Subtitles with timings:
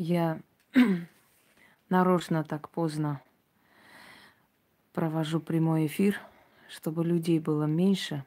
[0.00, 0.40] Я
[1.88, 3.20] нарочно так поздно
[4.92, 6.20] провожу прямой эфир,
[6.68, 8.24] чтобы людей было меньше,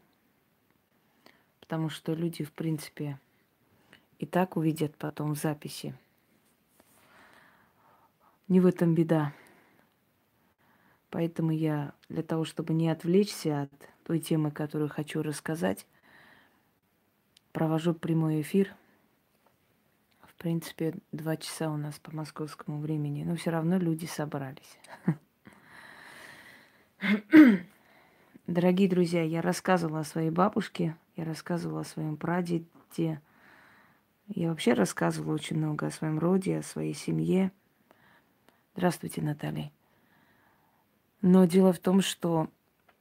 [1.62, 3.22] потому что люди, в принципе,
[4.20, 5.96] и так увидят потом в записи.
[8.50, 9.32] Не в этом беда.
[11.10, 13.72] Поэтому я для того, чтобы не отвлечься от
[14.04, 15.88] той темы, которую хочу рассказать,
[17.54, 18.76] провожу прямой эфир.
[20.42, 24.80] В принципе, два часа у нас по московскому времени, но все равно люди собрались.
[28.48, 33.22] Дорогие друзья, я рассказывала о своей бабушке, я рассказывала о своем прадеде,
[34.30, 37.52] я вообще рассказывала очень много о своем роде, о своей семье.
[38.74, 39.72] Здравствуйте, Наталья.
[41.22, 42.50] Но дело в том, что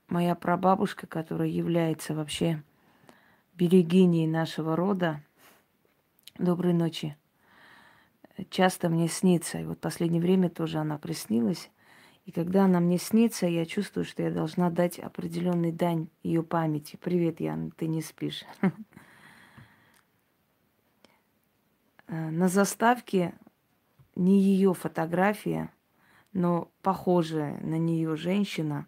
[0.08, 2.62] моя прабабушка, которая является вообще
[3.54, 5.22] берегиней нашего рода,
[6.36, 7.16] доброй ночи,
[8.48, 9.58] часто мне снится.
[9.58, 11.70] И вот последнее время тоже она приснилась.
[12.26, 16.96] И когда она мне снится, я чувствую, что я должна дать определенный дань ее памяти.
[17.00, 18.44] Привет, Ян, ты не спишь.
[22.06, 23.34] На заставке
[24.16, 25.72] не ее фотография,
[26.32, 28.86] но похожая на нее женщина.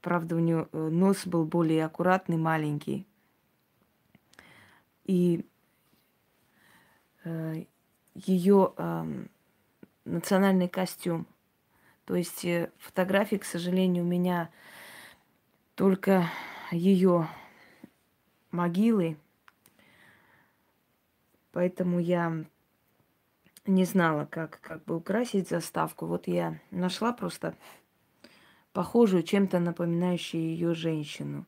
[0.00, 3.06] Правда, у нее э, нос был более аккуратный, маленький.
[5.04, 5.46] И
[7.24, 7.64] э,
[8.14, 9.24] ее э,
[10.04, 11.26] национальный костюм.
[12.04, 14.50] То есть э, фотографии, к сожалению, у меня
[15.74, 16.28] только
[16.70, 17.28] ее
[18.50, 19.16] могилы.
[21.52, 22.44] Поэтому я
[23.66, 26.06] не знала, как, как бы украсить заставку.
[26.06, 27.54] Вот я нашла просто
[28.72, 31.46] похожую, чем-то напоминающую ее женщину.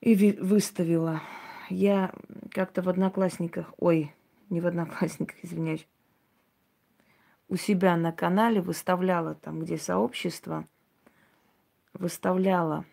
[0.00, 1.22] И выставила.
[1.68, 2.12] Я
[2.52, 4.14] как-то в одноклассниках, ой,
[4.50, 5.86] не в одноклассниках, извиняюсь,
[7.48, 10.68] у себя на канале выставляла там, где сообщество,
[11.92, 12.84] выставляла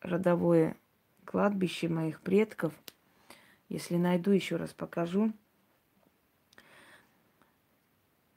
[0.00, 0.76] родовое
[1.24, 2.72] кладбище моих предков.
[3.68, 5.32] Если найду, еще раз покажу.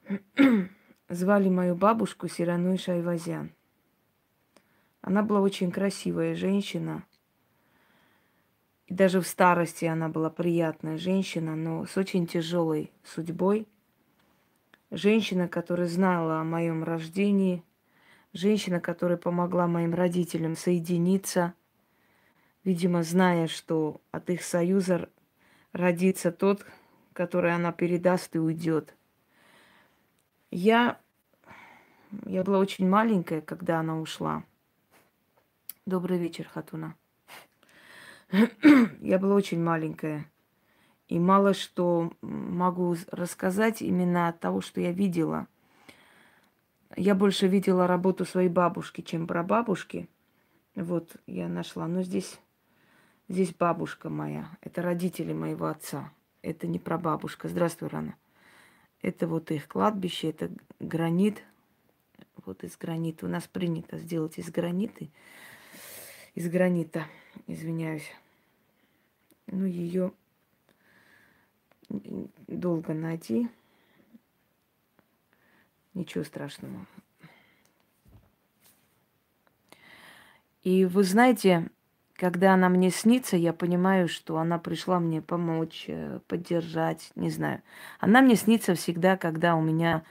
[1.08, 3.52] Звали мою бабушку Сираной Шайвазян.
[5.00, 7.04] Она была очень красивая женщина.
[8.90, 13.66] И даже в старости она была приятная женщина, но с очень тяжелой судьбой.
[14.90, 17.64] Женщина, которая знала о моем рождении,
[18.34, 21.54] женщина, которая помогла моим родителям соединиться,
[22.64, 25.08] видимо, зная, что от их союза
[25.72, 26.66] родится тот,
[27.14, 28.94] который она передаст и уйдет–
[30.50, 30.98] я,
[32.26, 34.42] я была очень маленькая, когда она ушла.
[35.86, 36.96] Добрый вечер, Хатуна.
[39.00, 40.30] я была очень маленькая.
[41.08, 45.48] И мало что могу рассказать именно от того, что я видела.
[46.96, 50.08] Я больше видела работу своей бабушки, чем прабабушки.
[50.76, 51.88] Вот я нашла.
[51.88, 52.38] Но здесь,
[53.28, 54.48] здесь бабушка моя.
[54.60, 56.12] Это родители моего отца.
[56.42, 57.48] Это не прабабушка.
[57.48, 58.14] Здравствуй, Рана.
[59.02, 61.42] Это вот их кладбище, это гранит.
[62.44, 63.26] Вот из гранита.
[63.26, 65.10] У нас принято сделать из граниты.
[66.34, 67.06] Из гранита,
[67.48, 68.08] извиняюсь.
[69.52, 70.12] Ну, ее
[72.46, 73.48] долго найти.
[75.92, 76.86] Ничего страшного.
[80.62, 81.68] И вы знаете,
[82.14, 87.62] когда она мне снится, я понимаю, что она пришла мне помочь, э, поддержать, не знаю.
[87.98, 90.04] Она мне снится всегда, когда у меня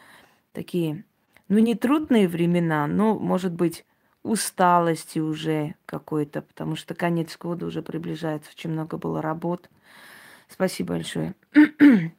[0.52, 1.06] такие,
[1.48, 3.86] ну не трудные времена, но, может быть,
[4.24, 9.70] усталости уже какой-то, потому что конец года уже приближается, очень много было работ.
[10.48, 11.36] Спасибо большое.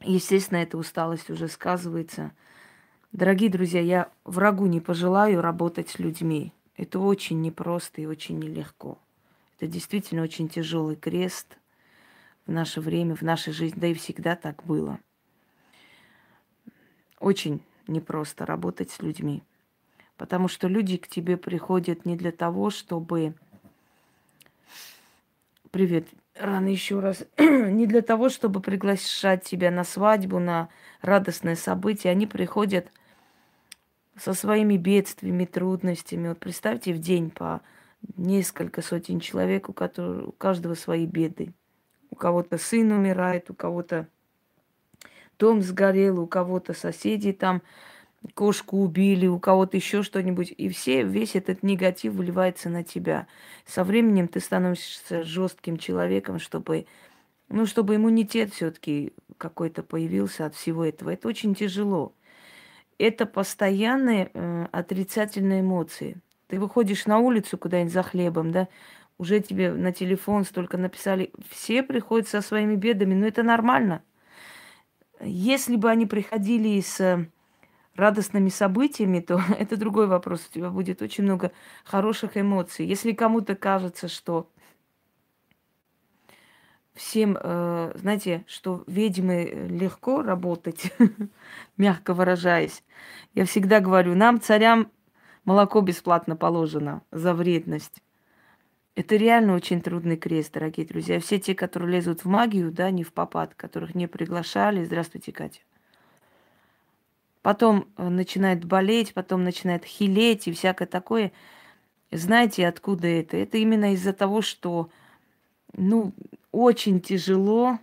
[0.00, 2.32] Естественно, эта усталость уже сказывается.
[3.12, 6.52] Дорогие друзья, я врагу не пожелаю работать с людьми.
[6.76, 8.98] Это очень непросто и очень нелегко.
[9.56, 11.58] Это действительно очень тяжелый крест
[12.46, 14.98] в наше время, в нашей жизни, да и всегда так было.
[17.18, 19.42] Очень непросто работать с людьми,
[20.20, 23.32] потому что люди к тебе приходят не для того, чтобы...
[25.70, 26.08] Привет,
[26.38, 27.24] рано еще раз.
[27.38, 30.68] не для того, чтобы приглашать тебя на свадьбу, на
[31.00, 32.10] радостное событие.
[32.10, 32.92] Они приходят
[34.14, 36.28] со своими бедствиями, трудностями.
[36.28, 37.62] Вот представьте, в день по
[38.18, 41.54] несколько сотен человек, у, которых, у каждого свои беды.
[42.10, 44.06] У кого-то сын умирает, у кого-то
[45.38, 47.62] дом сгорел, у кого-то соседи там
[48.34, 50.52] кошку убили, у кого-то еще что-нибудь.
[50.56, 53.26] И все, весь этот негатив выливается на тебя.
[53.66, 56.86] Со временем ты становишься жестким человеком, чтобы,
[57.48, 61.10] ну, чтобы иммунитет все-таки какой-то появился от всего этого.
[61.10, 62.14] Это очень тяжело.
[62.98, 66.20] Это постоянные э, отрицательные эмоции.
[66.48, 68.68] Ты выходишь на улицу куда-нибудь за хлебом, да,
[69.16, 71.32] уже тебе на телефон столько написали.
[71.48, 74.02] Все приходят со своими бедами, но это нормально.
[75.22, 77.26] Если бы они приходили с
[78.00, 80.48] радостными событиями, то это другой вопрос.
[80.50, 81.52] У тебя будет очень много
[81.84, 82.86] хороших эмоций.
[82.86, 84.50] Если кому-то кажется, что
[86.94, 90.92] всем, э, знаете, что ведьмы легко работать,
[91.76, 92.82] мягко выражаясь,
[93.34, 94.90] я всегда говорю, нам, царям,
[95.44, 98.02] молоко бесплатно положено за вредность.
[98.96, 101.20] Это реально очень трудный крест, дорогие друзья.
[101.20, 104.84] Все те, которые лезут в магию, да, не в попад, которых не приглашали.
[104.84, 105.60] Здравствуйте, Катя.
[107.42, 111.32] Потом э, начинает болеть, потом начинает хилеть и всякое такое.
[112.10, 113.36] Знаете, откуда это?
[113.36, 114.90] Это именно из-за того, что,
[115.74, 116.12] ну,
[116.52, 117.78] очень тяжело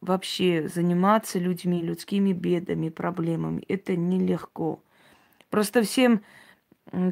[0.00, 3.64] вообще заниматься людьми, людскими бедами, проблемами.
[3.68, 4.80] Это нелегко.
[5.50, 6.22] Просто всем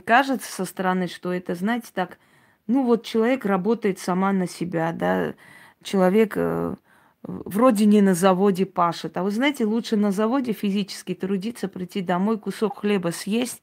[0.05, 2.19] кажется со стороны, что это, знаете, так,
[2.67, 5.35] ну вот человек работает сама на себя, да,
[5.83, 6.77] человек э,
[7.27, 9.17] вроде не на заводе пашет.
[9.17, 13.63] А вы знаете, лучше на заводе физически трудиться, прийти домой, кусок хлеба съесть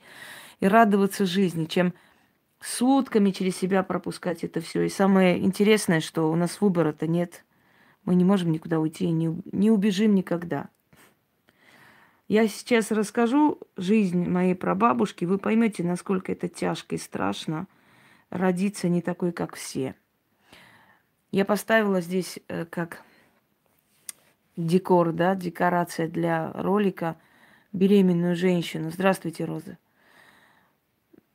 [0.60, 1.94] и радоваться жизни, чем
[2.60, 4.84] сутками через себя пропускать это все.
[4.84, 7.46] И самое интересное, что у нас выбора-то нет.
[8.06, 10.70] Мы не можем никуда уйти, не, не убежим никогда.
[12.28, 17.68] Я сейчас расскажу жизнь моей прабабушки, вы поймете, насколько это тяжко и страшно
[18.30, 19.96] родиться не такой, как все.
[21.32, 23.04] Я поставила здесь э, как
[24.56, 27.18] декор, да, декорация для ролика
[27.72, 28.92] беременную женщину.
[28.92, 29.78] Здравствуйте, Роза.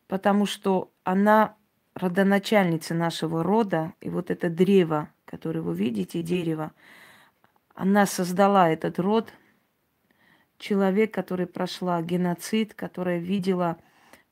[0.06, 1.56] Потому что она
[1.94, 6.73] родоначальница нашего рода, и вот это древо, которое вы видите, дерево,
[7.75, 9.32] она создала этот род,
[10.59, 13.79] человек, который прошла геноцид, которая видела,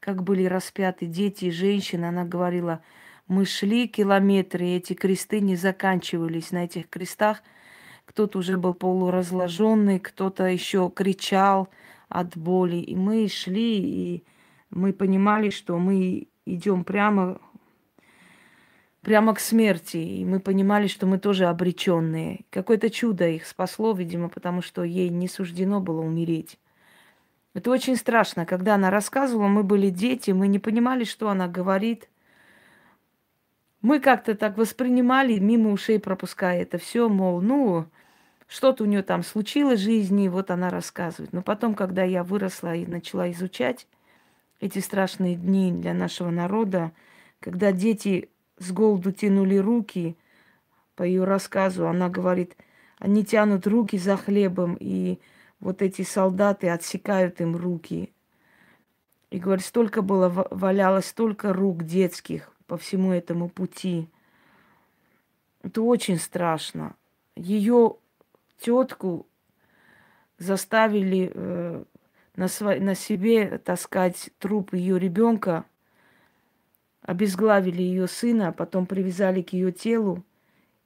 [0.00, 2.06] как были распяты дети и женщины.
[2.06, 2.83] Она говорила,
[3.29, 7.43] мы шли километры, и эти кресты не заканчивались на этих крестах.
[8.06, 11.69] Кто-то уже был полуразложенный, кто-то еще кричал
[12.08, 12.76] от боли.
[12.76, 14.25] И мы шли, и
[14.70, 17.38] мы понимали, что мы идем прямо
[19.06, 19.99] прямо к смерти.
[19.99, 22.41] И мы понимали, что мы тоже обреченные.
[22.50, 26.59] Какое-то чудо их спасло, видимо, потому что ей не суждено было умереть.
[27.55, 28.44] Это очень страшно.
[28.44, 32.09] Когда она рассказывала, мы были дети, мы не понимали, что она говорит.
[33.81, 37.87] Мы как-то так воспринимали, мимо ушей пропуская это все, мол, ну,
[38.46, 41.32] что-то у нее там случилось в жизни, вот она рассказывает.
[41.32, 43.87] Но потом, когда я выросла и начала изучать
[44.60, 46.93] эти страшные дни для нашего народа,
[47.40, 50.16] когда дети с голоду тянули руки.
[50.94, 52.56] По ее рассказу она говорит,
[52.98, 55.19] они тянут руки за хлебом, и
[55.60, 58.12] вот эти солдаты отсекают им руки.
[59.31, 64.08] И говорит, столько было, валялось столько рук детских по всему этому пути.
[65.62, 66.94] Это очень страшно.
[67.34, 67.96] Ее
[68.61, 69.26] тетку
[70.38, 71.85] заставили э,
[72.37, 75.64] на, сво- на себе таскать труп ее ребенка
[77.06, 80.25] обезглавили ее сына, а потом привязали к ее телу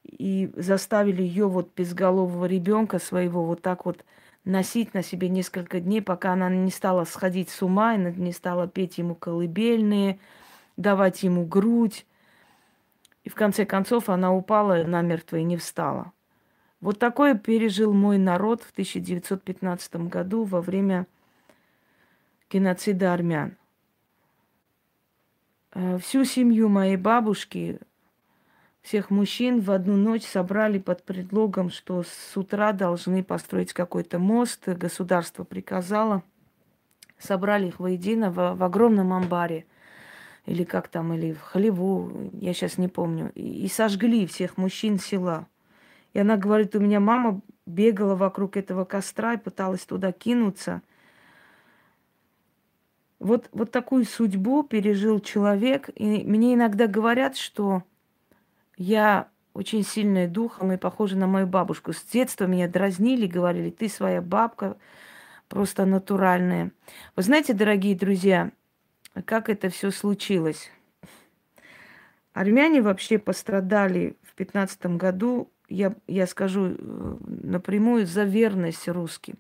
[0.05, 4.05] и заставили ее вот безголового ребенка своего вот так вот
[4.45, 8.69] носить на себе несколько дней, пока она не стала сходить с ума, и не стала
[8.69, 10.19] петь ему колыбельные,
[10.77, 12.07] давать ему грудь.
[13.25, 16.13] И в конце концов она упала намертво и не встала.
[16.81, 21.07] Вот такое пережил мой народ в 1915 году во время
[22.51, 23.57] геноцида армян.
[25.73, 27.79] Э, всю семью моей бабушки,
[28.83, 34.67] всех мужчин в одну ночь собрали под предлогом, что с утра должны построить какой-то мост.
[34.67, 36.23] Государство приказало.
[37.19, 39.67] Собрали их воедино в, в огромном амбаре.
[40.47, 43.31] Или как там, или в хлеву, я сейчас не помню.
[43.35, 45.47] И, и сожгли всех мужчин села.
[46.13, 50.83] И она говорит, у меня мама бегала вокруг этого костра и пыталась туда кинуться–
[53.21, 55.91] вот, вот такую судьбу пережил человек.
[55.95, 57.85] И мне иногда говорят, что
[58.77, 61.93] я очень сильная духом и похожа на мою бабушку.
[61.93, 64.79] С детства меня дразнили, говорили, ты своя бабка,
[65.49, 66.73] просто натуральная.
[67.15, 68.53] Вы знаете, дорогие друзья,
[69.27, 70.71] как это все случилось?
[72.33, 79.39] Армяне вообще пострадали в 15 году, я, я скажу э, напрямую, за верность русским.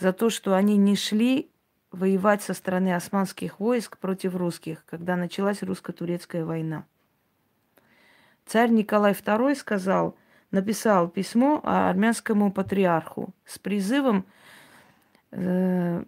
[0.00, 1.50] За то, что они не шли
[1.92, 6.84] воевать со стороны османских войск против русских, когда началась русско-турецкая война.
[8.46, 10.16] Царь Николай II сказал,
[10.50, 14.24] написал письмо армянскому патриарху с призывом
[15.30, 16.02] э,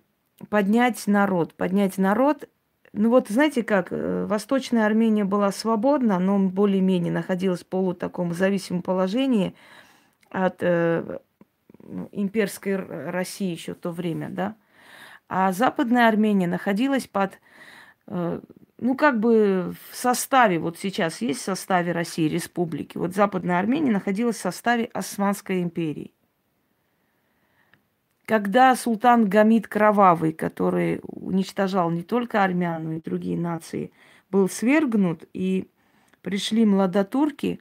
[0.49, 1.55] поднять народ.
[1.55, 2.49] Поднять народ.
[2.97, 8.33] Ну вот, знаете как, э, Восточная Армения была свободна, но более-менее находилась в полу таком
[8.33, 9.57] зависимом положении
[10.31, 11.19] от э,
[12.13, 14.55] имперской России еще в то время, да.
[15.29, 17.41] А Западная Армения находилась под,
[18.07, 18.41] э,
[18.79, 22.97] ну как бы в составе, вот сейчас есть в составе России, республики.
[22.97, 26.14] Вот Западная Армения находилась в составе Османской империи.
[28.27, 33.93] Когда султан Гамид Кровавый, который уничтожал не только армян, но и другие нации,
[34.31, 35.69] был свергнут, и
[36.23, 37.61] пришли младотурки,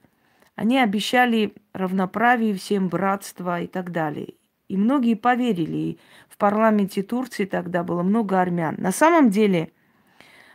[0.56, 4.36] они обещали равноправие всем, братство и так далее.
[4.70, 5.78] И многие поверили.
[5.78, 8.76] И в парламенте Турции тогда было много армян.
[8.78, 9.72] На самом деле,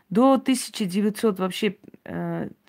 [0.08, 1.76] до 1900 вообще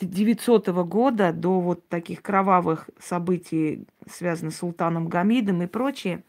[0.02, 6.24] 900 э, года, до вот таких кровавых событий, связанных с султаном Гамидом и прочее,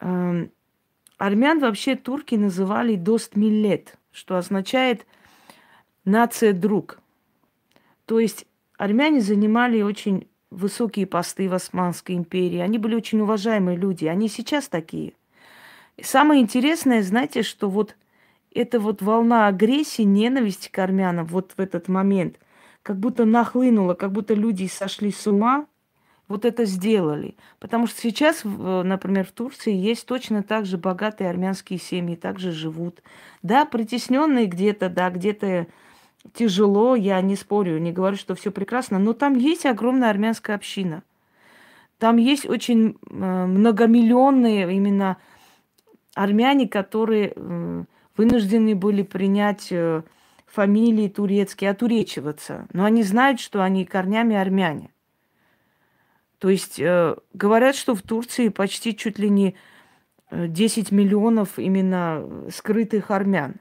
[0.00, 5.06] армян вообще турки называли дост миллет, что означает
[6.04, 6.98] нация друг.
[8.06, 12.58] То есть армяне занимали очень высокие посты в Османской империи.
[12.58, 14.06] Они были очень уважаемые люди.
[14.06, 15.12] Они сейчас такие.
[16.02, 17.96] Самое интересное, знаете, что вот
[18.52, 22.38] эта вот волна агрессии, ненависти к армянам вот в этот момент,
[22.82, 25.66] как будто нахлынула, как будто люди сошли с ума,
[26.30, 27.34] вот это сделали.
[27.58, 33.02] Потому что сейчас, например, в Турции есть точно так же богатые армянские семьи, также живут.
[33.42, 35.66] Да, притесненные где-то, да, где-то
[36.32, 41.02] тяжело, я не спорю, не говорю, что все прекрасно, но там есть огромная армянская община.
[41.98, 45.16] Там есть очень э, многомиллионные именно
[46.14, 47.84] армяне, которые э,
[48.16, 50.02] вынуждены были принять э,
[50.46, 52.68] фамилии турецкие, отуречиваться.
[52.72, 54.90] Но они знают, что они корнями армяне.
[56.40, 56.80] То есть
[57.32, 59.54] говорят, что в Турции почти чуть ли не
[60.32, 63.56] 10 миллионов именно скрытых армян.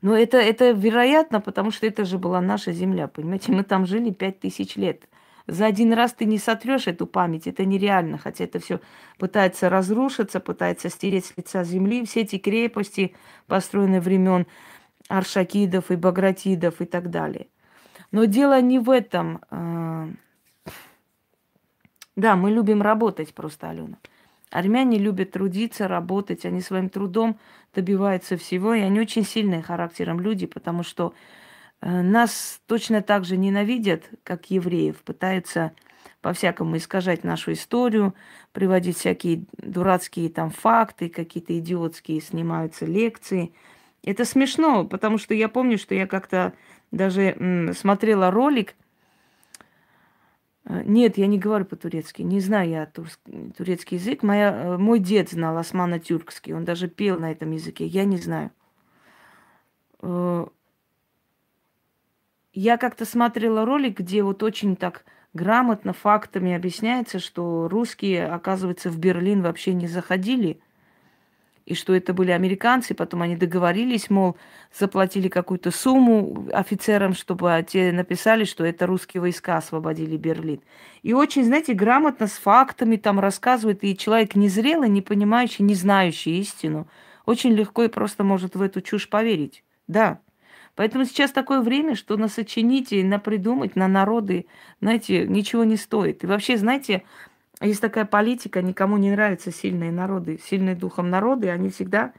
[0.00, 3.50] Но это, это вероятно, потому что это же была наша земля, понимаете?
[3.50, 5.08] Мы там жили пять тысяч лет.
[5.48, 8.80] За один раз ты не сотрешь эту память, это нереально, хотя это все
[9.18, 12.04] пытается разрушиться, пытается стереть с лица земли.
[12.04, 14.46] Все эти крепости, построенные времен
[15.08, 17.48] Аршакидов и Багратидов и так далее.
[18.12, 19.40] Но дело не в этом.
[22.18, 23.96] Да, мы любим работать просто, Алена.
[24.50, 27.38] Армяне любят трудиться, работать, они своим трудом
[27.72, 31.14] добиваются всего, и они очень сильные характером люди, потому что
[31.80, 35.70] э, нас точно так же ненавидят, как евреев, пытаются
[36.20, 38.14] по-всякому искажать нашу историю,
[38.50, 43.52] приводить всякие дурацкие там факты, какие-то идиотские снимаются лекции.
[44.02, 46.52] Это смешно, потому что я помню, что я как-то
[46.90, 48.74] даже смотрела ролик–
[50.68, 52.22] нет, я не говорю по-турецки.
[52.22, 52.92] Не знаю я
[53.56, 54.22] турецкий язык.
[54.22, 56.52] Моя, э, мой дед знал османо-тюркский.
[56.52, 57.86] Он даже пел на этом языке.
[57.86, 58.50] Я не знаю.
[60.02, 60.46] Э,
[62.52, 68.98] я как-то смотрела ролик, где вот очень так грамотно, фактами объясняется, что русские, оказывается, в
[68.98, 70.60] Берлин вообще не заходили–
[71.68, 74.38] и что это были американцы, потом они договорились, мол,
[74.76, 80.62] заплатили какую-то сумму офицерам, чтобы те написали, что это русские войска освободили Берлин.
[81.02, 86.38] И очень, знаете, грамотно с фактами там рассказывает, и человек незрелый, не понимающий, не знающий
[86.40, 86.88] истину,
[87.26, 89.62] очень легко и просто может в эту чушь поверить.
[89.88, 90.20] Да.
[90.74, 94.46] Поэтому сейчас такое время, что на сочинить и на придумать, на народы,
[94.80, 96.24] знаете, ничего не стоит.
[96.24, 97.02] И вообще, знаете,
[97.66, 102.12] есть такая политика, никому не нравятся сильные народы, сильные духом народы, они всегда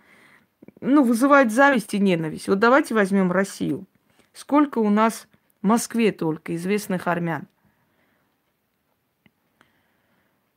[0.81, 2.47] ну, вызывают зависть и ненависть.
[2.47, 3.85] Вот давайте возьмем Россию.
[4.33, 5.27] Сколько у нас
[5.61, 7.47] в Москве только известных армян?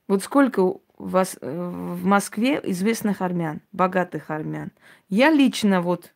[0.08, 4.72] Вот сколько у вас э, в Москве известных армян, богатых армян?
[5.08, 6.12] Я лично вот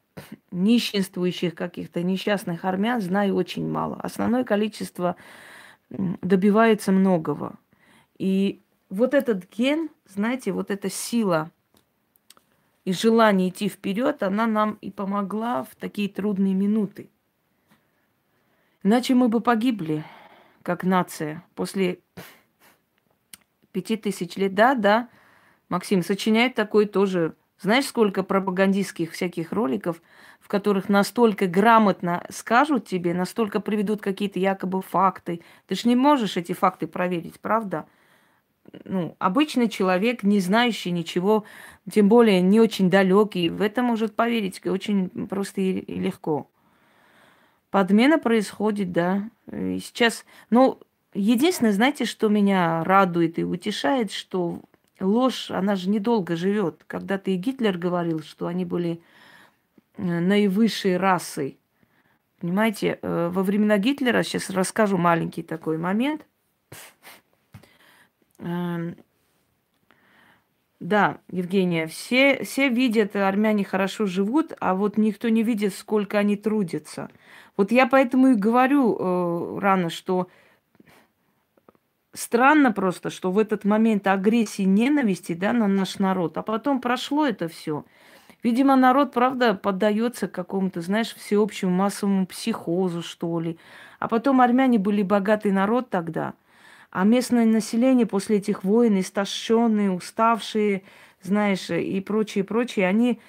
[0.50, 3.96] нищенствующих каких-то несчастных армян знаю очень мало.
[4.00, 5.16] Основное количество
[5.88, 7.58] добивается многого.
[8.18, 11.50] И вот этот ген, знаете, вот эта сила
[12.84, 17.10] и желание идти вперед, она нам и помогла в такие трудные минуты.
[18.82, 20.04] Иначе мы бы погибли,
[20.62, 21.98] как нация, после
[23.72, 24.54] пяти тысяч лет.
[24.54, 25.08] Да, да,
[25.68, 27.34] Максим, сочиняет такой тоже.
[27.60, 30.00] Знаешь, сколько пропагандистских всяких роликов,
[30.40, 35.42] в которых настолько грамотно скажут тебе, настолько приведут какие-то якобы факты.
[35.66, 37.86] Ты ж не можешь эти факты проверить, правда?
[38.84, 41.44] Ну, обычный человек, не знающий ничего,
[41.90, 46.48] тем более не очень далекий, в это может поверить очень просто и легко.
[47.70, 49.28] Подмена происходит, да.
[49.52, 50.80] И сейчас, ну,
[51.14, 54.60] единственное, знаете, что меня радует и утешает, что
[55.00, 56.84] ложь, она же недолго живет.
[56.86, 59.00] Когда-то и Гитлер говорил, что они были
[59.96, 61.58] э, наивысшей расой.
[62.40, 66.26] Понимаете, э, во времена Гитлера, сейчас расскажу маленький такой момент.
[68.38, 68.96] Эм,
[70.78, 76.36] да, Евгения, все, все видят, армяне хорошо живут, а вот никто не видит, сколько они
[76.36, 77.08] трудятся.
[77.56, 80.28] Вот я поэтому и говорю э, рано, что
[82.12, 87.26] странно просто, что в этот момент агрессии, ненависти да, на наш народ, а потом прошло
[87.26, 87.84] это все.
[88.42, 93.58] Видимо, народ, правда, поддается какому-то, знаешь, всеобщему массовому психозу, что ли.
[93.98, 96.34] А потом армяне были богатый народ тогда,
[96.90, 100.82] а местное население после этих войн, истощенные, уставшие,
[101.22, 103.20] знаешь, и прочее, прочее, они,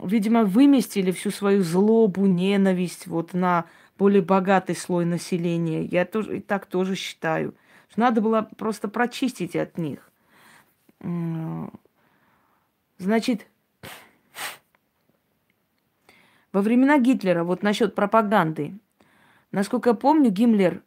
[0.00, 3.64] видимо, выместили всю свою злобу, ненависть вот на
[3.98, 5.84] более богатый слой населения.
[5.84, 7.54] Я тоже и так тоже считаю.
[7.96, 10.08] Надо было просто прочистить от них.
[12.98, 13.46] Значит,
[16.52, 18.78] во времена Гитлера, вот насчет пропаганды,
[19.50, 20.82] насколько я помню, Гиммлер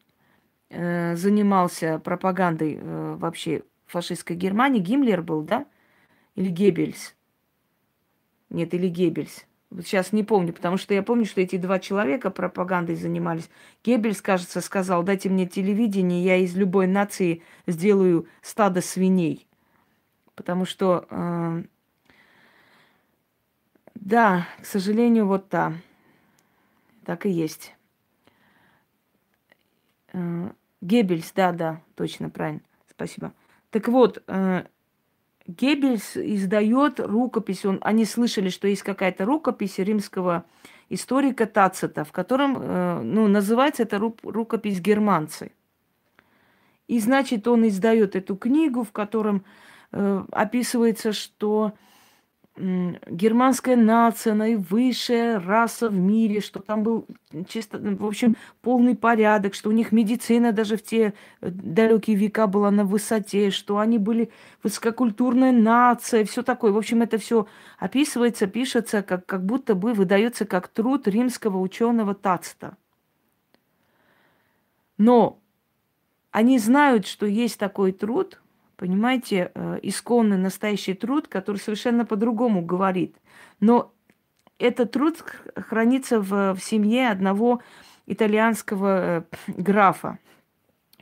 [0.71, 4.79] занимался пропагандой э, вообще фашистской Германии.
[4.79, 5.65] Гиммлер был, да?
[6.35, 7.15] Или Геббельс?
[8.49, 9.45] Нет, или Геббельс.
[9.69, 13.49] Вот сейчас не помню, потому что я помню, что эти два человека пропагандой занимались.
[13.83, 19.47] Геббельс, кажется, сказал, дайте мне телевидение, я из любой нации сделаю стадо свиней.
[20.35, 21.63] Потому что, э,
[23.95, 25.73] да, к сожалению, вот та.
[27.05, 27.73] Так и есть.
[30.13, 30.51] Э,
[30.81, 32.61] Геббельс, да, да, точно, правильно.
[32.89, 33.33] Спасибо.
[33.69, 34.65] Так вот, э,
[35.47, 40.45] Геббельс издает рукопись, он, они слышали, что есть какая-то рукопись римского
[40.89, 45.51] историка Тацита, в котором, э, ну, называется это рукопись «Германцы».
[46.87, 49.45] И, значит, он издает эту книгу, в котором
[49.91, 51.73] э, описывается, что
[53.07, 57.05] германская нация, наивысшая раса в мире, что там был
[57.47, 62.47] чисто, в общем, полный порядок, что у них медицина даже в те э, далекие века
[62.47, 64.31] была на высоте, что они были
[64.63, 66.71] высококультурная нация, все такое.
[66.71, 67.47] В общем, это все
[67.79, 72.77] описывается, пишется, как, как будто бы выдается как труд римского ученого Тацта.
[74.97, 75.39] Но
[76.31, 78.40] они знают, что есть такой труд,
[78.81, 83.15] понимаете, э, исконный настоящий труд, который совершенно по-другому говорит.
[83.59, 83.93] Но
[84.57, 85.23] этот труд
[85.55, 87.61] хранится в, в семье одного
[88.07, 90.17] итальянского э, графа.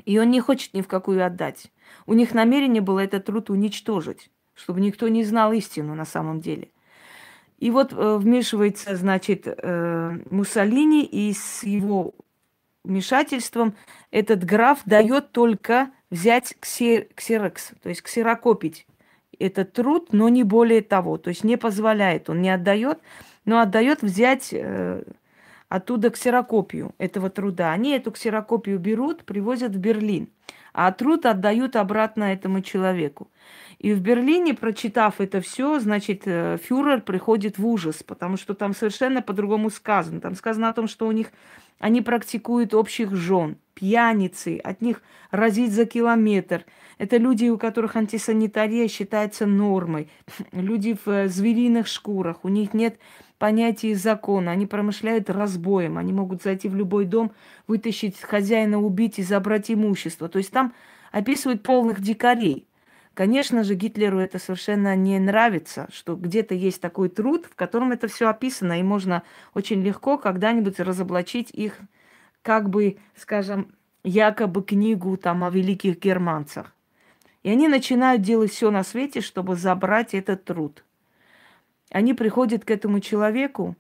[0.04, 1.72] И он не хочет ни в какую отдать.
[2.06, 6.72] У них намерение было этот труд уничтожить, чтобы никто не знал истину на самом деле.
[7.60, 9.48] И вот э, вмешивается, значит,
[10.30, 12.14] Муссолини, и с его
[12.84, 13.74] вмешательством
[14.12, 18.88] этот граф дает только взять ксерокс, то есть ксерокопить
[19.38, 21.18] этот труд, но не более того.
[21.18, 23.00] То есть не позволяет, он не отдает,
[23.46, 25.04] но отдает взять э,
[25.70, 27.72] оттуда ксерокопию этого труда.
[27.72, 30.30] Они эту ксерокопию берут, привозят в Берлин,
[30.74, 33.30] а труд отдают обратно этому человеку.
[33.78, 38.74] И в Берлине, прочитав это все, значит, э, фюрер приходит в ужас, потому что там
[38.74, 40.20] совершенно по-другому сказано.
[40.20, 41.32] Там сказано о том, что у них
[41.80, 46.66] они практикуют общих жен, пьяницы, от них разить за километр.
[46.98, 50.10] Это люди, у которых антисанитария считается нормой.
[50.52, 53.00] Люди в э, звериных шкурах, у них нет
[53.38, 57.32] понятия закона, они промышляют разбоем, они могут зайти в любой дом,
[57.68, 60.28] вытащить хозяина, убить и забрать имущество.
[60.28, 60.74] То есть там
[61.14, 62.68] описывают полных дикарей.
[63.14, 68.08] Конечно же, Гитлеру это совершенно не нравится, что где-то есть такой труд, в котором это
[68.08, 71.80] все описано, и можно очень легко когда-нибудь разоблачить их,
[72.42, 76.74] как бы, скажем, якобы книгу там о великих германцах.
[77.44, 80.84] И они начинают делать все на свете, чтобы забрать этот труд.
[81.90, 83.76] Они приходят к этому человеку.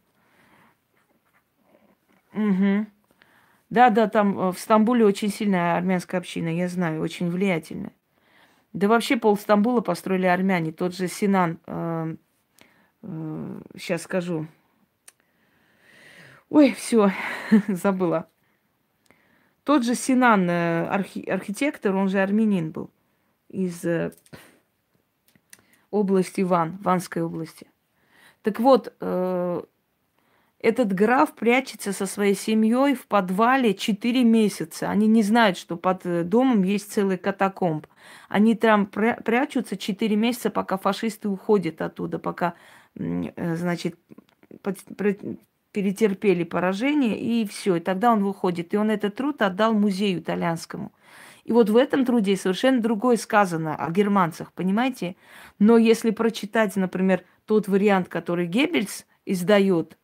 [2.33, 2.85] Угу.
[3.69, 7.93] Да, да, там э, в Стамбуле очень сильная армянская община, я знаю, очень влиятельная.
[8.73, 10.71] Да вообще пол Стамбула построили армяне.
[10.71, 12.15] Тот же Синан, э,
[13.03, 14.47] э, сейчас скажу.
[16.49, 17.11] Ой, все,
[17.67, 18.27] забыла.
[19.63, 22.89] Тот же Синан, э, архи, архитектор, он же армянин был
[23.49, 24.11] из э,
[25.91, 27.67] области Ван, Ванской области.
[28.41, 29.61] Так вот, э,
[30.59, 34.89] этот граф прячется со своей семьей в подвале 4 месяца.
[34.89, 37.87] Они не знают, что под э, домом есть целый катакомб.
[38.27, 42.55] Они там прячутся 4 месяца, пока фашисты уходят оттуда, пока,
[42.95, 43.95] э, значит,
[45.71, 47.75] перетерпели поражение, и все.
[47.75, 48.73] И тогда он выходит.
[48.73, 50.91] И он этот труд отдал музею итальянскому.
[51.43, 55.15] И вот в этом труде совершенно другое сказано о германцах, понимаете?
[55.57, 59.97] Но если прочитать, например, тот вариант, который Геббельс издает,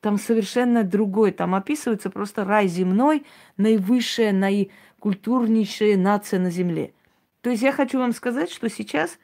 [0.00, 1.32] там совершенно другой.
[1.32, 3.26] Там описывается просто рай земной,
[3.56, 6.94] наивысшая, наикультурнейшая нация на земле.
[7.40, 9.18] То есть я хочу вам сказать, что сейчас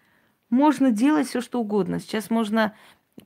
[0.50, 2.00] можно делать все, что угодно.
[2.00, 2.74] Сейчас можно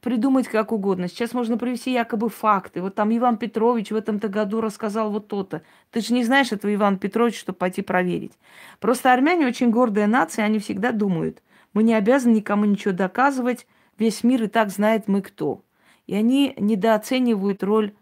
[0.01, 1.09] придумать как угодно.
[1.09, 2.83] Сейчас можно привести якобы факты.
[2.83, 5.63] Вот там Иван Петрович в этом-то году рассказал вот то-то.
[5.91, 8.33] Ты же не знаешь этого Ивана Петровича, чтобы пойти проверить.
[8.81, 13.67] Просто армяне очень гордая нация, они всегда думают, мы не обязаны никому ничего доказывать,
[13.99, 15.63] весь мир и так знает мы кто.
[16.07, 17.95] И они недооценивают роль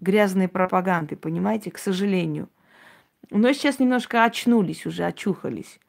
[0.00, 2.48] грязной пропаганды, понимаете, к сожалению.
[3.30, 5.80] Но сейчас немножко очнулись уже, очухались.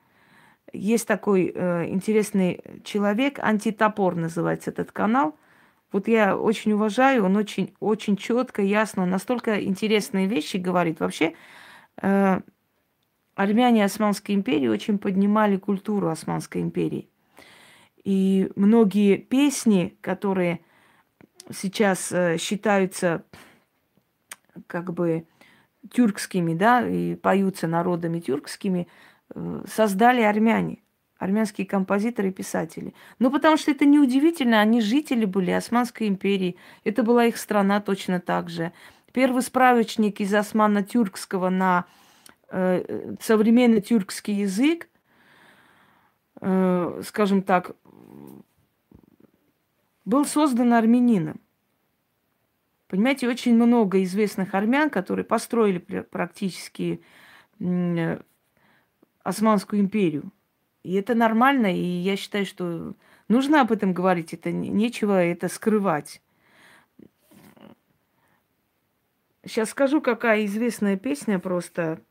[0.72, 5.36] Есть такой э, интересный человек, антитопор называется этот канал.
[5.92, 11.00] Вот я очень уважаю, он очень, очень четко, ясно, настолько интересные вещи говорит.
[11.00, 11.34] Вообще,
[12.02, 12.42] э,
[13.36, 17.10] армяне Османской империи очень поднимали культуру Османской империи.
[18.04, 20.60] И многие песни, которые
[21.52, 23.24] сейчас э, считаются
[24.68, 25.26] как бы
[25.92, 28.88] тюркскими, да, и поются народами тюркскими,
[29.68, 30.80] создали армяне,
[31.18, 32.94] армянские композиторы и писатели.
[33.20, 38.20] Ну, потому что это неудивительно, они жители были Османской империи, это была их страна точно
[38.20, 38.72] так же.
[39.12, 41.86] Первый справочник из османо-тюркского на
[42.50, 44.88] э, современный тюркский язык,
[46.42, 47.76] э, скажем так,
[50.06, 51.40] был создан армянином.
[52.88, 57.04] Понимаете, очень много известных армян, которые построили практически
[57.60, 58.20] э,
[59.24, 60.32] Османскую империю.
[60.84, 62.94] И это нормально, и я считаю, что
[63.28, 66.22] нужно об этом говорить, это нечего это скрывать.
[69.44, 72.02] Сейчас скажу, какая известная песня просто.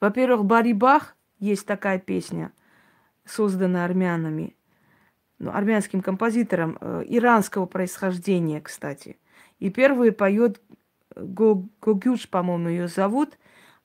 [0.00, 2.52] Во-первых, Барибах есть такая песня,
[3.24, 4.54] созданная армянами
[5.38, 9.18] ну, армянским композитором э, иранского происхождения, кстати.
[9.58, 10.60] И первый поет
[11.16, 13.38] Го, Гогюш, по-моему, ее зовут.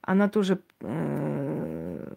[0.09, 2.15] Она тоже э,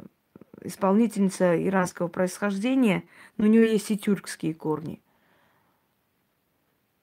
[0.63, 3.05] исполнительница иранского происхождения,
[3.37, 5.03] но у нее есть и тюркские корни.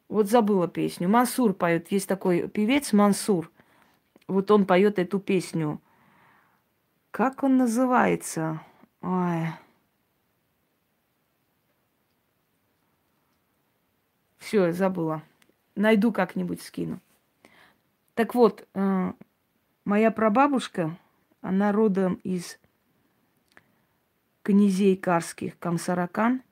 [0.07, 1.07] Вот забыла песню.
[1.07, 1.91] Мансур поет.
[1.91, 3.51] Есть такой певец Мансур.
[4.27, 5.79] Вот он поет эту песню.
[7.11, 8.59] Как он называется?
[9.03, 9.49] Ой.
[14.39, 15.21] Все, забыла.
[15.75, 16.99] Найду как-нибудь, скину.
[18.15, 19.13] Так вот, э,
[19.89, 20.95] моя прабабушка,
[21.41, 22.59] она родом из
[24.43, 26.43] князей карских Камсаракан.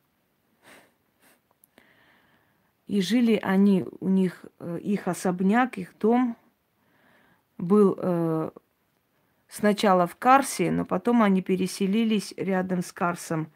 [2.88, 6.36] И жили они, у них, э, их особняк, их дом
[7.60, 8.50] был э,
[9.47, 13.52] сначала в Карсе, но потом они переселились рядом с Карсом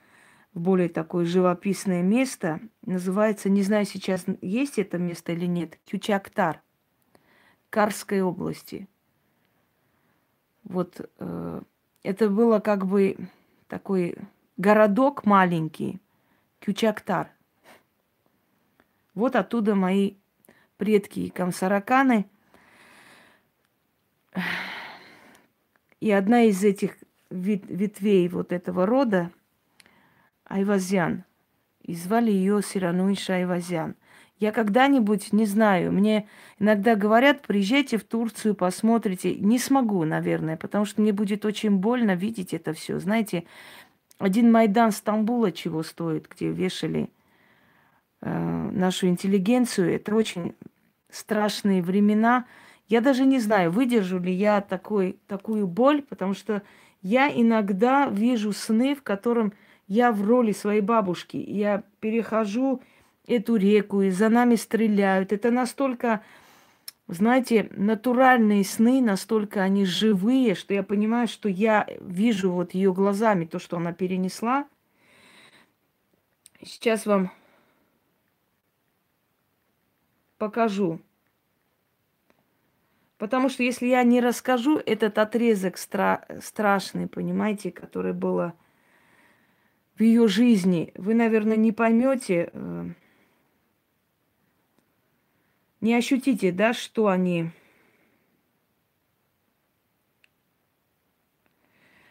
[0.53, 2.59] в более такое живописное место.
[2.85, 6.61] Называется, не знаю сейчас, есть это место или нет, Кючактар,
[7.71, 8.87] Карской области.
[10.71, 11.61] Вот э,
[12.03, 13.17] это было как бы
[13.67, 14.15] такой
[14.55, 15.99] городок маленький,
[16.59, 17.29] Кючактар.
[19.13, 20.15] Вот оттуда мои
[20.77, 22.25] предки комсараканы.
[25.99, 26.95] И одна из этих
[27.29, 29.31] ветвей вот этого рода–
[30.45, 31.25] Айвазян.
[31.81, 33.95] И звали ее Сирануиша Айвазян.
[34.41, 36.27] Я когда-нибудь, не знаю, мне
[36.57, 39.35] иногда говорят, приезжайте в Турцию, посмотрите.
[39.35, 42.97] Не смогу, наверное, потому что мне будет очень больно видеть это все.
[42.99, 43.43] Знаете,
[44.17, 47.11] один Майдан Стамбула чего стоит, где вешали
[48.21, 49.93] э, нашу интеллигенцию.
[49.93, 50.55] Это очень
[51.11, 52.45] страшные времена.
[52.87, 56.63] Я даже не знаю, выдержу ли я такой, такую боль, потому что
[57.03, 59.53] я иногда вижу сны, в котором
[59.87, 61.37] я в роли своей бабушки.
[61.37, 62.81] Я перехожу
[63.27, 65.31] эту реку, и за нами стреляют.
[65.31, 66.23] Это настолько,
[67.07, 73.45] знаете, натуральные сны, настолько они живые, что я понимаю, что я вижу вот ее глазами
[73.45, 74.67] то, что она перенесла.
[76.63, 77.31] Сейчас вам
[80.37, 80.99] покажу.
[83.17, 88.55] Потому что если я не расскажу этот отрезок стра- страшный, понимаете, который было
[89.95, 92.89] в ее жизни, вы, наверное, не поймете, э,
[95.81, 97.49] не ощутите, да, что они...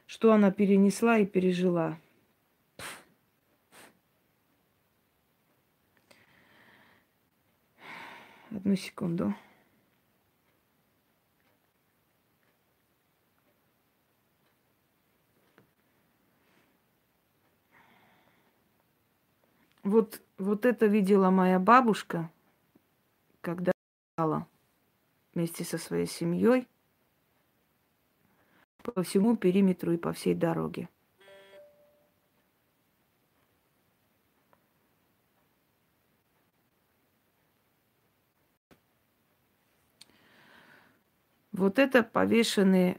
[0.06, 1.96] Что она перенесла и пережила.
[8.50, 9.36] Одну секунду.
[19.84, 22.28] Вот, вот это видела моя бабушка–
[23.40, 23.72] когда
[25.34, 26.68] вместе со своей семьей
[28.82, 30.88] по всему периметру и по всей дороге.
[41.52, 42.98] Вот это повешенные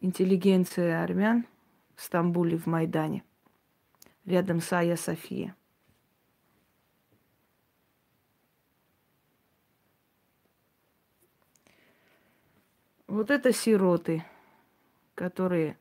[0.00, 1.46] интеллигенция армян
[1.94, 3.24] в Стамбуле, в Майдане,
[4.26, 5.56] рядом с Ая София.
[13.12, 14.24] Вот это сироты,
[15.14, 15.76] которые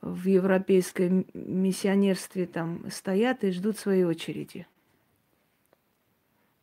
[0.00, 4.66] в европейском миссионерстве там стоят и ждут своей очереди.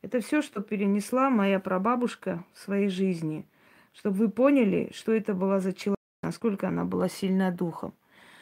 [0.02, 3.46] Это все, что перенесла моя прабабушка в своей жизни,
[3.92, 7.94] чтобы вы поняли, что это была за человек, насколько она была сильна духом,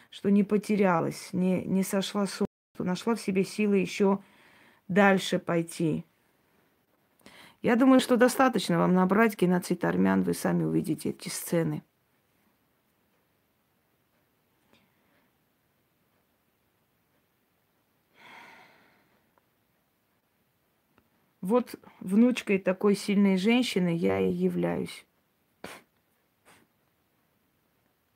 [0.09, 2.47] что не потерялась, не, не сошла с ума,
[2.77, 4.19] что нашла в себе силы еще
[4.89, 6.07] дальше пойти,
[7.65, 11.83] я думаю, что достаточно вам набрать геноцид армян, вы сами увидите эти сцены.
[21.41, 25.07] Вот внучкой такой сильной женщины я и являюсь.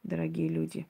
[0.02, 0.86] Дорогие люди.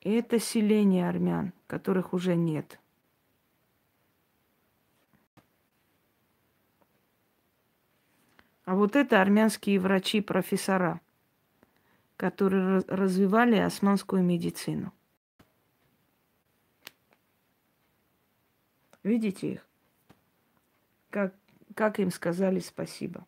[0.00, 2.78] Это селение армян, которых уже нет.
[8.64, 11.00] А вот это армянские врачи-профессора,
[12.16, 14.92] которые развивали османскую медицину.
[19.02, 19.66] Видите их?
[21.08, 21.34] Как,
[21.74, 23.26] как им сказали спасибо.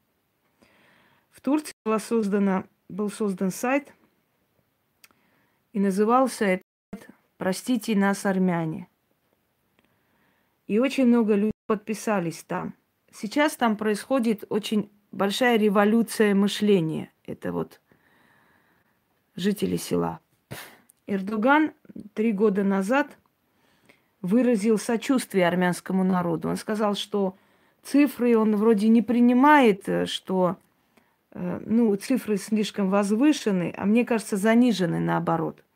[1.30, 3.94] В Турции была создана, был создан сайт,
[5.72, 7.08] и назывался этот
[7.40, 8.86] Простите нас, армяне.
[10.66, 12.74] И очень много людей подписались там.
[13.10, 17.10] Сейчас там происходит очень большая революция мышления.
[17.24, 17.80] Это вот
[19.36, 20.20] жители села.
[21.06, 21.72] Эрдоган
[22.12, 23.16] три года назад
[24.20, 26.50] выразил сочувствие армянскому народу.
[26.50, 27.38] Он сказал, что
[27.82, 30.69] цифры он вроде не принимает, что э,
[31.34, 35.62] ну, цифры слишком возвышены, а мне кажется, занижены наоборот–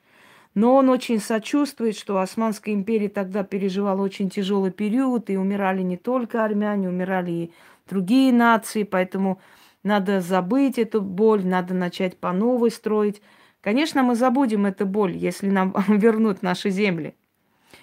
[0.55, 5.97] но он очень сочувствует, что Османская империя тогда переживала очень тяжелый период, и умирали не
[5.97, 7.53] только армяне, умирали и
[7.89, 9.41] другие нации, поэтому
[9.83, 13.21] надо забыть эту боль, надо начать по новой строить.
[13.61, 17.17] Конечно, мы забудем эту боль, если нам вернут наши земли.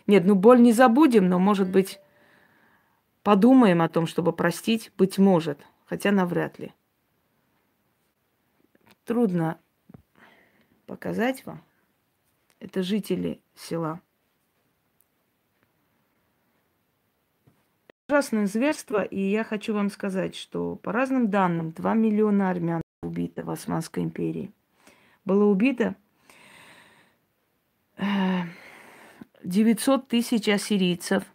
[0.08, 2.00] Нет, ну боль не забудем, но, может быть,
[3.22, 6.74] подумаем о том, чтобы простить, быть может, хотя навряд ли.
[9.12, 9.60] Трудно
[10.86, 11.62] показать вам.
[12.62, 14.00] Это жители села.
[18.08, 23.44] Ужасное зверство, и я хочу вам сказать, что по разным данным 2 миллиона армян убито
[23.44, 24.54] в Османской империи.
[25.26, 25.98] Было убито
[29.44, 31.26] 900 э, тысяч ассирийцев,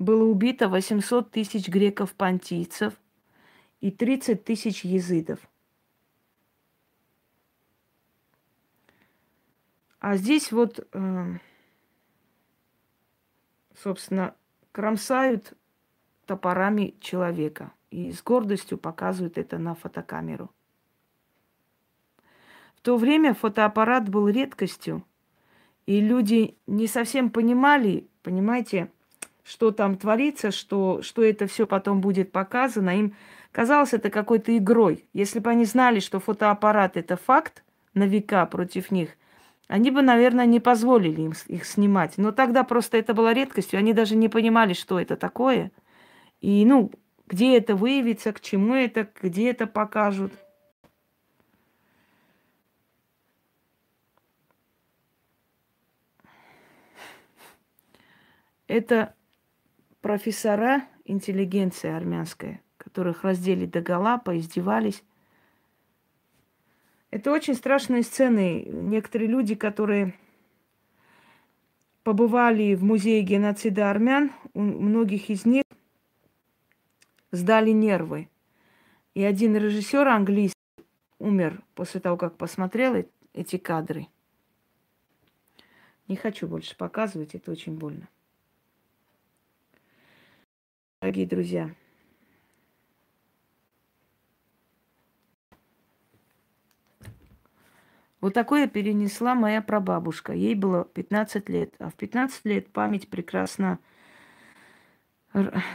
[0.00, 2.94] было убито 800 тысяч греков-понтийцев
[3.80, 5.38] и 30 тысяч езидов–
[9.98, 11.40] А здесь вот, эм,
[13.74, 14.34] собственно,
[14.72, 15.54] кромсают
[16.26, 20.50] топорами человека и с гордостью показывают это на фотокамеру.
[22.74, 25.02] В то время фотоаппарат был редкостью,
[25.86, 28.90] и люди не совсем понимали, понимаете,
[29.44, 32.98] что там творится, что, что это все потом будет показано.
[32.98, 33.14] Им
[33.50, 35.08] казалось это какой-то игрой.
[35.12, 39.10] Если бы они знали, что фотоаппарат это факт на века против них–
[39.68, 42.18] они бы, наверное, не позволили им их снимать.
[42.18, 43.78] Но тогда просто это была редкостью.
[43.78, 45.72] Они даже не понимали, что это такое.
[46.40, 46.92] И, ну,
[47.26, 50.32] где это выявится, к чему это, где это покажут.
[58.68, 59.14] Это
[60.00, 65.02] профессора интеллигенция армянская, которых раздели до гола, поиздевались.
[67.10, 68.64] Это очень страшные сцены.
[68.64, 70.14] Некоторые люди, которые
[72.02, 75.64] побывали в музее геноцида армян, у многих из них
[77.30, 78.28] сдали нервы.
[79.14, 80.54] И один режиссер английский
[81.18, 84.08] умер после того, как посмотрел эти кадры.
[86.08, 88.08] Не хочу больше показывать, это очень больно.
[91.00, 91.74] Дорогие друзья,
[98.20, 100.32] Вот такое перенесла моя прабабушка.
[100.32, 101.74] Ей было 15 лет.
[101.78, 103.78] А в 15 лет память прекрасно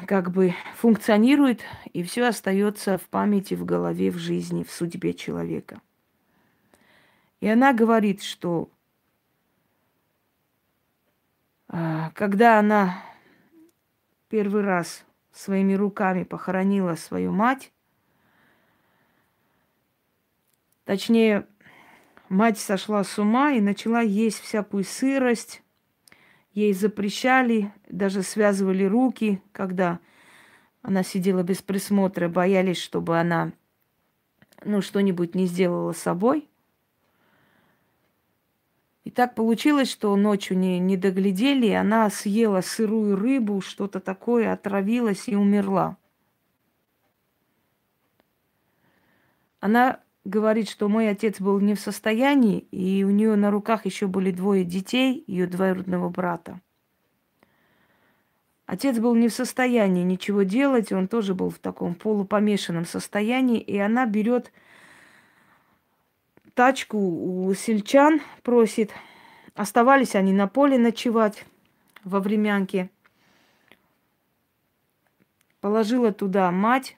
[0.08, 1.62] как бы функционирует,
[1.94, 5.82] и все остается в памяти, в голове, в жизни, в судьбе человека.
[7.42, 8.72] И она говорит, что
[11.68, 13.04] а, когда она
[14.30, 17.72] первый раз своими руками похоронила свою мать,
[20.86, 21.48] точнее,
[22.32, 25.62] мать сошла с ума и начала есть всякую сырость.
[26.54, 30.00] Ей запрещали, даже связывали руки, когда
[30.82, 33.52] она сидела без присмотра, боялись, чтобы она
[34.63, 36.48] ну, что-нибудь не сделала с собой.
[39.04, 44.54] И так получилось, что ночью не, не доглядели, и она съела сырую рыбу, что-то такое,
[44.54, 45.98] отравилась и умерла.
[49.60, 54.08] Она говорит, что мой отец был не в состоянии, и у нее на руках еще
[54.08, 56.60] были двое детей, ее двоюродного брата.
[58.66, 63.78] Отец был не в состоянии ничего делать, он тоже был в таком полупомешанном состоянии, и
[63.78, 64.52] она берет
[66.54, 68.92] тачку у сельчан, просит.
[69.56, 71.46] Оставались они на поле ночевать
[72.06, 72.90] во времянке.
[75.60, 76.98] Положила туда мать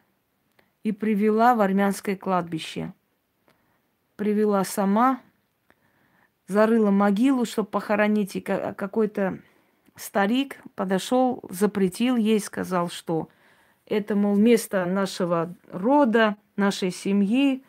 [0.84, 2.94] и привела в армянское кладбище.
[4.16, 5.22] Привела сама,
[6.48, 9.40] зарыла могилу, чтобы похоронить, и какой-то
[9.96, 13.30] старик подошел, запретил ей, сказал, что
[13.86, 17.64] это, мол, место нашего рода, нашей семьи,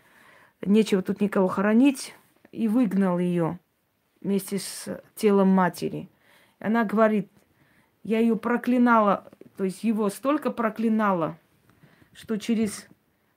[0.61, 2.15] нечего тут никого хоронить,
[2.53, 3.59] и выгнал ее
[4.21, 6.09] вместе с телом матери.
[6.59, 7.31] Она говорит,
[8.03, 11.39] я ее проклинала, то есть его столько проклинала,
[12.13, 12.87] что через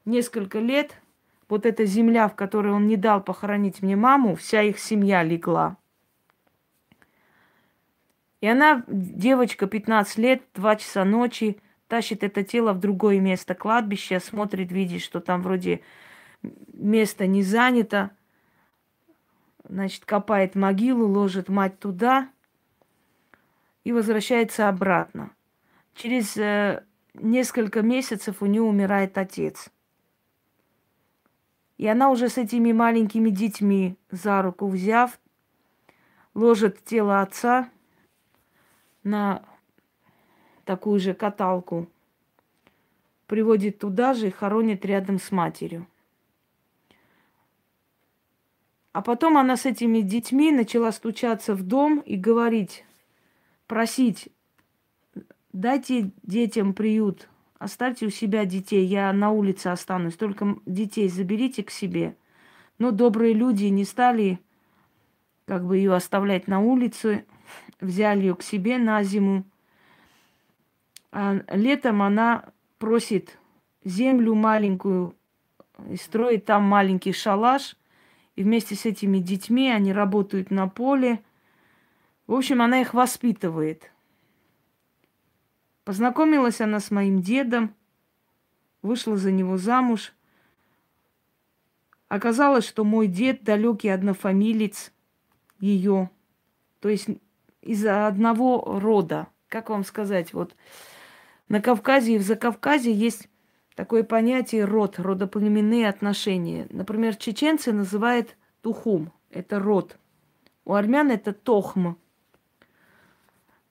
[0.05, 1.01] несколько лет
[1.49, 5.77] вот эта земля, в которой он не дал похоронить мне маму, вся их семья легла.
[8.41, 14.19] И она, девочка, 15 лет, 2 часа ночи, тащит это тело в другое место кладбища,
[14.19, 15.81] смотрит, видит, что там вроде
[16.73, 18.12] место не занято,
[19.67, 22.29] значит, копает могилу, ложит мать туда
[23.83, 25.31] и возвращается обратно.
[25.95, 26.83] Через э,
[27.15, 29.71] несколько месяцев у нее умирает отец.
[31.77, 35.19] И она уже с этими маленькими детьми за руку взяв,
[36.33, 37.69] ложит тело отца
[39.03, 39.43] на
[40.65, 41.87] такую же каталку,
[43.27, 45.87] приводит туда же и хоронит рядом с матерью.
[48.91, 52.83] А потом она с этими детьми начала стучаться в дом и говорить,
[53.67, 54.29] просить,
[55.53, 61.71] дайте детям приют, оставьте у себя детей, я на улице останусь, только детей заберите к
[61.71, 62.15] себе.
[62.79, 64.39] Но добрые люди не стали
[65.45, 67.25] как бы ее оставлять на улице,
[67.79, 69.45] взяли ее к себе на зиму.
[71.11, 72.45] А летом она
[72.79, 73.37] просит
[73.83, 75.15] землю маленькую
[75.89, 77.75] и строит там маленький шалаш–
[78.37, 81.21] и вместе с этими детьми они работают на поле.
[82.27, 83.91] В общем, она их воспитывает.
[85.88, 87.73] Познакомилась она с моим дедом,
[88.82, 90.12] вышла за него замуж.
[92.10, 94.91] Оказалось, что мой дед далекий однофамилец
[95.62, 96.10] ее,
[96.82, 97.08] то есть
[97.62, 99.28] из одного рода.
[99.47, 100.58] Как вам сказать, вот
[101.47, 103.30] на Кавказе и в Закавказье есть
[103.73, 106.67] такое понятие род, родоплеменные отношения.
[106.69, 109.97] Например, чеченцы называют тухум, это род.
[110.65, 111.95] У армян это тохм.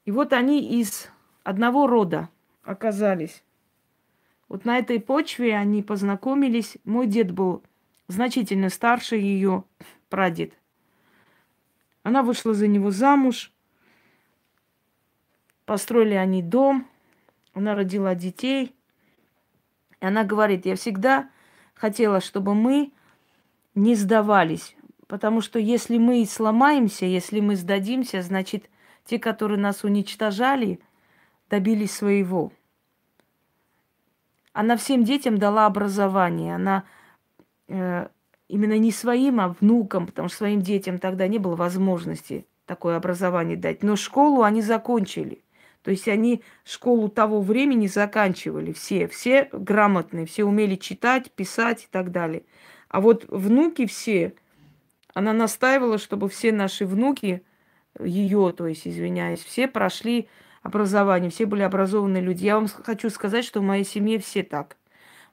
[0.07, 1.11] И вот они из
[1.47, 2.29] одного рода
[2.65, 3.45] оказались.
[4.49, 6.77] Вот на этой почве они познакомились.
[6.85, 7.63] Мой дед был
[8.09, 9.63] значительно старше ее
[10.09, 10.53] прадед.
[12.03, 13.53] Она вышла за него замуж.
[15.67, 16.89] Построили они дом.
[17.55, 18.75] Она родила детей.
[20.01, 21.31] И она говорит, я всегда
[21.75, 22.93] хотела, чтобы мы
[23.77, 24.77] не сдавались.
[25.07, 28.69] Потому что если мы сломаемся, если мы сдадимся, значит,
[29.05, 30.81] те, которые нас уничтожали,
[31.51, 32.53] добились своего.
[34.53, 36.55] Она всем детям дала образование.
[36.55, 36.85] Она
[37.69, 38.09] э,
[38.49, 43.57] именно не своим, а внукам, потому что своим детям тогда не было возможности такое образование
[43.57, 43.83] дать.
[43.83, 45.43] Но школу они закончили.
[45.83, 51.87] То есть они школу того времени заканчивали все, все грамотные, все умели читать, писать и
[51.89, 52.43] так далее.
[52.89, 54.35] А вот внуки все,
[55.15, 57.45] она настаивала, чтобы все наши внуки,
[58.01, 60.29] ее, то есть, извиняюсь, все прошли
[60.67, 62.45] образование, все были образованные люди.
[62.45, 64.77] Я вам хочу сказать, что в моей семье все так.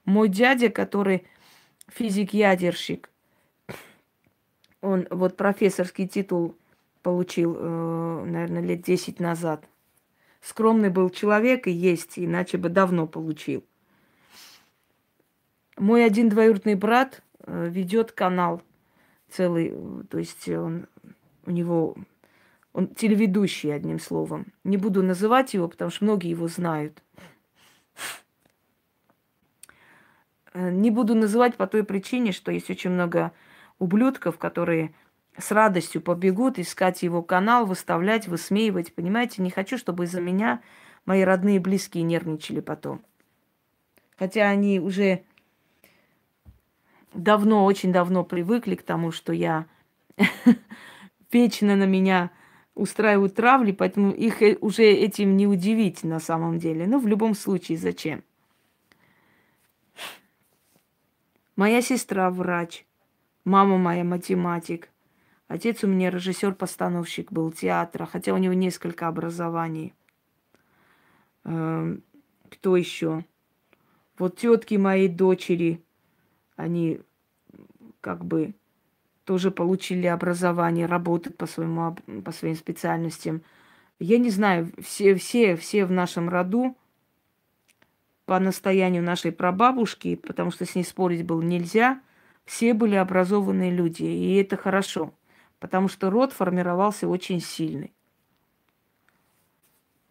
[0.06, 1.26] Мой дядя, который
[1.88, 3.10] физик-ядерщик,
[4.82, 6.56] Он вот профессорский титул
[7.02, 9.66] получил, э, наверное, лет 10 назад.
[10.42, 13.64] Скромный был человек и есть, иначе бы давно получил.
[15.78, 18.62] Мой один двоюродный брат э, ведет канал
[19.30, 19.74] целый,
[20.10, 20.88] то есть он,
[21.46, 21.96] у него,
[22.74, 24.48] он телеведущий, одним словом.
[24.64, 27.02] Не буду называть его, потому что многие его знают.
[30.54, 33.32] Э, не буду называть по той причине, что есть очень много
[33.78, 34.94] ублюдков, которые
[35.38, 38.94] с радостью побегут искать его канал, выставлять, высмеивать.
[38.94, 40.62] Понимаете, не хочу, чтобы из-за меня
[41.06, 43.04] мои родные и близкие нервничали потом.
[44.18, 45.24] Хотя они уже
[47.14, 49.66] давно, очень давно привыкли к тому, что я
[51.32, 52.32] вечно на меня
[52.76, 56.88] устраивают травли, поэтому их э, уже этим не удивить на самом деле.
[56.88, 58.24] Но в любом случае, зачем?
[61.56, 62.86] Моя сестра врач,
[63.46, 64.90] мама моя математик,
[65.48, 69.94] отец у меня режиссер-постановщик был театра, хотя у него несколько образований.
[71.44, 72.02] Эм,
[72.50, 73.24] кто еще?
[74.18, 75.84] Вот тетки моей дочери,
[76.56, 77.02] они
[78.02, 78.56] как бы
[79.26, 83.42] тоже получили образование, работают по, своему, по своим специальностям.
[84.00, 86.76] Я не знаю, все, все, все в нашем роду
[88.26, 92.02] по настоянию нашей прабабушки, потому что с ней спорить было нельзя,
[92.46, 95.14] все были образованные люди, и это хорошо,
[95.60, 97.94] потому что род формировался очень сильный.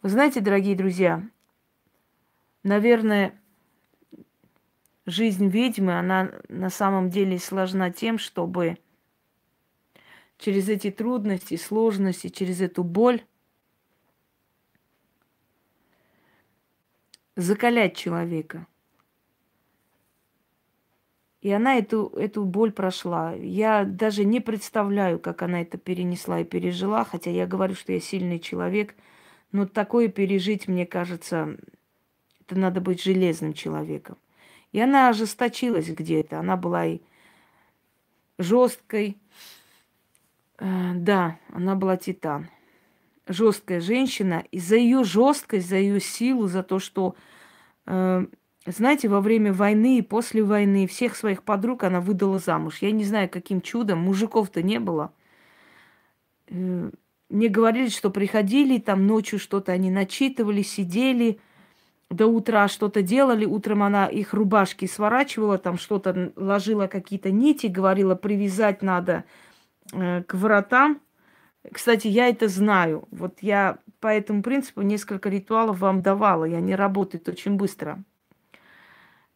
[0.03, 1.23] Вы знаете, дорогие друзья,
[2.63, 3.39] наверное,
[5.07, 8.79] жизнь ведьмы, она на самом деле сложна тем, чтобы
[10.43, 13.24] через эти трудности, сложности, через эту боль
[17.36, 18.66] закалять человека.
[21.40, 23.32] И она эту, эту боль прошла.
[23.32, 28.01] Я даже не представляю, как она это перенесла и пережила, хотя я говорю, что я
[28.01, 28.95] сильный человек.
[29.51, 31.57] Но такое пережить, мне кажется,
[32.40, 34.18] это надо быть железным человеком.
[34.72, 36.38] И она ожесточилась где-то.
[36.38, 37.01] Она была и
[38.38, 39.18] жесткой.
[40.63, 42.49] Э, да, она была титан
[43.27, 47.17] жесткая женщина, и за ее жесткость, за ее силу, за то, что,
[47.87, 48.27] э,
[48.67, 52.79] знаете, во время войны и после войны всех своих подруг она выдала замуж.
[52.81, 55.13] Я не знаю, каким чудом, мужиков-то не было.
[56.49, 56.91] Э,
[57.29, 61.41] мне говорили, что приходили, там ночью что-то они начитывали, сидели,
[62.09, 63.47] до утра что-то делали.
[63.47, 69.25] Утром она их рубашки сворачивала, там что-то ложила какие-то нити, говорила, привязать надо
[69.93, 71.01] к воротам
[71.70, 73.07] кстати, я это знаю.
[73.11, 76.45] Вот я по этому принципу несколько ритуалов вам давала.
[76.45, 78.03] Я не работает очень быстро.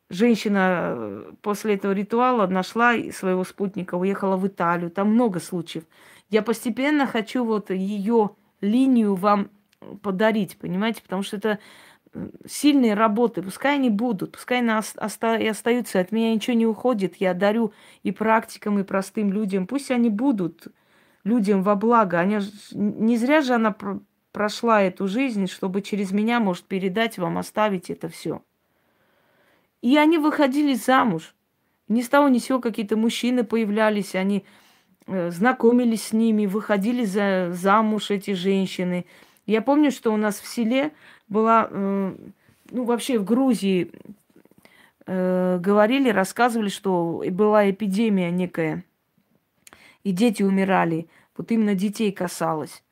[0.08, 4.90] Женщина э, после этого ритуала нашла своего спутника, уехала в Италию.
[4.90, 5.84] Там много случаев.
[6.28, 8.30] Я постепенно хочу вот ее
[8.60, 9.50] линию вам
[10.02, 11.02] подарить, понимаете?
[11.02, 11.58] Потому что это э,
[12.46, 17.16] сильные работы, пускай они будут, пускай они оста- и остаются, от меня ничего не уходит,
[17.16, 20.68] я дарю и практикам, и простым людям, пусть они будут,
[21.24, 22.18] людям во благо.
[22.18, 22.38] Они,
[22.72, 23.76] не зря же она
[24.32, 28.42] прошла эту жизнь, чтобы через меня, может, передать вам, оставить это все.
[29.82, 31.34] И они выходили замуж.
[31.88, 34.44] Ни с того ни сего какие-то мужчины появлялись, они
[35.06, 39.06] э, знакомились с ними, выходили за, замуж эти женщины.
[39.46, 40.92] Я помню, что у нас в селе
[41.28, 42.14] была, ну
[42.84, 43.90] вообще в Грузии
[45.06, 48.84] э, говорили, рассказывали, что была эпидемия некая–
[50.06, 51.08] и дети умирали.
[51.36, 52.84] Вот именно детей касалось.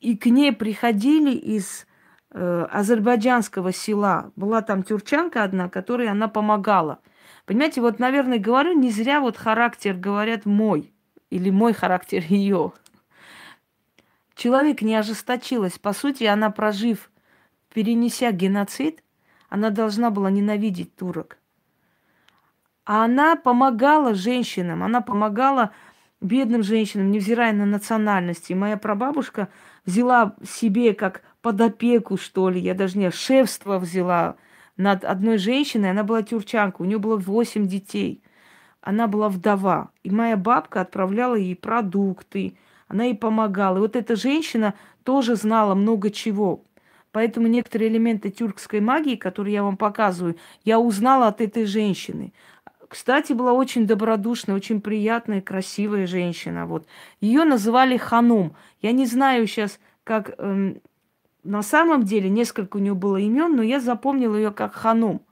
[0.00, 1.86] И к ней приходили из
[2.32, 4.32] э, азербайджанского села.
[4.34, 6.98] Была там тюрчанка одна, которой она помогала.
[7.46, 10.92] Понимаете, вот, наверное, говорю, не зря вот характер, говорят, мой.
[11.30, 12.72] Или мой характер ее.
[14.34, 15.78] Человек не ожесточилась.
[15.78, 17.11] По сути, она, прожив,
[17.72, 19.02] перенеся геноцид,
[19.48, 21.38] она должна была ненавидеть турок.
[22.84, 25.70] А она помогала женщинам, она помогала
[26.20, 28.52] бедным женщинам, невзирая на национальности.
[28.52, 29.48] Моя прабабушка
[29.84, 34.36] взяла себе как под опеку, что ли, я даже не шефство взяла
[34.76, 38.22] над одной женщиной, она была тюрчанка, у нее было восемь детей.
[38.80, 39.90] Она была вдова.
[40.02, 42.56] И моя бабка отправляла ей продукты,
[42.88, 43.76] она ей помогала.
[43.76, 46.64] И вот эта женщина тоже знала много чего.
[47.12, 52.32] Поэтому некоторые элементы тюркской магии, которые я вам показываю, я узнала от этой женщины.
[52.88, 56.66] Кстати, была очень добродушная, очень приятная, красивая женщина.
[56.66, 56.86] Вот.
[57.20, 58.54] Ее называли Ханум.
[58.80, 60.80] Я не знаю сейчас, как эм,
[61.44, 65.22] на самом деле, несколько у нее было имен, но я запомнила ее как Ханум.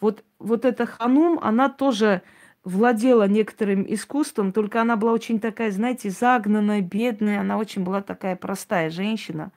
[0.00, 2.22] Вот, вот эта Ханум, она тоже
[2.64, 8.36] владела некоторым искусством, только она была очень такая, знаете, загнанная, бедная, она очень была такая
[8.36, 9.52] простая женщина.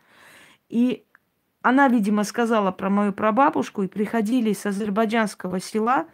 [0.70, 1.04] И
[1.62, 6.06] она, видимо, сказала про мою прабабушку, и приходили с азербайджанского села,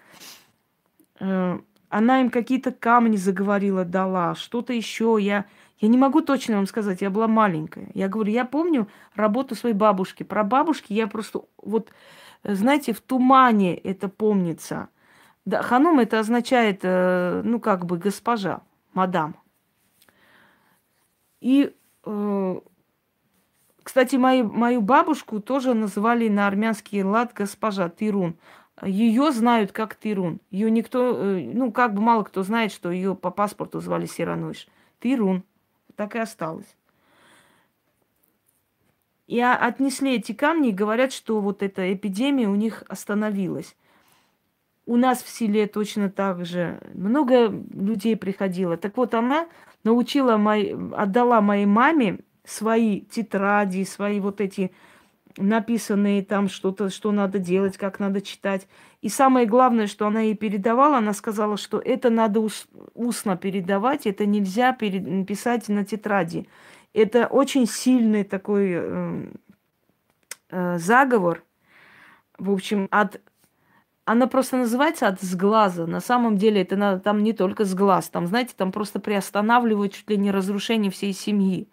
[1.19, 5.17] э, она им какие-то камни заговорила, дала, что-то еще.
[5.19, 5.45] Я,
[5.79, 7.89] я не могу точно вам сказать, я была маленькая.
[7.93, 10.23] Я говорю, я помню работу своей бабушки.
[10.23, 11.91] Про бабушки я просто, вот,
[12.43, 14.89] знаете, в тумане это помнится.
[15.45, 18.61] Да, ханум это означает, э, ну, как бы госпожа,
[18.93, 19.35] мадам.
[21.39, 21.71] И,
[22.03, 22.59] э,
[23.85, 28.35] кстати, мою, мою бабушку тоже называли на армянский лад госпожа Тирун.
[28.81, 30.39] Ее знают как Тирун.
[30.49, 34.65] Ее никто, э, ну, как бы мало кто знает, что ее по паспорту звали Сирануш.
[34.99, 35.43] Тирун.
[35.95, 36.65] Так и осталось.
[39.27, 43.75] И отнесли эти камни и говорят, что вот эта эпидемия у них остановилась.
[44.87, 48.77] У нас в селе точно так же много людей приходило.
[48.77, 49.47] Так вот, она
[49.83, 54.71] научила, мой, отдала моей маме свои тетради, свои вот эти
[55.37, 58.67] написанные там что-то, что надо делать, как надо читать.
[59.01, 62.47] И самое главное, что она ей передавала, она сказала, что это надо
[62.93, 66.47] устно передавать, это нельзя писать на тетради.
[66.93, 69.27] Это очень сильный такой э,
[70.49, 71.43] э, заговор.
[72.37, 73.19] В общем, от
[74.05, 75.87] она просто называется от сглаза.
[75.87, 78.07] На самом деле это надо, там не только сглаз.
[78.09, 81.67] Там, знаете, там просто приостанавливают чуть ли не разрушение всей семьи.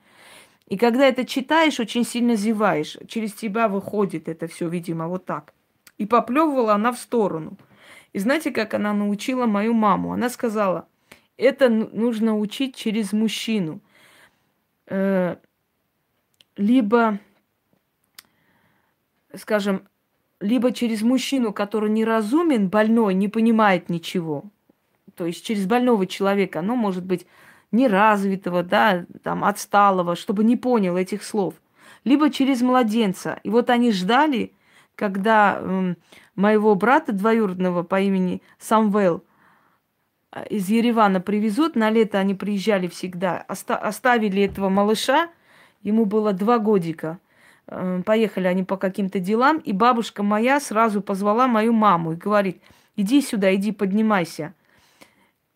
[0.72, 2.96] И когда это читаешь, очень сильно зеваешь.
[3.06, 5.52] Через тебя выходит это все, видимо, вот так.
[5.98, 7.58] И поплевывала она в сторону.
[8.14, 10.14] И знаете, как она научила мою маму?
[10.14, 10.88] Она сказала,
[11.36, 13.82] это нужно учить через мужчину.
[14.86, 15.36] Э,
[16.56, 17.18] либо,
[19.34, 19.86] скажем,
[20.40, 24.44] либо через мужчину, который неразумен, больной, не понимает ничего.
[25.16, 27.26] То есть через больного человека, оно может быть
[27.72, 31.54] неразвитого, да, там, отсталого, чтобы не понял этих слов.
[32.04, 33.40] Либо через младенца.
[33.42, 34.52] И вот они ждали,
[34.94, 35.94] когда э,
[36.36, 39.24] моего брата двоюродного по имени Самвел
[40.32, 41.76] э, из Еревана привезут.
[41.76, 43.44] На лето они приезжали всегда.
[43.48, 45.30] Оста- оставили этого малыша,
[45.82, 47.18] ему было два годика–
[47.68, 52.60] Э, поехали они по каким-то делам, и бабушка моя сразу позвала мою маму и говорит,
[52.96, 54.54] иди сюда, иди, поднимайся.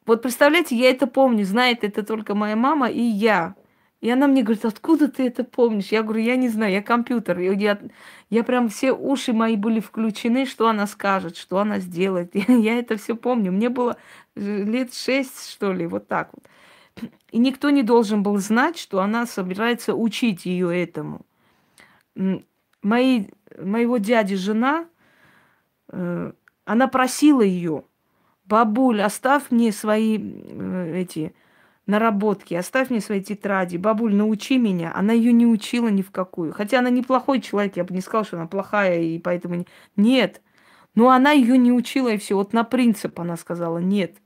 [0.07, 3.55] Вот представляете, я это помню, знает это только моя мама и я.
[4.01, 5.89] И она мне говорит, откуда ты это помнишь?
[5.89, 7.39] Я говорю, я не знаю, я компьютер.
[7.39, 7.79] Я,
[8.31, 12.35] я прям все уши мои были включены, что она скажет, что она сделает.
[12.35, 13.53] Я, я это все помню.
[13.53, 13.97] Мне было
[14.37, 16.45] лет шесть, что ли, вот так вот.
[17.33, 21.27] И никто не должен был знать, что она собирается учить ее этому
[22.87, 23.27] мои,
[23.59, 24.87] моего дяди жена,
[25.89, 26.33] э,
[26.65, 27.85] она просила ее,
[28.49, 31.35] бабуль, оставь мне свои э, эти
[31.87, 34.93] наработки, оставь мне свои тетради, бабуль, научи меня.
[34.95, 36.53] Она ее не учила ни в какую.
[36.53, 39.57] Хотя она неплохой человек, я бы не сказала, что она плохая, и поэтому...
[39.57, 39.67] Не...
[39.97, 40.41] Нет.
[40.97, 42.35] Но она ее не учила, и все.
[42.35, 44.17] Вот на принцип она сказала нет.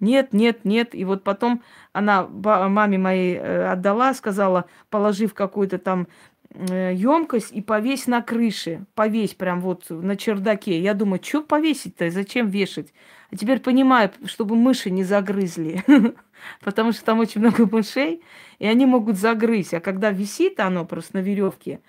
[0.00, 0.94] Нет, нет, нет.
[0.94, 1.62] И вот потом
[1.92, 6.08] она маме моей э, отдала, сказала, положив какую-то там
[6.54, 8.84] емкость и повесь на крыше.
[8.94, 10.80] Повесь прям вот на чердаке.
[10.80, 12.10] Я думаю, что повесить-то?
[12.10, 12.92] Зачем вешать?
[13.30, 15.82] А теперь понимаю, чтобы мыши не загрызли.
[16.60, 18.22] Потому что там очень много мышей,
[18.58, 19.74] и они могут загрызть.
[19.74, 21.80] А когда висит оно просто на веревке,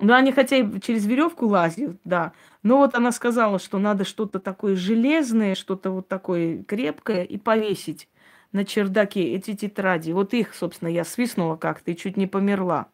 [0.00, 2.32] ну, они хотя и через веревку лазят, да.
[2.62, 8.08] Но вот она сказала, что надо что-то такое железное, что-то вот такое крепкое и повесить
[8.52, 10.12] на чердаке эти тетради.
[10.12, 12.88] Вот их, собственно, я свистнула как-то и чуть не померла.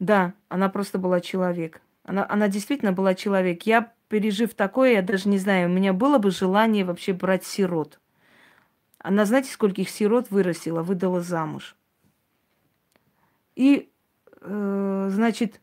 [0.00, 1.82] Да, она просто была человек.
[2.02, 3.62] Она, она действительно была человек.
[3.64, 8.00] Я, пережив такое, я даже не знаю, у меня было бы желание вообще брать сирот.
[8.98, 11.76] Она, знаете, скольких сирот вырастила, выдала замуж.
[13.54, 13.90] И,
[14.40, 15.60] э, значит,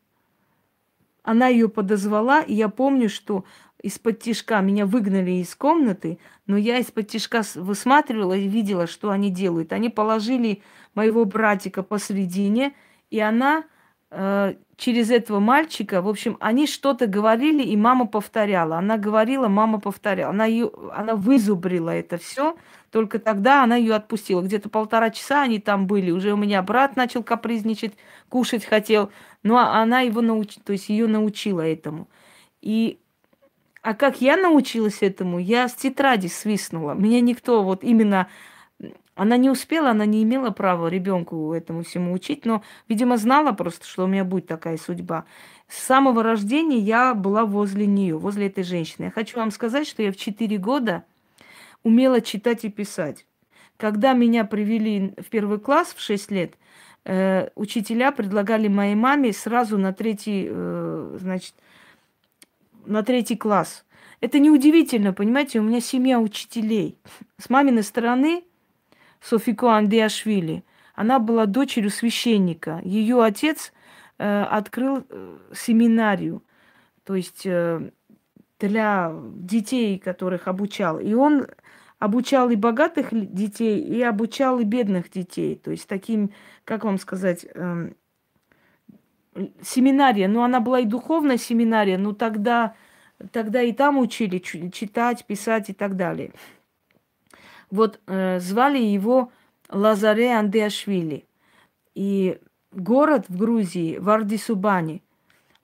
[1.23, 3.43] она ее подозвала, и я помню, что
[3.81, 9.31] из-под тишка меня выгнали из комнаты, но я из-под тишка высматривала и видела, что они
[9.31, 9.73] делают.
[9.73, 10.61] Они положили
[10.93, 12.73] моего братика посредине,
[13.09, 13.65] и она
[14.09, 18.77] через этого мальчика, в общем, они что-то говорили, и мама повторяла.
[18.77, 20.31] Она говорила, мама повторяла.
[20.31, 22.55] Она, ее, она вызубрила это все,
[22.91, 24.41] только тогда она ее отпустила.
[24.41, 26.11] Где-то полтора часа они там были.
[26.11, 27.93] Уже у меня брат начал капризничать,
[28.29, 29.11] кушать хотел.
[29.43, 32.07] Но она его научила, то есть ее научила этому.
[32.61, 32.99] И
[33.81, 35.39] а как я научилась этому?
[35.39, 36.93] Я с тетради свистнула.
[36.93, 38.27] Меня никто вот именно
[39.17, 43.87] Она не успела, она не имела права ребенку этому всему учить, но, видимо, знала просто,
[43.87, 45.25] что у меня будет такая судьба.
[45.67, 49.05] С самого рождения я была возле нее, возле этой женщины.
[49.05, 51.03] Я хочу вам сказать, что я в 4 года
[51.81, 53.25] умела читать и писать.
[53.77, 56.53] Когда меня привели в первый класс в 6 лет,
[57.03, 61.55] э, учителя предлагали моей маме сразу на третий, э, значит,
[62.85, 63.83] на третий класс.
[64.21, 66.99] Это неудивительно, понимаете, у меня семья учителей.
[67.39, 68.43] С маминой стороны
[69.21, 70.63] Софико Андиашвили.
[70.95, 72.81] Она была дочерью священника.
[72.83, 73.71] Ее отец
[74.17, 76.43] э, открыл э, семинарию,
[77.03, 77.91] то есть э,
[78.59, 80.99] для детей, которых обучал.
[80.99, 81.47] И он
[81.99, 85.55] обучал и богатых детей, и обучал и бедных детей.
[85.55, 86.31] То есть таким,
[86.63, 87.91] как вам сказать, э,
[89.61, 90.27] семинария.
[90.27, 92.75] Ну, она была и духовная семинария, но тогда,
[93.31, 96.31] тогда и там учили читать, писать и так далее.
[97.69, 99.31] Вот э, звали его
[99.69, 101.25] Лазаре Андеашвили.
[101.95, 102.39] И
[102.71, 105.03] город в Грузии, Вардисубани,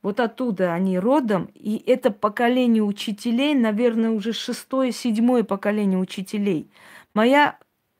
[0.02, 6.70] вот оттуда они родом, и это поколение учителей, наверное, уже шестое, седьмое поколение учителей.
[7.14, 7.58] Моя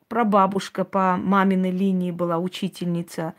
[0.10, 3.36] прабабушка по маминой линии была учительница,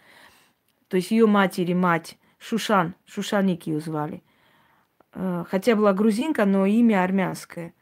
[0.88, 4.22] то есть ее матери мать, Шушан, Шушаник ее звали.
[5.12, 7.74] Э, хотя была грузинка, но имя армянское.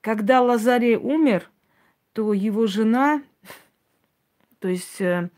[0.00, 1.50] Когда Лазарей умер,
[2.12, 3.22] то его жена,
[4.60, 5.28] то есть э,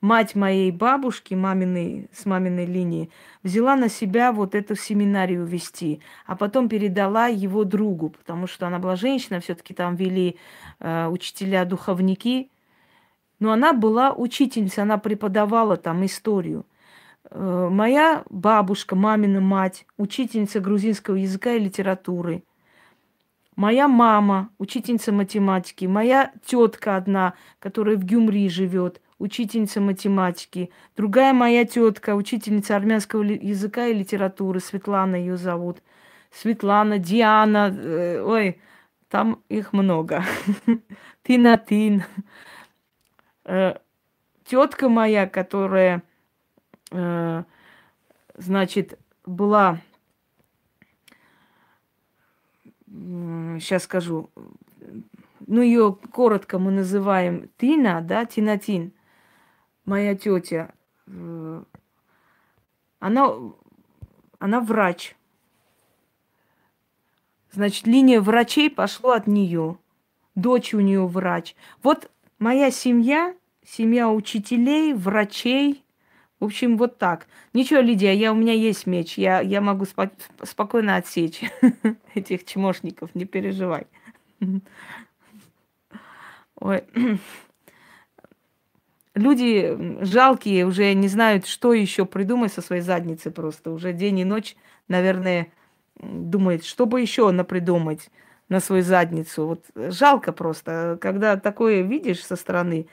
[0.00, 3.10] мать моей бабушки, маминой, с маминой линии,
[3.42, 8.78] взяла на себя вот эту семинарию вести, а потом передала его другу, потому что она
[8.78, 10.36] была женщина, все-таки там вели
[10.80, 12.50] э, учителя-духовники.
[13.38, 16.64] Но она была учительница, она преподавала там историю.
[17.30, 22.44] Э, моя бабушка, мамина мать, учительница грузинского языка и литературы–
[23.62, 31.64] Моя мама, учительница математики, моя тетка одна, которая в Гюмри живет, учительница математики, другая моя
[31.64, 35.80] тетка, учительница армянского языка и литературы, Светлана ее зовут.
[36.32, 38.60] Светлана, Диана, э, ой,
[39.08, 40.24] там их много.
[41.22, 42.02] Тинатин.
[43.44, 43.76] Э,
[44.44, 46.02] тетка моя, которая,
[46.90, 47.44] э,
[48.34, 49.78] значит, была
[52.92, 54.30] сейчас скажу,
[55.46, 58.92] ну, ее коротко мы называем Тина, да, Тинатин,
[59.84, 60.72] моя тетя,
[61.06, 61.62] э,
[63.00, 63.30] она,
[64.38, 65.16] она врач.
[67.50, 69.78] Значит, линия врачей пошло от нее.
[70.34, 71.54] Дочь у нее врач.
[71.82, 73.34] Вот моя семья,
[73.66, 75.81] семья учителей, врачей,
[76.42, 77.28] в общем, вот так.
[77.52, 79.16] Ничего, Лидия, я, у меня есть меч.
[79.16, 80.10] Я, я могу спо-
[80.42, 81.40] спокойно отсечь
[82.16, 83.86] этих чмошников, не переживай.
[86.56, 86.82] Ой.
[89.14, 93.70] Люди жалкие уже не знают, что еще придумать со своей задницы просто.
[93.70, 94.56] Уже день и ночь,
[94.88, 95.46] наверное,
[96.00, 98.10] думает, что бы еще напридумать
[98.48, 99.46] на свою задницу.
[99.46, 102.88] Вот жалко просто, когда такое видишь со стороны,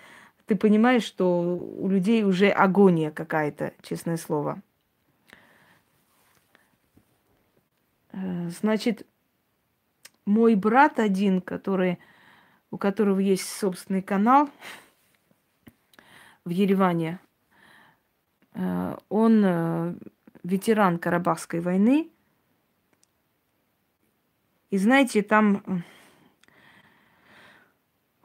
[0.49, 4.59] ты понимаешь, что у людей уже агония какая-то, честное слово.
[8.11, 9.05] Значит,
[10.25, 11.99] мой брат один, который,
[12.71, 14.49] у которого есть собственный канал
[16.45, 17.19] в Ереване,
[18.55, 19.95] э, он э,
[20.41, 22.09] ветеран Карабахской войны.
[24.71, 25.83] И знаете, там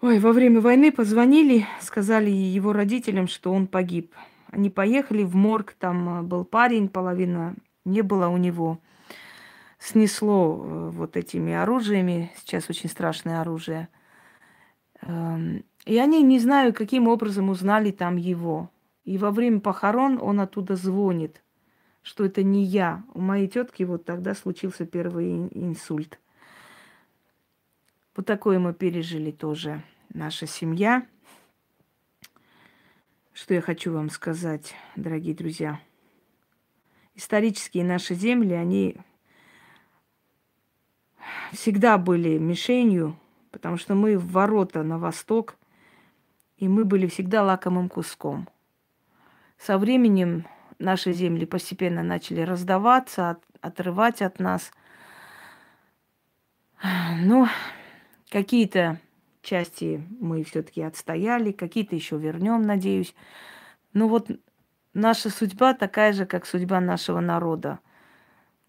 [0.06, 4.14] Ой, во время войны позвонили, сказали его родителям, что он погиб.
[4.50, 7.54] Они поехали в морг, там э, был парень, половина
[7.86, 8.80] не было у него.
[9.78, 13.88] Снесло э, вот этими оружиями, сейчас очень страшное оружие.
[15.00, 18.68] Эм, и они, не знаю, каким образом узнали там его.
[19.06, 21.42] И во время похорон он оттуда звонит,
[22.02, 23.02] что это не я.
[23.14, 26.20] У моей тетки вот тогда случился первый инсульт.
[28.14, 29.82] Вот такое мы пережили тоже
[30.12, 31.06] наша семья.
[33.32, 35.80] Что я хочу вам сказать, дорогие друзья.
[37.14, 38.96] Исторические наши земли, они
[41.52, 43.18] всегда были мишенью,
[43.50, 45.56] потому что мы в ворота на восток,
[46.56, 48.48] и мы были всегда лакомым куском.
[49.58, 50.46] Со временем
[50.78, 54.72] наши земли постепенно начали раздаваться, от, отрывать от нас.
[57.20, 57.48] Ну,
[58.30, 59.00] какие-то
[59.44, 63.14] части мы все-таки отстояли, какие-то еще вернем, надеюсь.
[63.92, 64.30] Но вот
[64.92, 67.78] наша судьба такая же, как судьба нашего народа.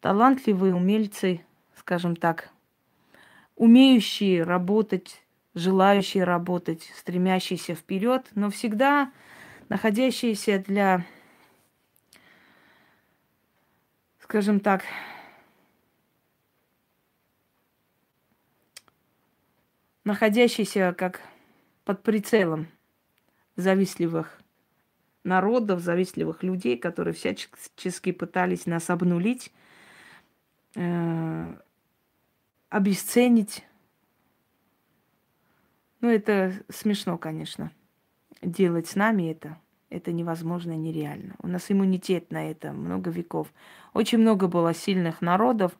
[0.01, 1.41] Талантливые умельцы,
[1.75, 2.49] скажем так,
[3.55, 5.21] умеющие работать
[5.55, 9.11] желающие работать, стремящиеся вперед, но всегда
[9.69, 11.05] находящиеся для,
[14.19, 14.83] скажем так,
[20.05, 21.21] находящиеся как
[21.83, 22.67] под прицелом
[23.57, 24.39] завистливых
[25.23, 29.51] народов, завистливых людей, которые всячески пытались нас обнулить,
[30.75, 31.55] э,
[32.69, 33.65] обесценить.
[36.01, 37.71] Ну, это смешно, конечно.
[38.41, 39.57] Делать с нами это,
[39.89, 41.35] это невозможно, нереально.
[41.39, 43.51] У нас иммунитет на это много веков.
[43.93, 45.71] Очень много было сильных народов,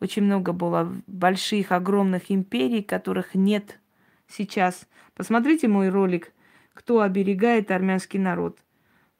[0.00, 3.80] очень много было больших, огромных империй, которых нет
[4.28, 4.88] сейчас.
[5.14, 6.32] Посмотрите мой ролик
[6.72, 8.58] «Кто оберегает армянский народ».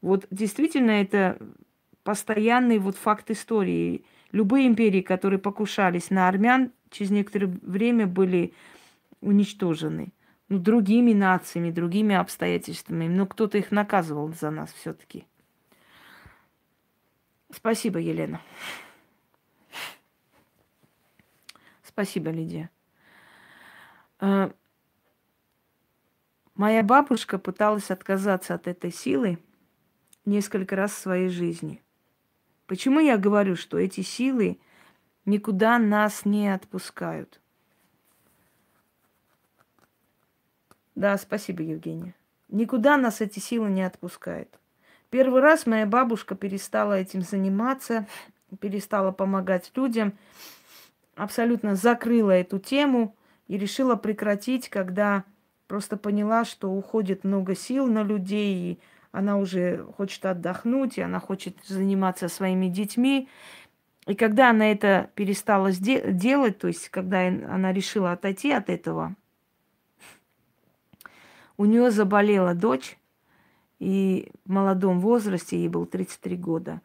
[0.00, 1.38] Вот действительно это
[2.02, 4.04] постоянный вот факт истории.
[4.32, 8.52] Любые империи, которые покушались на армян, через некоторое время были
[9.20, 10.12] уничтожены.
[10.48, 13.08] Ну, другими нациями, другими обстоятельствами.
[13.08, 15.24] Но кто-то их наказывал за нас все-таки.
[17.50, 18.40] Спасибо, Елена.
[21.94, 22.70] Спасибо, Лидия.
[24.20, 24.52] А,
[26.54, 29.38] моя бабушка пыталась отказаться от этой силы–
[30.24, 31.82] несколько раз в своей жизни.
[32.66, 34.58] Почему я говорю, что эти силы
[35.24, 37.40] никуда нас не отпускают?
[40.94, 42.14] Да, спасибо, Евгения.
[42.48, 44.48] Никуда нас эти силы не отпускают.
[45.10, 48.06] Первый раз моя бабушка перестала этим заниматься,
[48.60, 50.16] перестала помогать людям,
[51.16, 53.14] абсолютно закрыла эту тему
[53.48, 55.24] и решила прекратить, когда
[55.66, 58.78] просто поняла, что уходит много сил на людей, и
[59.12, 63.28] она уже хочет отдохнуть, и она хочет заниматься своими детьми.
[64.06, 69.14] И когда она это перестала делать, то есть когда она решила отойти от этого,
[71.56, 72.98] у нее заболела дочь,
[73.78, 76.80] и в молодом возрасте, ей было 33 года,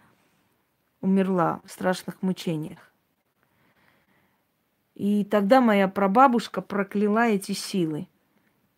[1.02, 2.89] умерла в страшных мучениях.
[5.00, 8.08] И тогда моя прабабушка прокляла эти силы–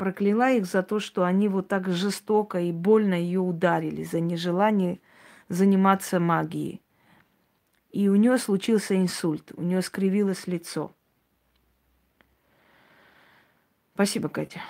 [0.01, 4.99] прокляла их за то, что они вот так жестоко и больно ее ударили за нежелание
[5.47, 6.81] заниматься магией.
[7.91, 10.91] И у нее случился инсульт, у нее скривилось лицо.
[13.93, 14.61] Спасибо, Катя.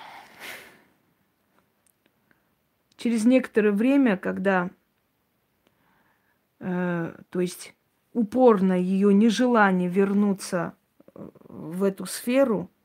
[2.98, 4.68] Через некоторое время, когда,
[6.58, 7.74] э, то есть
[8.12, 10.74] упорно ее нежелание вернуться
[11.14, 12.70] в эту сферу–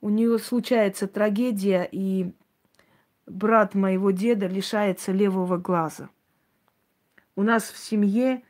[0.00, 2.32] у нее случается трагедия, и
[3.26, 6.08] брат моего деда лишается левого глаза.
[7.34, 8.42] У нас в семье,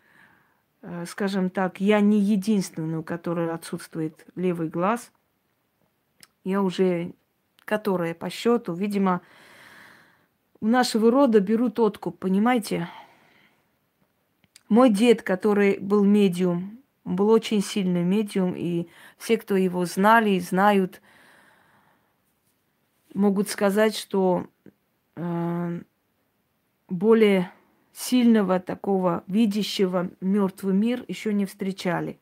[0.82, 5.10] э, скажем так, я не единственная, у которой отсутствует левый глаз.
[6.44, 7.14] Я уже,
[7.64, 9.22] которая по счету, видимо,
[10.60, 12.88] у нашего рода берут откуп, понимаете?
[14.68, 16.77] Мой дед, который был медиум,
[17.14, 21.00] был очень сильный медиум, и все, кто его знали и знают–
[23.14, 24.46] могут сказать, что
[25.16, 25.80] э,
[26.88, 27.52] более
[27.92, 32.18] сильного такого видящего мертвый мир еще не встречали.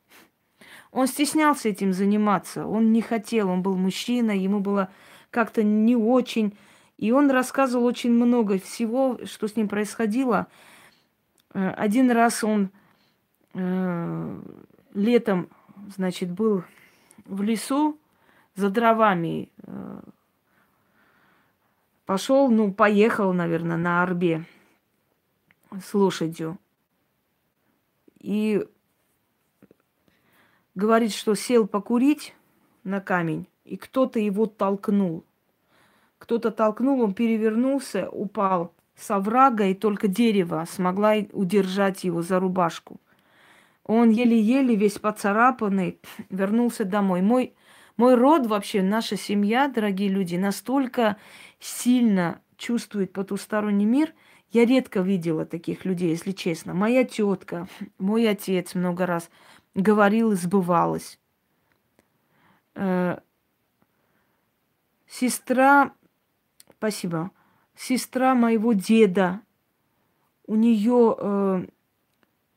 [0.91, 4.91] Он стеснялся этим заниматься, он не хотел, он был мужчина, ему было
[5.30, 6.57] как-то не очень.
[6.97, 10.47] И он рассказывал очень много всего, что с ним происходило.
[11.53, 12.70] Э, один раз он
[13.53, 14.41] э,
[14.97, 15.49] летом,
[15.94, 16.64] значит, был
[17.24, 17.99] в лесу
[18.55, 20.01] за дровами, э,
[22.07, 24.44] Пошел, ну, поехал, наверное, на арбе
[25.72, 26.57] с лошадью.
[28.20, 28.64] И
[30.76, 32.36] говорит, что сел покурить
[32.84, 35.24] на камень, и кто-то его толкнул.
[36.18, 43.01] Кто-то толкнул, он перевернулся, упал с оврага, и только дерево смогла удержать его за рубашку.
[43.87, 47.22] Он еле-еле, весь поцарапанный, вернулся домой.
[47.22, 47.55] Мой,
[47.97, 51.16] мой род вообще, наша семья, дорогие люди, настолько
[51.61, 54.12] сильно чувствует потусторонний мир,
[54.51, 56.74] я редко видела таких людей, если честно.
[56.74, 57.68] Моя тетка,
[57.99, 59.30] мой отец много раз
[59.74, 61.20] говорил и сбывалось.
[62.74, 63.18] Э,
[65.09, 65.93] сестра,
[66.76, 67.30] спасибо,
[67.76, 69.43] сестра моего деда,
[70.49, 71.66] у нее, э,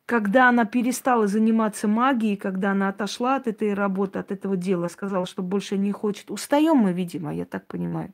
[0.10, 5.28] когда она перестала заниматься магией, когда она отошла от этой работы, от этого дела, сказала,
[5.28, 6.32] что больше не хочет.
[6.32, 8.12] Устаем мы, видимо, я так понимаю.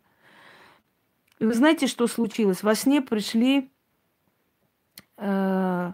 [1.39, 2.63] И вы знаете, что случилось?
[2.63, 3.71] Во сне пришли
[5.15, 5.93] э,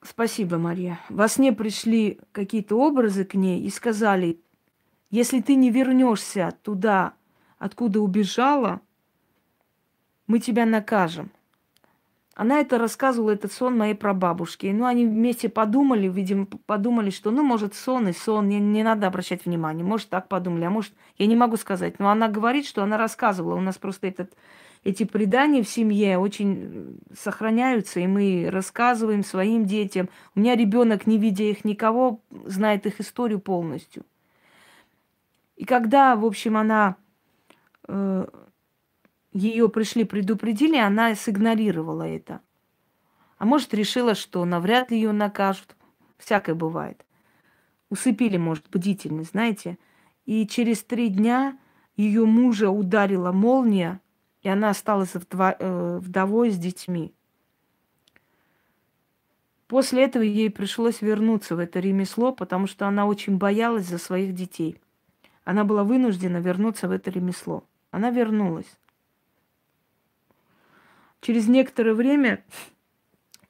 [0.00, 0.98] Спасибо, Мария.
[1.10, 4.40] Во сне пришли какие-то образы к ней и сказали,
[5.10, 7.12] Если ты не вернешься туда,
[7.58, 8.80] откуда убежала,
[10.26, 11.30] мы тебя накажем.
[12.34, 14.72] Она это рассказывала, этот сон моей прабабушке.
[14.72, 19.06] Ну, они вместе подумали, видимо, подумали, что, ну, может, сон и сон, не, не надо
[19.06, 19.84] обращать внимание.
[19.84, 22.00] Может, так подумали, а может, я не могу сказать.
[22.00, 23.54] Но она говорит, что она рассказывала.
[23.54, 24.32] У нас просто этот,
[24.82, 30.08] эти предания в семье очень сохраняются, и мы рассказываем своим детям.
[30.34, 34.04] У меня ребенок, не видя их никого, знает их историю полностью.
[35.56, 36.96] И когда, в общем, она
[37.86, 38.26] э,
[39.34, 42.40] ее пришли, предупредили, она сигнорировала это.
[43.36, 45.76] А может, решила, что навряд ли ее накажут.
[46.18, 47.04] Всякое бывает.
[47.90, 49.76] Усыпили, может, бдительность, знаете.
[50.24, 51.58] И через три дня
[51.96, 54.00] ее мужа ударила молния,
[54.42, 57.12] и она осталась вдво, э, вдовой с детьми.
[59.66, 64.34] После этого ей пришлось вернуться в это ремесло, потому что она очень боялась за своих
[64.34, 64.80] детей.
[65.44, 67.64] Она была вынуждена вернуться в это ремесло.
[67.90, 68.78] Она вернулась.
[71.24, 72.44] Через некоторое время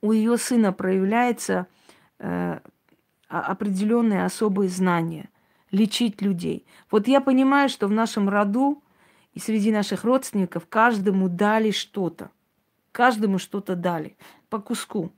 [0.00, 1.66] у ее сына проявляется
[2.20, 2.60] э,
[3.26, 5.28] определенные особые знания
[5.72, 6.66] лечить людей.
[6.88, 8.80] Вот я понимаю, что в нашем роду
[9.32, 12.30] и среди наших родственников каждому дали что-то.
[12.92, 14.16] Каждому что-то дали
[14.50, 15.10] по куску.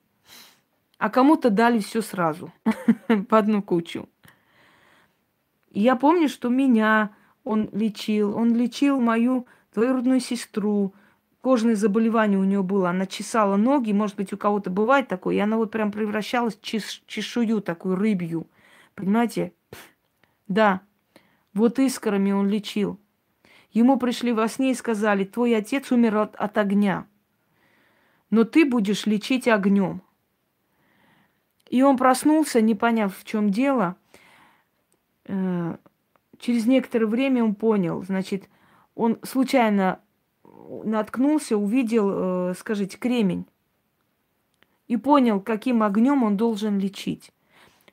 [0.97, 2.51] А кому-то дали все сразу,
[3.29, 4.09] по одну кучу.
[5.73, 7.11] Я помню, что меня
[7.45, 8.35] он лечил.
[8.35, 10.95] Он лечил мою двоюродную сестру,
[11.47, 15.39] кожное заболевание у нее было, она чесала ноги, может быть, у кого-то бывает такое, и
[15.39, 18.49] она вот прям превращалась в чеш- чешую такую рыбью.
[18.97, 19.53] Понимаете?
[20.49, 20.81] Да,
[21.55, 22.99] вот искрами он лечил.
[23.71, 27.07] Ему пришли во сне и сказали, твой отец умер от, от огня,
[28.29, 30.03] но ты будешь лечить огнем.
[31.69, 33.95] И он проснулся, не поняв, в чем дело.
[35.27, 35.77] Э,
[36.41, 38.49] через некоторое время он понял, значит,
[38.97, 40.01] он случайно
[40.85, 42.11] наткнулся, увидел,
[42.51, 43.47] э, скажите, кремень
[44.89, 47.33] и понял, каким огнем он должен лечить.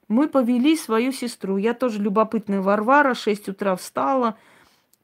[0.08, 1.58] Мы повели свою сестру.
[1.58, 4.38] Я тоже любопытная Варвара, 6 утра встала.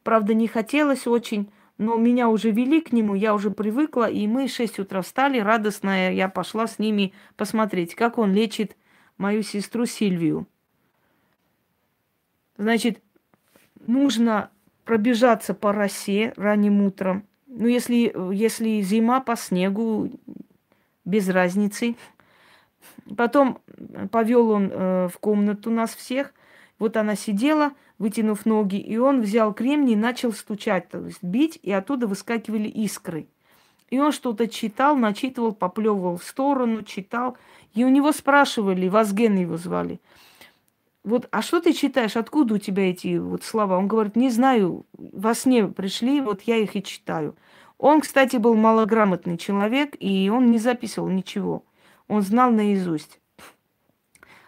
[0.04, 4.48] Правда, не хотелось очень, но меня уже вели к нему, я уже привыкла, и мы
[4.48, 8.76] 6 утра встали, радостная, я пошла с ними посмотреть, как он лечит
[9.18, 10.46] мою сестру Сильвию.
[12.58, 13.02] Значит,
[13.88, 14.52] нужно
[14.84, 20.10] пробежаться по росе ранним утром, ну, если, если зима по снегу,
[21.04, 21.96] без разницы.
[23.18, 23.60] Потом
[24.12, 26.34] повел он э, в комнату нас всех.
[26.78, 31.60] Вот она сидела, вытянув ноги, и он взял кремний и начал стучать, то есть бить,
[31.62, 33.28] и оттуда выскакивали искры.
[33.90, 37.36] И он что-то читал, начитывал, поплевывал в сторону, читал.
[37.74, 40.00] И у него спрашивали, Вазген его звали–
[41.10, 42.16] вот, а что ты читаешь?
[42.16, 43.78] Откуда у тебя эти вот слова?
[43.78, 47.36] Он говорит, не знаю, во сне пришли, вот я их и читаю.
[47.80, 51.66] Он, кстати, был малограмотный человек, и он не записывал ничего.
[52.08, 53.20] Он знал наизусть.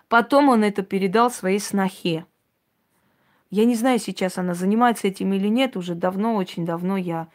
[0.08, 2.26] Потом он это передал своей снохе.
[3.50, 7.28] Я не знаю, сейчас она занимается этим или нет, уже давно, очень давно я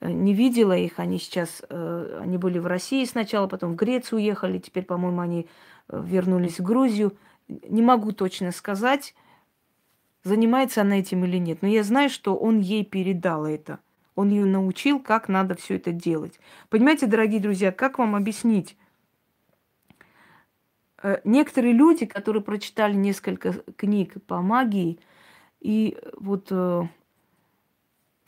[0.00, 0.98] э, не видела их.
[0.98, 5.46] Они сейчас, э, они были в России сначала, потом в Грецию уехали, теперь, по-моему, они
[5.88, 7.16] э, вернулись в Грузию
[7.48, 9.14] не могу точно сказать,
[10.24, 11.62] занимается она этим или нет.
[11.62, 13.78] Но я знаю, что он ей передал это.
[14.14, 16.40] Он ее научил, как надо все это делать.
[16.70, 18.76] Понимаете, дорогие друзья, как вам объяснить?
[21.02, 24.98] Э, некоторые люди, которые прочитали несколько книг по магии,
[25.60, 26.82] и вот, э,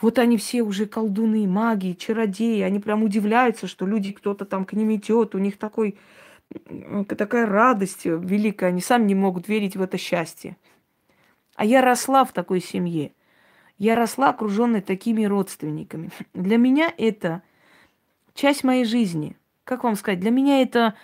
[0.00, 4.74] вот они все уже колдуны, маги, чародеи, они прям удивляются, что люди, кто-то там к
[4.74, 5.98] ним идет, у них такой
[7.16, 10.56] такая радость великая, они сами не могут верить в это счастье.
[11.56, 13.12] А я росла в такой семье.
[13.78, 16.10] Я росла окруженной такими родственниками.
[16.34, 17.42] Для меня это
[18.34, 19.36] часть моей жизни.
[19.64, 20.20] Как вам сказать?
[20.20, 20.94] Для меня это,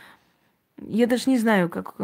[0.81, 1.95] я даже не знаю, как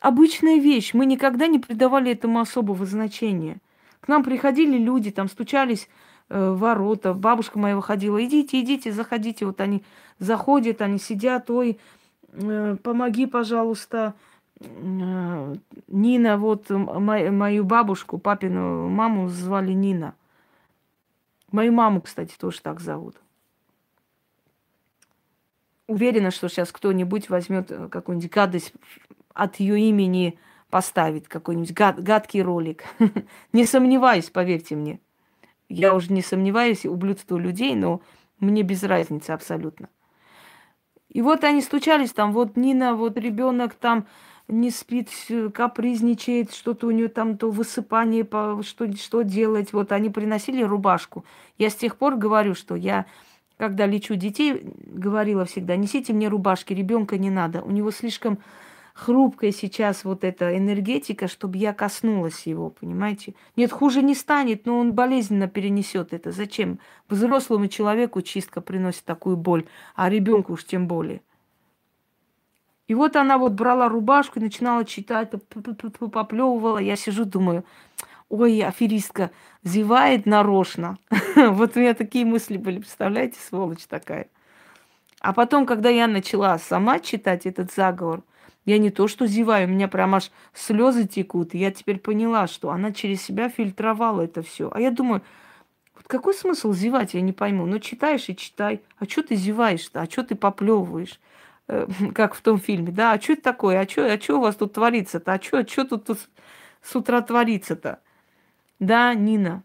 [0.00, 0.94] обычная вещь.
[0.94, 3.58] Мы никогда не придавали этому особого значения.
[4.00, 5.88] К нам приходили люди, там стучались
[6.28, 9.44] э, ворота, бабушка моя выходила, идите, идите, заходите.
[9.44, 9.84] Вот они
[10.18, 11.78] заходят, они сидят, ой,
[12.82, 14.14] помоги, пожалуйста,
[14.60, 15.54] э,
[15.88, 20.14] Нина, вот мою бабушку, папину маму звали Нина.
[21.50, 23.16] Мою маму, кстати, тоже так зовут.
[25.86, 28.74] Уверена, что сейчас кто-нибудь возьмет э, какую-нибудь гадость
[29.32, 32.84] от ее имени поставит, какой-нибудь гад, гадкий ролик.
[33.54, 35.00] не сомневаюсь, поверьте мне.
[35.70, 38.02] Я уже не сомневаюсь, ублюдство людей, но
[38.38, 39.88] мне без разницы абсолютно.
[41.10, 44.06] И вот они стучались там, вот Нина, вот ребенок там
[44.46, 45.08] не спит,
[45.54, 48.26] капризничает, что-то у нее там то высыпание,
[48.62, 49.72] что, что делать.
[49.72, 51.24] Вот они приносили рубашку.
[51.58, 53.06] Я с тех пор говорю, что я,
[53.58, 57.62] когда лечу детей, говорила всегда, несите мне рубашки, ребенка не надо.
[57.62, 58.38] У него слишком
[58.98, 63.34] хрупкая сейчас вот эта энергетика, чтобы я коснулась его, понимаете?
[63.54, 66.32] Нет, хуже не станет, но он болезненно перенесет это.
[66.32, 66.80] Зачем?
[67.08, 71.20] Взрослому человеку чистка приносит такую боль, а ребенку уж тем более.
[72.88, 76.78] И вот она вот брала рубашку и начинала читать, поплевывала.
[76.78, 77.64] Я сижу, думаю,
[78.28, 79.30] ой, аферистка
[79.62, 80.98] зевает нарочно.
[81.36, 84.26] вот у меня такие мысли были, представляете, сволочь такая.
[85.20, 88.22] А потом, когда я начала сама читать этот заговор,
[88.68, 91.54] я не то что зеваю, у меня прям аж слезы текут.
[91.54, 94.70] Я теперь поняла, что она через себя фильтровала это все.
[94.70, 95.22] А я думаю,
[95.94, 97.64] вот какой смысл зевать, я не пойму.
[97.64, 98.82] Ну, читаешь и читай.
[98.98, 100.02] А что ты зеваешь-то?
[100.02, 101.18] А что ты поплевываешь?
[101.66, 103.12] Э, как в том фильме, да?
[103.12, 103.80] А что это такое?
[103.80, 105.32] А что а чё у вас тут творится-то?
[105.32, 106.18] А что чё тут, тут
[106.82, 108.00] с утра творится-то?
[108.80, 109.62] Да, Нина.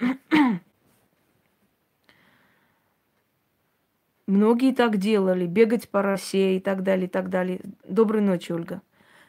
[4.26, 7.60] Многие так делали, бегать по росе и так далее, и так далее.
[7.86, 8.82] Доброй ночи, Ольга.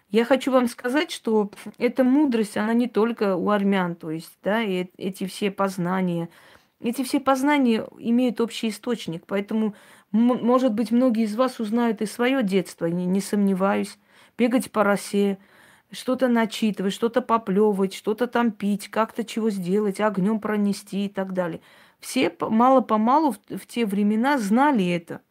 [0.09, 4.63] Я хочу вам сказать, что эта мудрость, она не только у армян, то есть, да,
[4.63, 6.29] и эти все познания,
[6.81, 9.75] эти все познания имеют общий источник, поэтому,
[10.11, 13.99] может быть, многие из вас узнают и свое детство, не, не сомневаюсь.
[14.37, 15.37] Бегать по росе,
[15.91, 21.61] что-то начитывать, что-то поплевывать, что-то там пить, как-то чего сделать, огнем пронести и так далее–
[21.99, 25.21] все мало-помалу в, те времена знали это.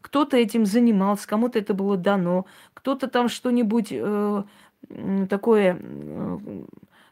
[0.00, 4.42] Кто-то этим занимался, кому-то это было дано, кто-то там что-нибудь э,
[5.28, 6.38] такое э,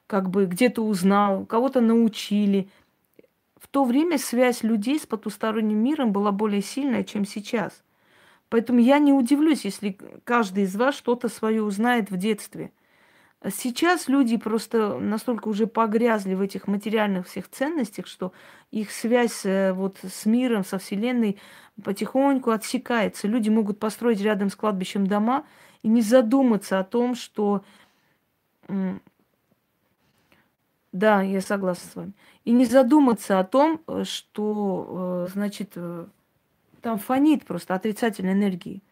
[0.07, 2.69] как бы где-то узнал, кого-то научили.
[3.59, 7.83] В то время связь людей с потусторонним миром была более сильная, чем сейчас.
[8.51, 12.73] Поэтому я не удивлюсь, если каждый из вас что-то свое узнает в детстве–
[13.51, 18.33] Сейчас люди просто настолько уже погрязли в этих материальных всех ценностях, что
[18.71, 21.39] их связь э, вот с миром, со Вселенной
[21.83, 23.27] потихоньку отсекается.
[23.27, 25.45] Люди могут построить рядом с кладбищем дома
[25.83, 27.65] и не задуматься о том, что...
[30.93, 32.13] Да, я согласна с вами.
[32.45, 35.77] И не задуматься о том, э, что, э, значит,
[36.81, 38.83] там фонит просто отрицательной энергии.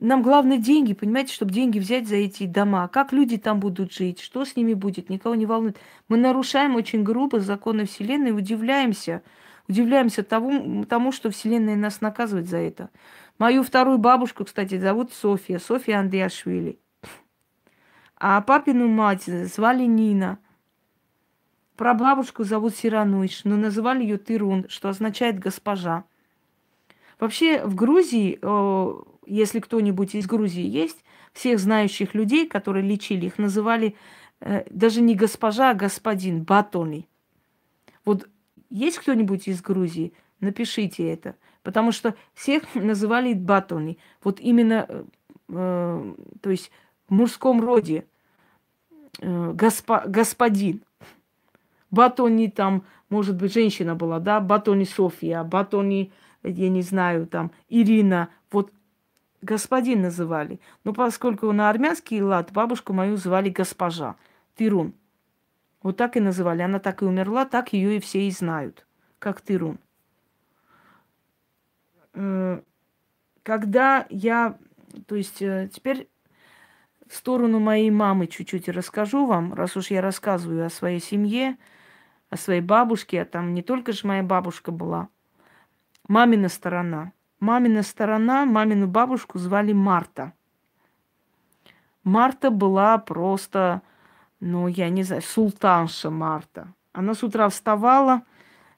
[0.00, 2.88] Нам главное деньги, понимаете, чтобы деньги взять за эти дома.
[2.88, 5.78] Как люди там будут жить, что с ними будет, никого не волнует.
[6.08, 9.22] Мы нарушаем очень грубо законы Вселенной и удивляемся.
[9.68, 12.90] Удивляемся тому, тому, что Вселенная нас наказывает за это.
[13.38, 16.78] Мою вторую бабушку, кстати, зовут София, София Андреашвили.
[18.16, 20.38] А папину мать звали Нина.
[21.76, 26.04] Про бабушку зовут Сирануиш, но называли ее Тырун, что означает госпожа.
[27.18, 28.38] Вообще в Грузии
[29.26, 33.96] если кто-нибудь из Грузии есть, всех знающих людей, которые лечили, их называли
[34.40, 37.08] э, даже не госпожа, а господин, батони.
[38.04, 38.28] Вот
[38.70, 40.12] есть кто-нибудь из Грузии?
[40.40, 41.36] Напишите это.
[41.62, 43.98] Потому что всех называли батони.
[44.22, 45.04] Вот именно, э,
[45.48, 46.70] э, то есть
[47.08, 48.06] в мужском роде
[49.20, 50.82] э, госпо, господин.
[51.90, 56.12] Батони там, может быть, женщина была, да, Батони София, Батони,
[56.42, 58.30] я не знаю, там, Ирина.
[58.50, 58.72] Вот
[59.44, 60.60] господин называли.
[60.82, 64.16] Но поскольку на армянский лад бабушку мою звали госпожа
[64.56, 64.94] Тирун.
[65.82, 66.62] Вот так и называли.
[66.62, 68.86] Она так и умерла, так ее и все и знают,
[69.18, 69.78] как Тирун.
[72.14, 72.62] Э,
[73.42, 74.58] когда я,
[75.06, 76.08] то есть э, теперь
[77.06, 81.58] в сторону моей мамы чуть-чуть расскажу вам, раз уж я рассказываю о своей семье,
[82.30, 85.08] о своей бабушке, а там не только же моя бабушка была,
[86.08, 90.32] мамина сторона– Мамина сторона, мамину бабушку звали Марта.
[92.04, 93.82] Марта была просто,
[94.40, 96.72] ну, я не знаю, султанша Марта.
[96.92, 98.22] Она с утра вставала,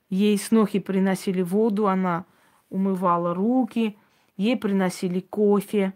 [0.09, 2.24] ей с ноги приносили воду, она
[2.70, 3.98] умывала руки,
[4.36, 5.92] ей приносили кофе,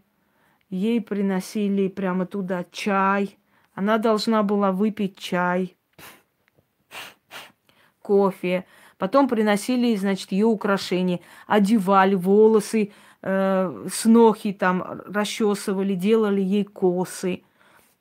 [0.68, 3.38] ей приносили прямо туда чай.
[3.74, 5.76] Она должна была выпить чай,
[8.02, 8.66] кофе,
[9.00, 12.92] Потом приносили, значит, ее украшения, одевали волосы,
[13.22, 17.42] э, с ноги там расчесывали, делали ей косы,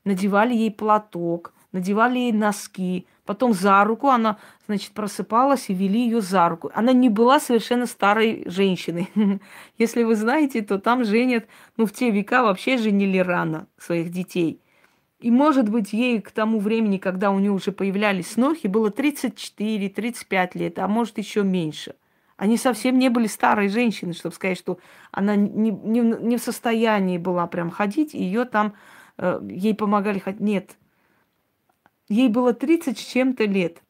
[0.03, 3.07] надевали ей платок, надевали ей носки.
[3.23, 6.69] Потом за руку она, значит, просыпалась и вели ее за руку.
[6.73, 9.09] Она не была совершенно старой женщиной.
[9.77, 11.45] Если вы знаете, то там женят,
[11.77, 14.59] ну, в те века вообще женили рано своих детей–
[15.19, 20.51] и, может быть, ей к тому времени, когда у нее уже появлялись ноги, было 34-35
[20.53, 21.95] лет, а может, еще меньше.
[22.37, 24.79] Они совсем не были старой женщиной, чтобы сказать, что
[25.11, 28.75] она не, не, не в состоянии была прям ходить, и ее там
[29.17, 30.39] э, ей помогали хоть...
[30.39, 30.77] Нет.
[32.07, 33.83] Ей было 30 с чем-то лет.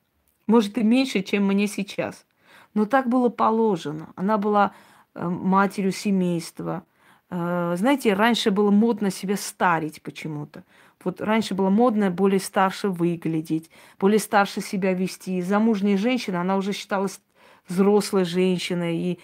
[0.48, 2.26] Может, и меньше, чем мне сейчас.
[2.74, 4.10] Но так было положено.
[4.16, 4.74] Она была
[5.14, 6.84] э, матерью семейства.
[7.30, 10.64] Э, знаете, раньше было модно себя старить почему-то.
[11.04, 13.70] Вот раньше было модно более старше выглядеть,
[14.00, 15.41] более старше себя вести.
[15.41, 17.22] Замужняя женщина, она уже считалась
[17.68, 19.20] взрослой женщиной, и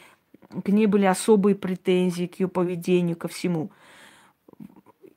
[0.64, 3.72] к ней были особые претензии к ее поведению, ко всему.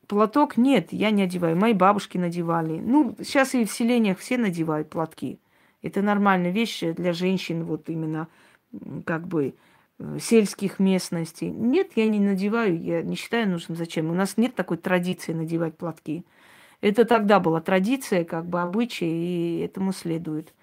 [0.07, 1.55] Платок нет, я не одеваю.
[1.55, 2.79] Мои бабушки надевали.
[2.79, 5.39] Ну, сейчас и в селениях все надевают платки.
[5.81, 8.27] Это нормальная вещь для женщин, вот именно
[9.05, 9.53] как бы
[9.99, 11.49] э, сельских местностей.
[11.49, 13.77] Нет, я не надеваю, я не считаю нужным.
[13.77, 14.09] Зачем?
[14.09, 16.25] У нас нет такой традиции надевать платки.
[16.81, 20.53] Это тогда была традиция, как бы обычай, и этому следует.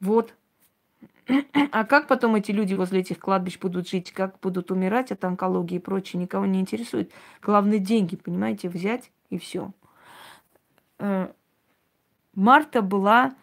[0.00, 0.34] Вот.
[1.72, 5.76] А как потом эти люди возле этих кладбищ будут жить, как будут умирать от онкологии
[5.76, 7.10] и прочее, никого не интересует.
[7.42, 9.72] Главное деньги, понимаете, взять и все.
[10.98, 11.32] Э,
[12.34, 13.34] Марта была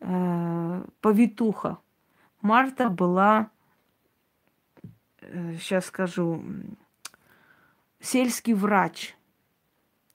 [0.00, 1.78] э, повитуха.
[2.40, 3.50] Марта была,
[5.20, 6.42] э, сейчас скажу,
[8.00, 9.16] сельский врач.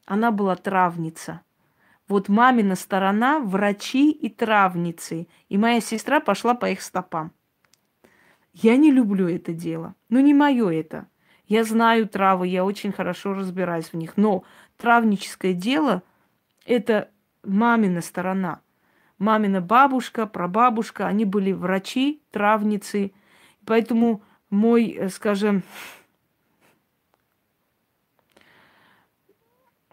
[0.10, 1.42] Она была травница.
[2.08, 5.28] Вот мамина сторона врачи и травницы.
[5.50, 7.32] И моя сестра пошла по их стопам.
[8.52, 9.94] Я не люблю это дело.
[10.10, 11.08] Ну, не мое это.
[11.46, 14.18] Я знаю травы, я очень хорошо разбираюсь в них.
[14.18, 14.44] Но
[14.78, 16.02] травническое дело–
[16.66, 17.12] это
[17.44, 18.62] мамина сторона.
[19.20, 23.12] Мамина бабушка, прабабушка, они были врачи, травницы.
[23.64, 25.62] Поэтому мой, э, скажем,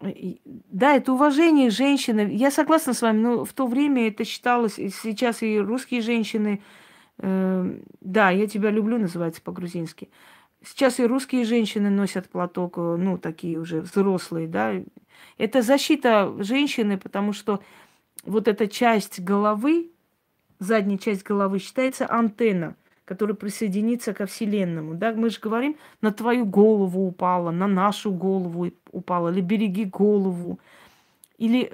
[0.01, 2.29] Да, это уважение женщины.
[2.33, 6.63] Я согласна с вами, но в то время это считалось, сейчас и русские женщины,
[7.19, 10.11] э, да, я тебя люблю, называется по-грузински.
[10.63, 14.75] Сейчас и русские женщины носят платок, э, ну, такие уже взрослые, да.
[15.39, 17.63] Это защита женщины, потому что
[18.25, 19.93] вот эта часть головы,
[20.59, 22.77] задняя часть головы считается антенна–
[23.07, 24.95] который присоединится ко Вселенному.
[24.95, 25.15] Да?
[25.15, 30.59] Мы же говорим, на твою голову упала, на нашу голову упала, или береги голову.
[31.39, 31.71] Или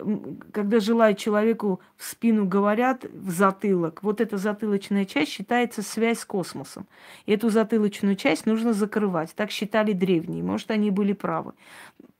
[0.53, 6.25] когда желают человеку в спину говорят, в затылок, вот эта затылочная часть считается связь с
[6.25, 6.87] космосом.
[7.27, 9.35] И эту затылочную часть нужно закрывать.
[9.35, 10.43] Так считали древние.
[10.43, 11.53] Может, они были правы.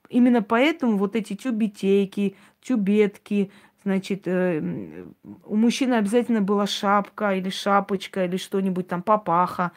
[0.09, 3.51] Именно поэтому вот эти тюбетейки, тюбетки,
[3.83, 5.05] Значит, э,
[5.45, 9.71] у мужчины обязательно была шапка или шапочка или что-нибудь там, папаха.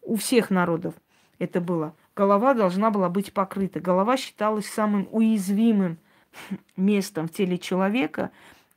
[0.00, 0.94] У всех народов
[1.38, 1.94] это было.
[2.16, 3.80] Голова должна была быть покрыта.
[3.80, 5.98] Голова считалась самым уязвимым
[6.76, 8.30] местом в теле человека.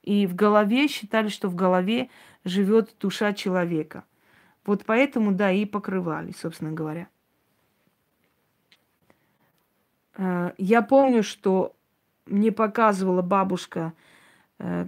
[0.04, 2.10] И в голове считали, что в голове
[2.44, 4.04] живет душа человека.
[4.66, 7.08] Вот поэтому, да, и покрывали, собственно говоря.
[10.18, 11.76] Э, я помню, что
[12.26, 13.94] мне показывала бабушка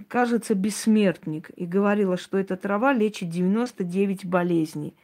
[0.08, 4.96] кажется, бессмертник, и говорила, что эта трава лечит 99 болезней,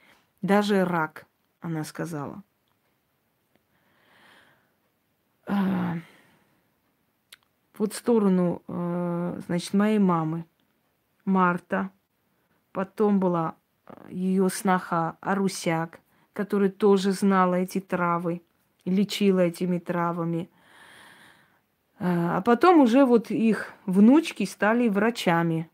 [0.42, 1.26] даже рак,
[1.60, 2.42] она сказала.
[5.46, 5.94] Э,
[7.76, 10.46] вот в сторону, э, значит, моей мамы,
[11.24, 11.90] Марта,
[12.72, 13.54] потом была
[14.08, 16.00] ее сноха Арусяк,
[16.32, 18.42] которая тоже знала эти травы,
[18.84, 20.48] лечила этими травами–
[21.98, 25.68] а потом уже вот их внучки стали врачами.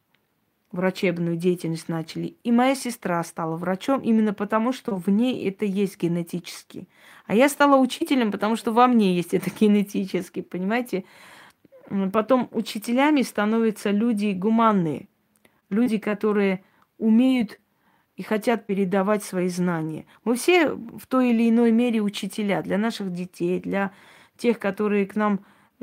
[0.72, 2.36] Врачебную деятельность начали.
[2.44, 6.88] И моя сестра стала врачом именно потому, что в ней это есть генетически.
[7.26, 11.04] А я стала учителем, потому что во мне есть это генетически, понимаете?
[12.12, 15.08] Потом учителями становятся люди гуманные.
[15.70, 16.62] Люди, которые
[16.98, 17.58] умеют
[18.14, 20.06] и хотят передавать свои знания.
[20.24, 23.92] Мы все в той или иной мере учителя для наших детей, для
[24.36, 25.40] тех, которые к нам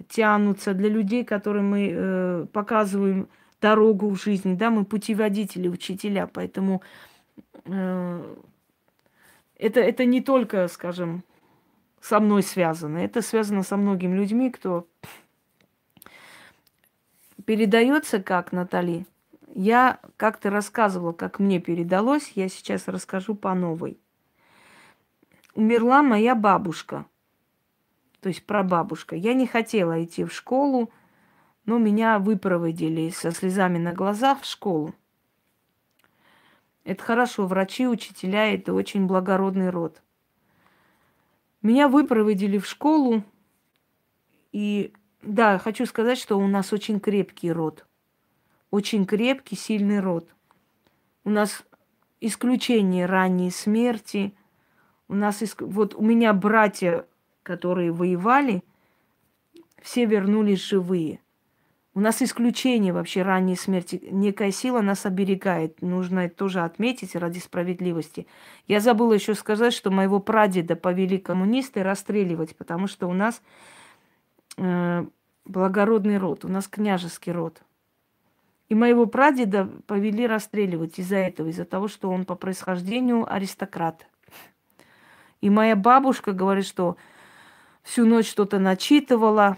[0.08, 3.28] тянутся, для людей, которым мы э, показываем
[3.62, 6.82] дорогу в жизни, да, мы путеводители, учителя, поэтому
[7.66, 8.36] э,
[9.58, 11.24] это, это не только, скажем,
[12.02, 14.88] со мной связано, это связано со многими людьми, кто
[17.46, 19.06] передается как, Натали.
[19.56, 23.98] Я как-то рассказывала, как мне передалось, я сейчас расскажу по новой.
[25.56, 27.06] Умерла моя бабушка–
[28.22, 29.16] то есть прабабушка.
[29.16, 30.92] Я не хотела идти в школу,
[31.66, 34.96] но меня выпроводили со слезами на глазах в школу.
[36.84, 40.02] Это хорошо, врачи, учителя, это очень благородный род.
[41.62, 43.24] Меня выпроводили в школу,
[44.54, 47.86] и да, хочу сказать, что у нас очень крепкий род.
[48.72, 50.30] Очень крепкий, сильный род.
[51.26, 51.64] У нас
[52.22, 54.34] исключение ранней смерти.
[55.10, 55.62] У нас, иск...
[55.62, 57.06] вот у меня братья
[57.48, 58.62] которые воевали,
[59.82, 61.22] все вернулись живые.
[61.94, 64.04] У нас исключение вообще ранней смерти.
[64.12, 65.82] Некая сила нас оберегает.
[65.82, 68.28] Нужно это тоже отметить ради справедливости.
[68.68, 73.42] Я забыла еще сказать, что моего прадеда повели коммунисты расстреливать, потому что у нас
[74.58, 75.06] э,
[75.46, 77.64] благородный род, у нас княжеский род.
[78.68, 84.06] И моего прадеда повели расстреливать из-за этого, из-за того, что он по происхождению аристократ.
[85.42, 86.98] И моя бабушка говорит, что
[87.88, 89.58] всю ночь что-то начитывала,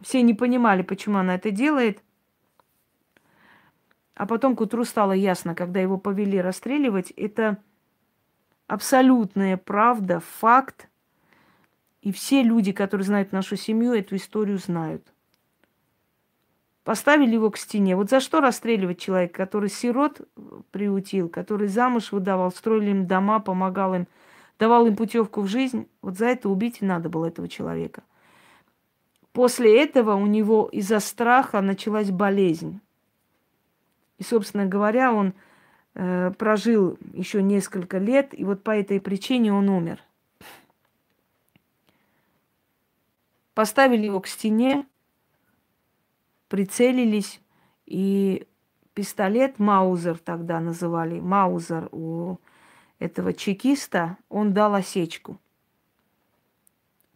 [0.00, 2.02] все не понимали, почему она это делает.
[4.14, 7.58] А потом к утру стало ясно, когда его повели расстреливать, это
[8.66, 10.88] абсолютная правда, факт.
[12.00, 15.06] И все люди, которые знают нашу семью, эту историю знают.
[16.84, 17.96] Поставили его к стене.
[17.96, 20.20] Вот за что расстреливать человека, который сирот
[20.70, 24.06] приутил, который замуж выдавал, строили им дома, помогал им,
[24.58, 25.88] давал им путевку в жизнь.
[26.02, 28.02] Вот за это убить надо было этого человека–
[29.34, 32.80] После этого у него из-за страха началась болезнь.
[34.18, 35.34] И, собственно говоря, он
[35.94, 40.00] э, прожил еще несколько лет, и вот по этой причине он умер.
[43.54, 44.86] Поставили его к стене,
[46.48, 47.40] прицелились,
[47.86, 48.46] и
[48.94, 52.36] пистолет Маузер тогда называли, Маузер у
[53.04, 55.38] этого чекиста, он дал осечку.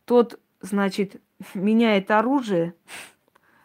[0.05, 1.21] Тот, значит,
[1.55, 2.75] меняет оружие,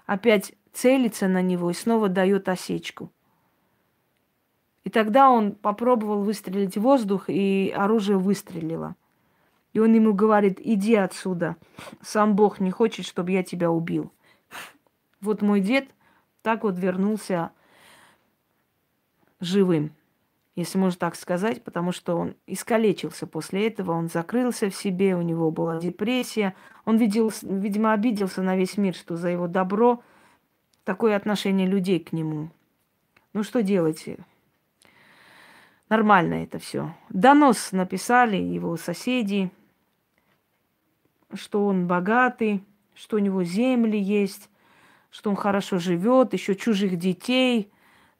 [0.05, 3.11] опять целится на него и снова дает осечку.
[4.83, 8.95] И тогда он попробовал выстрелить в воздух, и оружие выстрелило.
[9.73, 11.55] И он ему говорит, иди отсюда,
[12.01, 14.11] сам Бог не хочет, чтобы я тебя убил.
[15.21, 15.89] Вот мой дед
[16.41, 17.51] так вот вернулся
[19.39, 19.93] живым
[20.55, 25.21] если можно так сказать, потому что он искалечился после этого, он закрылся в себе, у
[25.21, 26.53] него была депрессия.
[26.85, 30.03] Он, видел, видимо, обиделся на весь мир, что за его добро
[30.83, 32.51] такое отношение людей к нему.
[33.33, 34.05] Ну что делать?
[35.89, 36.93] Нормально это все.
[37.09, 39.49] Донос написали его соседи,
[41.33, 42.63] что он богатый,
[42.93, 44.51] что у него земли есть,
[45.09, 47.71] что он хорошо живет, еще чужих детей–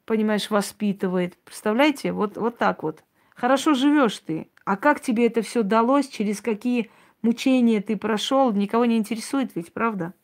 [0.04, 1.36] понимаешь, воспитывает.
[1.38, 3.02] Представляете, вот, вот так вот.
[3.34, 4.48] Хорошо живешь ты.
[4.64, 6.90] А как тебе это все далось, через какие
[7.22, 10.14] мучения ты прошел, никого не интересует ведь, правда?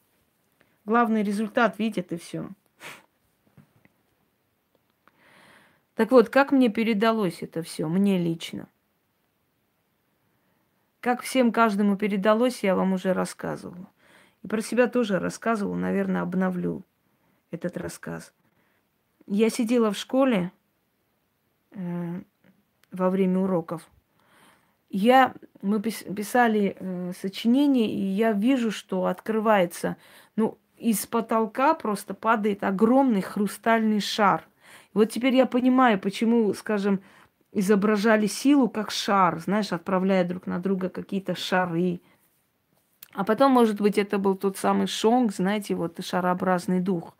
[0.85, 2.49] Главный результат видит и все.
[5.95, 8.69] Так вот, как мне передалось это все, мне лично?
[11.01, 13.89] Как всем каждому передалось, я вам уже рассказывала.
[14.43, 16.83] И про себя тоже рассказывала, наверное, обновлю
[17.51, 18.33] этот рассказ.
[19.33, 20.51] Я сидела в школе
[21.71, 22.21] э,
[22.91, 23.89] во время уроков.
[24.89, 29.97] Я, мы писали э, сочинение, и я вижу, что открывается,
[30.35, 34.49] ну, из потолка просто падает огромный хрустальный шар.
[34.95, 37.01] Вот теперь я понимаю, почему, скажем,
[37.53, 42.01] изображали силу как шар, знаешь, отправляя друг на друга какие-то шары.
[43.13, 47.15] А потом, может быть, это был тот самый шонг, знаете, вот шарообразный дух.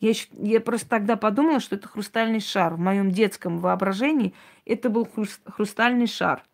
[0.00, 2.74] Я, я просто тогда подумала, что это хрустальный шар.
[2.74, 4.34] В моем детском воображении
[4.64, 5.08] это был
[5.46, 6.44] хрустальный шар.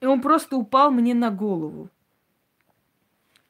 [0.00, 1.88] И он просто упал мне на голову.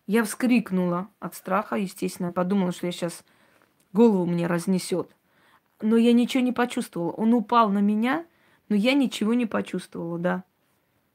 [0.06, 2.32] Я вскрикнула от страха, естественно.
[2.32, 3.24] Подумала, что я сейчас
[3.92, 5.14] голову мне разнесет.
[5.80, 7.12] Но я ничего не почувствовала.
[7.12, 8.26] Он упал на меня,
[8.68, 10.44] но я ничего не почувствовала, да.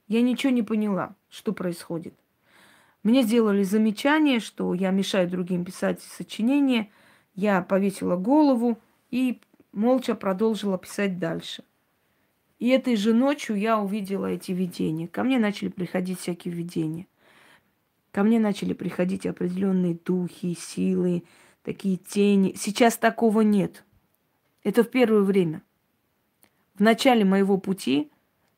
[0.07, 2.13] Я ничего не поняла, что происходит.
[3.05, 6.89] Мне сделали замечание, что я мешаю другим писать сочинения.
[7.35, 8.79] Я повесила голову
[9.11, 9.41] и
[9.71, 11.63] молча продолжила писать дальше.
[12.57, 15.07] И этой же ночью я увидела эти видения.
[15.07, 17.05] Ко мне начали приходить всякие видения.
[18.11, 21.25] Ко мне начали приходить определенные духи, силы,
[21.61, 22.55] такие тени.
[22.57, 23.83] Сейчас такого нет.
[24.63, 25.61] Это в первое время.
[26.73, 28.09] В начале моего пути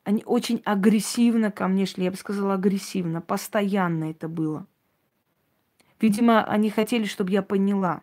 [0.04, 4.66] они очень агрессивно ко мне шли, я бы сказала агрессивно, постоянно это было.
[6.00, 8.02] Видимо, они хотели, чтобы я поняла.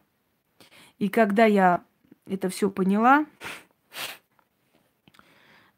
[1.00, 1.84] И когда я
[2.26, 3.26] это все поняла,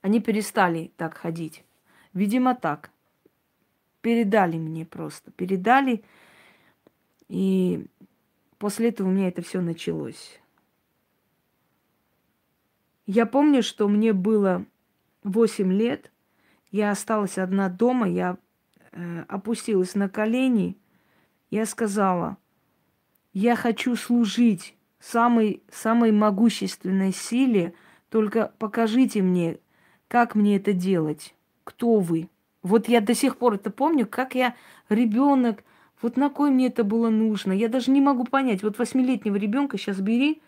[0.02, 1.64] они перестали так ходить.
[2.14, 2.92] Видимо, так.
[4.02, 5.32] Передали мне просто.
[5.32, 6.04] Передали.
[7.28, 7.86] И
[8.58, 10.40] после этого у меня это все началось.
[13.06, 14.66] Я помню, что мне было
[15.30, 16.12] 8 лет–
[16.72, 18.38] я осталась одна дома, я
[18.92, 20.78] э, опустилась на колени,
[21.50, 22.38] я сказала,
[23.34, 27.74] я хочу служить самой, самой могущественной силе,
[28.10, 29.60] только покажите мне,
[30.08, 32.30] как мне это делать, кто вы.
[32.64, 34.56] Вот я до сих пор это помню, как я
[34.90, 35.64] ребенок,
[36.02, 37.54] вот на кой мне это было нужно.
[37.54, 38.62] Я даже не могу понять.
[38.62, 40.42] Вот восьмилетнего ребенка сейчас бери,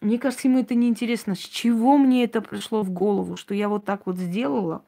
[0.00, 1.34] мне кажется, ему это неинтересно.
[1.34, 4.84] С чего мне это пришло в голову, что я вот так вот сделала?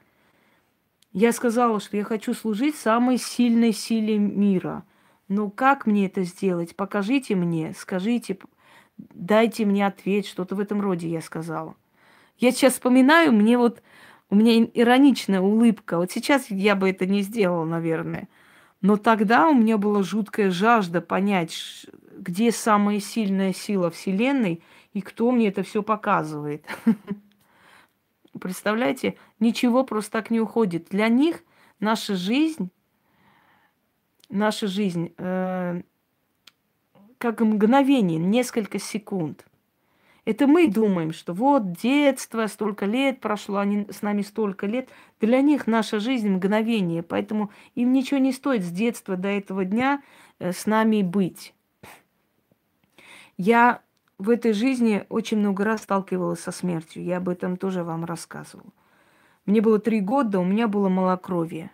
[1.13, 4.85] Я сказала, что я хочу служить самой сильной силе мира.
[5.29, 6.77] Но как мне это сделать?
[6.77, 8.39] Покажите мне, скажите,
[8.97, 11.75] дайте мне ответ, что-то в этом роде я сказала.
[12.39, 13.83] Я сейчас вспоминаю, мне вот,
[14.31, 15.99] у меня ироничная улыбка.
[15.99, 18.29] Вот сейчас я бы это не сделала, наверное.
[18.81, 21.87] Но тогда у меня была жуткая жажда понять,
[22.17, 24.63] где самая сильная сила Вселенной
[24.99, 26.67] и кто мне это все показывает.
[28.41, 30.89] Представляете, ничего просто так не уходит.
[30.91, 31.45] Для них
[31.79, 32.71] наша жизнь,
[34.29, 35.83] наша жизнь э,
[37.19, 39.47] как мгновение, несколько секунд.
[40.25, 44.89] Это мы думаем, что вот детство, столько лет прошло, они с нами столько лет.
[45.21, 50.03] Для них наша жизнь мгновение, поэтому им ничего не стоит с детства до этого дня
[50.41, 51.55] э, с нами быть.
[53.37, 53.81] Я
[54.19, 57.05] в этой жизни очень много раз сталкивалась со смертью.
[57.05, 58.71] Я об этом тоже вам рассказывала.
[59.47, 61.71] Мне было три года, у меня было малокровие.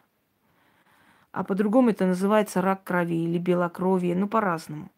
[1.33, 4.91] А по-другому это называется рак крови или белокровие, ну по-разному.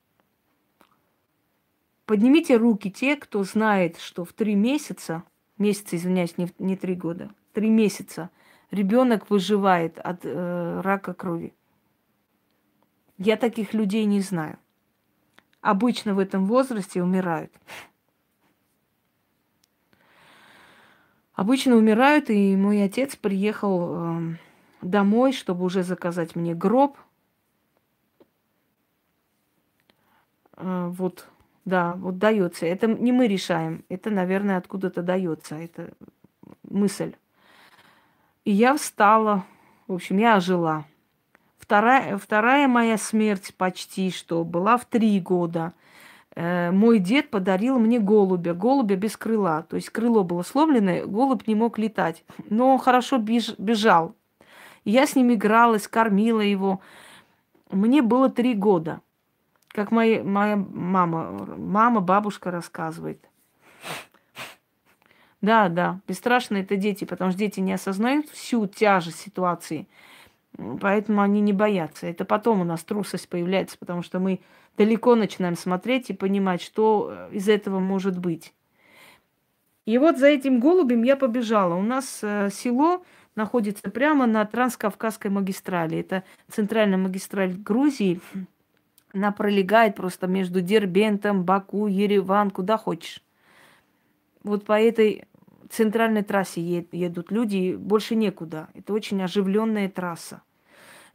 [2.05, 5.23] Поднимите руки те, кто знает, что в три месяца,
[5.57, 8.29] месяца, извиняюсь, не, не три года, три месяца
[8.71, 11.55] ребенок выживает от э, рака крови.
[13.19, 14.59] Я таких людей не знаю.
[15.67, 17.53] Обычно в этом возрасте умирают.
[21.35, 24.37] Обычно умирают, и мой отец приехал э,
[24.81, 26.97] домой, чтобы уже заказать мне гроб.
[30.57, 31.29] Э, вот
[31.65, 32.65] да, вот дается.
[32.65, 33.85] Это не мы решаем.
[33.89, 35.57] Это, наверное, откуда-то дается.
[35.57, 35.95] Это
[36.63, 37.17] мысль.
[38.45, 39.45] И я встала.
[39.89, 40.85] В общем, я ожила.
[41.67, 45.73] Вторая, вторая моя смерть почти что была в три года.
[46.37, 49.63] Э, мой дед подарил мне голубя, голубя без крыла.
[49.63, 52.23] То есть крыло было сломлено, голубь не мог летать.
[52.49, 54.15] Но он хорошо беж, бежал.
[54.85, 56.81] Я с ним игралась, кормила его.
[57.73, 59.01] Мне было три года.
[59.67, 63.29] Как моя, моя мама, мама, бабушка рассказывает.
[65.41, 69.89] Да, да, бесстрашные это дети, потому что дети не осознают всю тяжесть ситуации,
[70.81, 72.07] поэтому они не боятся.
[72.07, 74.41] Это потом у нас трусость появляется, потому что мы
[74.77, 78.53] далеко начинаем смотреть и понимать, что э, из этого может быть.
[79.85, 81.75] И вот за этим голубем я побежала.
[81.75, 83.05] У нас э, село
[83.37, 85.99] находится прямо на Транскавказской магистрали.
[85.99, 88.21] Это центральная магистраль Грузии.
[89.13, 93.23] Она пролегает просто между Дербентом, Баку, Ереван, куда хочешь.
[94.43, 95.27] Вот по этой
[95.71, 98.69] центральной трассе едут люди, больше некуда.
[98.75, 100.43] Это очень оживленная трасса.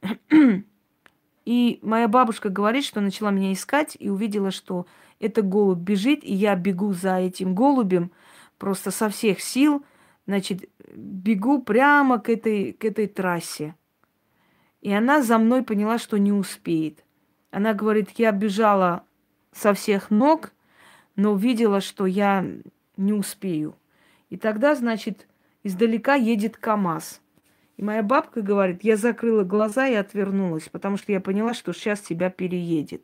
[1.45, 4.85] И моя бабушка говорит, что начала меня искать и увидела, что
[5.19, 8.11] это голубь бежит, и я бегу за этим голубем
[8.57, 9.83] просто со всех сил,
[10.27, 13.75] значит, бегу прямо к этой, к этой трассе.
[14.81, 17.03] И она за мной поняла, что не успеет.
[17.49, 19.03] Она говорит, я бежала
[19.51, 20.53] со всех ног,
[21.15, 22.45] но увидела, что я
[22.97, 23.75] не успею.
[24.31, 25.27] И тогда, значит,
[25.61, 27.21] издалека едет КАМАЗ.
[27.75, 31.99] И моя бабка говорит, я закрыла глаза и отвернулась, потому что я поняла, что сейчас
[31.99, 33.03] тебя переедет.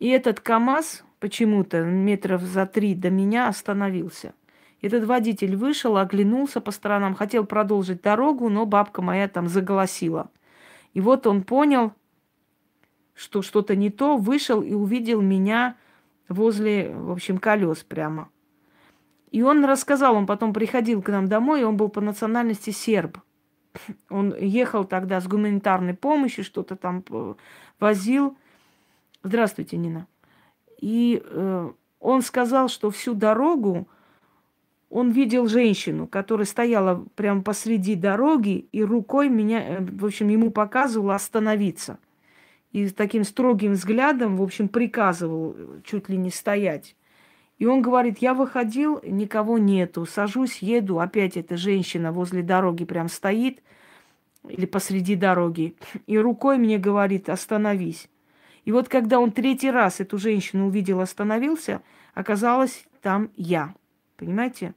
[0.00, 4.34] И этот КАМАЗ почему-то метров за три до меня остановился.
[4.80, 10.32] Этот водитель вышел, оглянулся по сторонам, хотел продолжить дорогу, но бабка моя там заголосила.
[10.94, 11.92] И вот он понял,
[13.14, 15.76] что что-то не то, вышел и увидел меня
[16.28, 18.31] возле, в общем, колес прямо.
[19.32, 23.18] И он рассказал, он потом приходил к нам домой, и он был по национальности серб.
[24.08, 27.34] Он ехал тогда с гуманитарной помощью, что-то там э,
[27.80, 28.36] возил.
[29.24, 30.06] Здравствуйте, Нина.
[30.80, 33.88] И э, он сказал, что всю дорогу
[34.90, 40.50] он видел женщину, которая стояла прямо посреди дороги и рукой меня, э, в общем, ему
[40.50, 41.98] показывала остановиться–
[42.72, 45.54] и с таким строгим взглядом, в общем, приказывал
[45.84, 46.96] чуть ли не стоять.
[47.62, 53.08] И он говорит, я выходил, никого нету, сажусь, еду, опять эта женщина возле дороги прям
[53.08, 53.62] стоит,
[54.48, 55.76] или посреди дороги,
[56.08, 58.08] и рукой мне говорит, остановись.
[58.64, 61.82] И вот когда он третий раз эту женщину увидел, остановился,
[62.14, 63.76] оказалось там я.
[64.16, 64.74] Понимаете?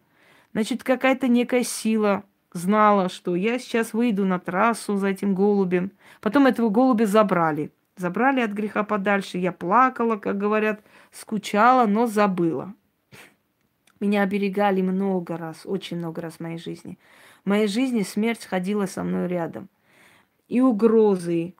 [0.53, 5.91] Значит, какая-то некая сила знала, что я сейчас выйду на трассу за этим голубем.
[6.21, 7.71] Потом этого голубя забрали.
[7.97, 9.37] Забрали от греха подальше.
[9.37, 10.81] Я плакала, как говорят,
[11.11, 12.73] скучала, но забыла.
[13.99, 16.99] Меня оберегали много раз, очень много раз в моей жизни.
[17.45, 19.69] В моей жизни смерть ходила со мной рядом.
[20.47, 21.55] и угрозы,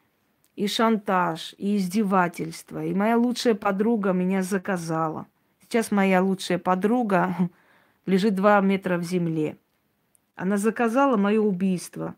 [0.56, 2.86] и шантаж, и издевательство.
[2.86, 5.26] И моя лучшая подруга меня заказала.
[5.62, 7.36] Сейчас моя лучшая подруга
[8.06, 9.58] лежит два метра в земле.
[10.36, 12.16] Она заказала мое убийство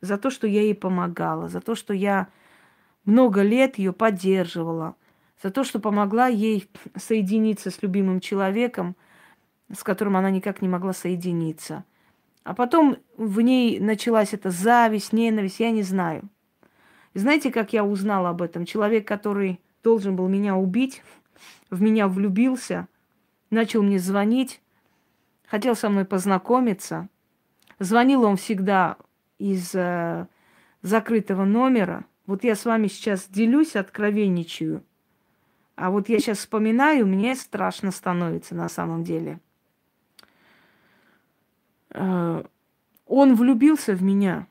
[0.00, 2.28] за то, что я ей помогала, за то, что я
[3.04, 4.96] много лет ее поддерживала,
[5.42, 8.96] за то, что помогла ей соединиться с любимым человеком,
[9.72, 11.84] с которым она никак не могла соединиться.
[12.44, 16.28] А потом в ней началась эта зависть, ненависть, я не знаю.
[17.14, 18.64] И знаете, как я узнала об этом?
[18.66, 21.02] Человек, который должен был меня убить,
[21.70, 22.88] в меня влюбился,
[23.50, 24.60] начал мне звонить,
[25.46, 27.08] хотел со мной познакомиться.
[27.78, 28.96] Звонил он всегда
[29.38, 30.26] из э,
[30.82, 32.04] закрытого номера.
[32.26, 34.82] Вот я с вами сейчас делюсь, откровенничаю.
[35.76, 39.40] А вот я сейчас вспоминаю, мне страшно становится на самом деле.
[41.90, 42.44] Э,
[43.06, 44.46] он влюбился в меня.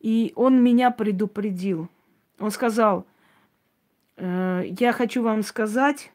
[0.00, 1.88] И он меня предупредил.
[2.38, 3.06] Он сказал,
[4.16, 6.12] «Э, я хочу вам сказать,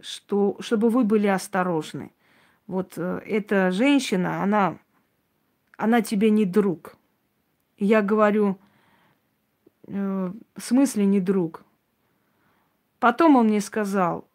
[0.00, 2.12] что, чтобы вы были осторожны.
[2.66, 4.78] Вот э, эта женщина, она,
[5.76, 6.96] она тебе не друг.
[7.78, 8.58] я говорю,
[9.86, 11.64] в смысле не друг?
[12.98, 14.26] Потом он мне сказал,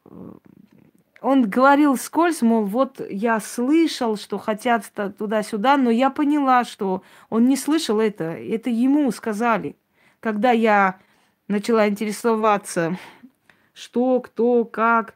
[1.22, 7.45] он говорил скользь, мол, вот я слышал, что хотят туда-сюда, но я поняла, что он
[7.45, 8.26] не слышал это.
[8.26, 9.76] Это ему сказали.
[10.19, 10.99] Когда я
[11.48, 12.98] начала интересоваться,
[13.74, 15.15] что, кто, как,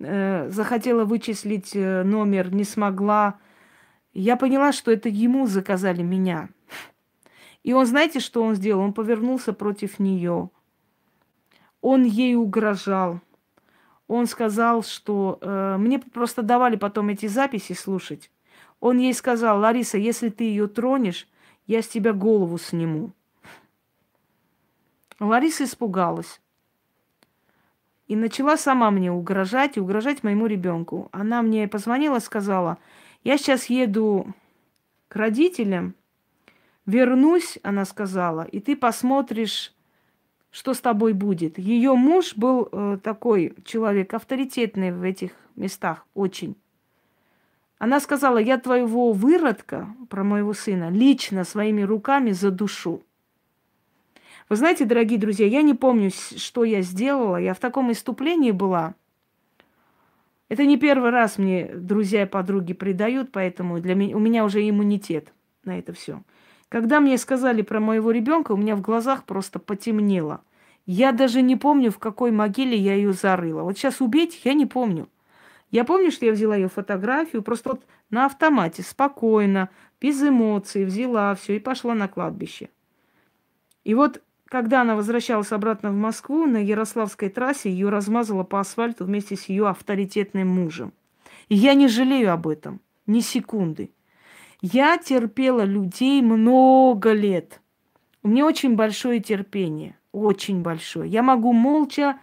[0.00, 3.38] э, захотела вычислить э, номер, не смогла,
[4.14, 6.48] я поняла, что это ему заказали меня.
[7.66, 8.80] И он, знаете, что он сделал?
[8.80, 10.48] Он повернулся против нее.
[11.82, 13.20] Он ей угрожал
[14.08, 18.30] он сказал, что э, мне просто давали потом эти записи слушать.
[18.78, 21.26] Он ей сказал, Лариса, если ты ее тронешь,
[21.66, 23.12] я с тебя голову сниму.
[25.18, 26.40] Лариса испугалась.
[28.06, 31.08] И начала сама мне угрожать и угрожать моему ребенку.
[31.10, 32.78] Она мне позвонила, сказала,
[33.24, 34.32] я сейчас еду
[35.08, 35.96] к родителям,
[36.86, 39.72] вернусь, она сказала, и ты посмотришь
[40.56, 41.58] что с тобой будет.
[41.58, 46.56] Ее муж был э, такой человек авторитетный в этих местах, очень.
[47.78, 53.02] Она сказала, я твоего выродка, про моего сына, лично своими руками задушу.
[54.48, 57.36] Вы знаете, дорогие друзья, я не помню, что я сделала.
[57.36, 58.94] Я в таком иступлении была.
[60.48, 64.66] Это не первый раз мне друзья и подруги предают, поэтому для меня, у меня уже
[64.66, 65.34] иммунитет
[65.64, 66.22] на это все.
[66.68, 70.40] Когда мне сказали про моего ребенка, у меня в глазах просто потемнело.
[70.84, 73.62] Я даже не помню, в какой могиле я ее зарыла.
[73.62, 75.08] Вот сейчас убить я не помню.
[75.70, 79.68] Я помню, что я взяла ее фотографию, просто вот на автомате, спокойно,
[80.00, 82.70] без эмоций, взяла все и пошла на кладбище.
[83.82, 89.04] И вот, когда она возвращалась обратно в Москву, на Ярославской трассе ее размазала по асфальту
[89.04, 90.92] вместе с ее авторитетным мужем.
[91.48, 93.90] И я не жалею об этом, ни секунды.
[94.62, 97.60] Я терпела людей много лет.
[98.22, 101.08] У меня очень большое терпение очень большой.
[101.10, 102.18] Я могу молча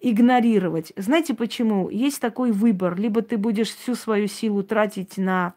[0.00, 0.92] игнорировать.
[0.96, 1.88] Знаете почему?
[1.90, 2.98] Есть такой выбор.
[2.98, 5.54] Либо ты будешь всю свою силу тратить на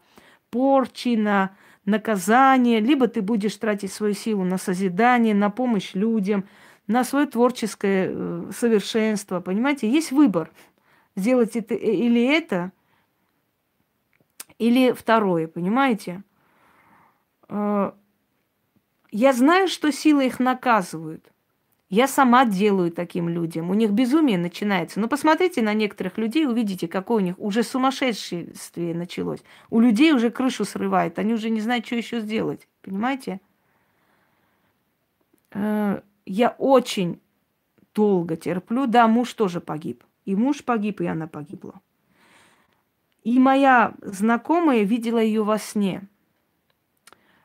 [0.50, 6.44] порчи, на наказание, либо ты будешь тратить свою силу на созидание, на помощь людям,
[6.86, 9.40] на свое творческое э, совершенство.
[9.40, 10.50] Понимаете, есть выбор.
[11.16, 12.72] Сделать это или это,
[14.58, 16.22] или второе, понимаете?
[17.48, 17.92] Э,
[19.10, 21.30] я знаю, что силы их наказывают.
[21.88, 23.70] Я сама делаю таким людям.
[23.70, 24.98] У них безумие начинается.
[24.98, 29.40] Но посмотрите на некоторых людей, увидите, какое у них уже сумасшествие началось.
[29.70, 32.66] У людей уже крышу срывает, они уже не знают, что еще сделать.
[32.82, 33.40] Понимаете?
[35.52, 37.20] Э, я очень
[37.94, 38.86] долго терплю.
[38.86, 40.02] Да, муж тоже погиб.
[40.24, 41.80] И муж погиб, и она погибла.
[43.26, 46.06] И моя знакомая видела ее во сне.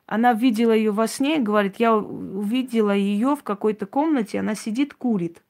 [0.06, 5.42] Она видела ее во сне, говорит, я увидела ее в какой-то комнате, она сидит, курит.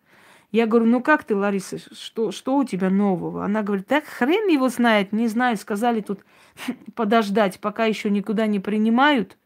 [0.53, 3.43] Я говорю, ну как ты, Лариса, что, что у тебя нового?
[3.43, 6.21] Она говорит, так хрен его знает, не знаю, сказали тут
[6.95, 9.37] подождать, пока еще никуда не принимают.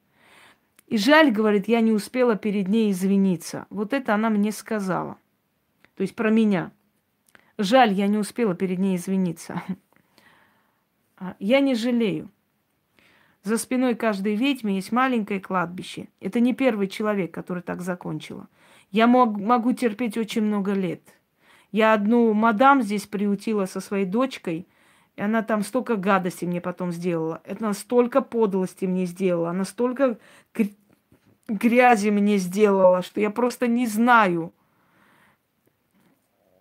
[0.86, 3.66] И жаль, говорит, я не успела перед ней извиниться.
[3.72, 5.18] Вот это она мне сказала.
[5.96, 6.72] То есть про меня.
[7.58, 9.64] Жаль, я не успела перед ней извиниться.
[11.18, 12.30] А, я не жалею.
[13.44, 16.08] За спиной каждой ведьмы есть маленькое кладбище.
[16.20, 18.48] Это не первый человек, который так закончила.
[18.92, 21.02] Я мог, могу терпеть очень много лет.
[21.72, 24.68] Я одну мадам здесь приутила со своей дочкой,
[25.16, 27.42] и она там столько гадости мне потом сделала.
[27.44, 30.18] Это настолько подлости мне сделала, она столько
[31.48, 34.54] грязи мне сделала, что я просто не знаю.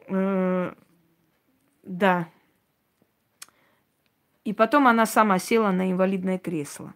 [0.07, 0.75] Э,
[1.83, 2.29] да.
[4.45, 6.95] И потом она сама села на инвалидное кресло.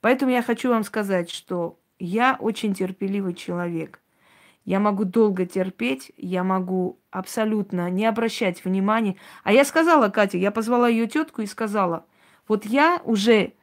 [0.00, 4.00] Поэтому я хочу вам сказать, что я очень терпеливый человек.
[4.64, 9.16] Я могу долго терпеть, я могу абсолютно не обращать внимания.
[9.42, 12.04] А я сказала Кате, я позвала ее тетку и сказала,
[12.46, 13.54] вот я уже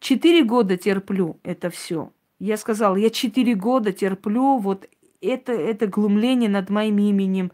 [0.00, 2.12] четыре года терплю это все.
[2.38, 4.88] Я сказала, я четыре года терплю вот
[5.20, 7.52] это, это глумление над моим именем.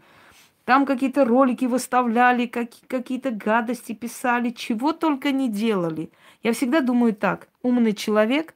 [0.67, 6.11] Там какие-то ролики выставляли, как, какие-то гадости писали, чего только не делали.
[6.43, 8.53] Я всегда думаю так, умный человек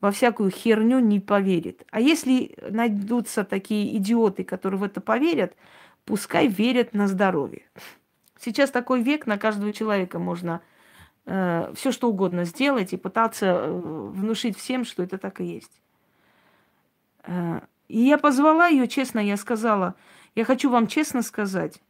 [0.00, 1.84] во всякую херню не поверит.
[1.90, 5.56] А если найдутся такие идиоты, которые в это поверят,
[6.04, 7.62] пускай верят на здоровье.
[8.38, 10.60] Сейчас такой век, на каждого человека можно
[11.26, 15.82] э, все что угодно сделать и пытаться э, внушить всем, что это так и есть.
[17.24, 19.96] Э, и я позвала ее, честно, я сказала,
[20.34, 21.80] я хочу вам честно сказать,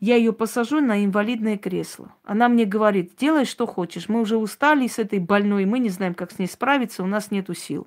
[0.00, 2.12] я ее посажу на инвалидное кресло.
[2.24, 4.08] Она мне говорит, делай, что хочешь.
[4.08, 7.30] Мы уже устали с этой больной, мы не знаем, как с ней справиться, у нас
[7.30, 7.86] нету сил.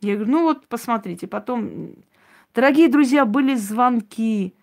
[0.00, 1.94] Я говорю, ну вот, посмотрите, потом...
[2.54, 4.54] Дорогие друзья, были звонки,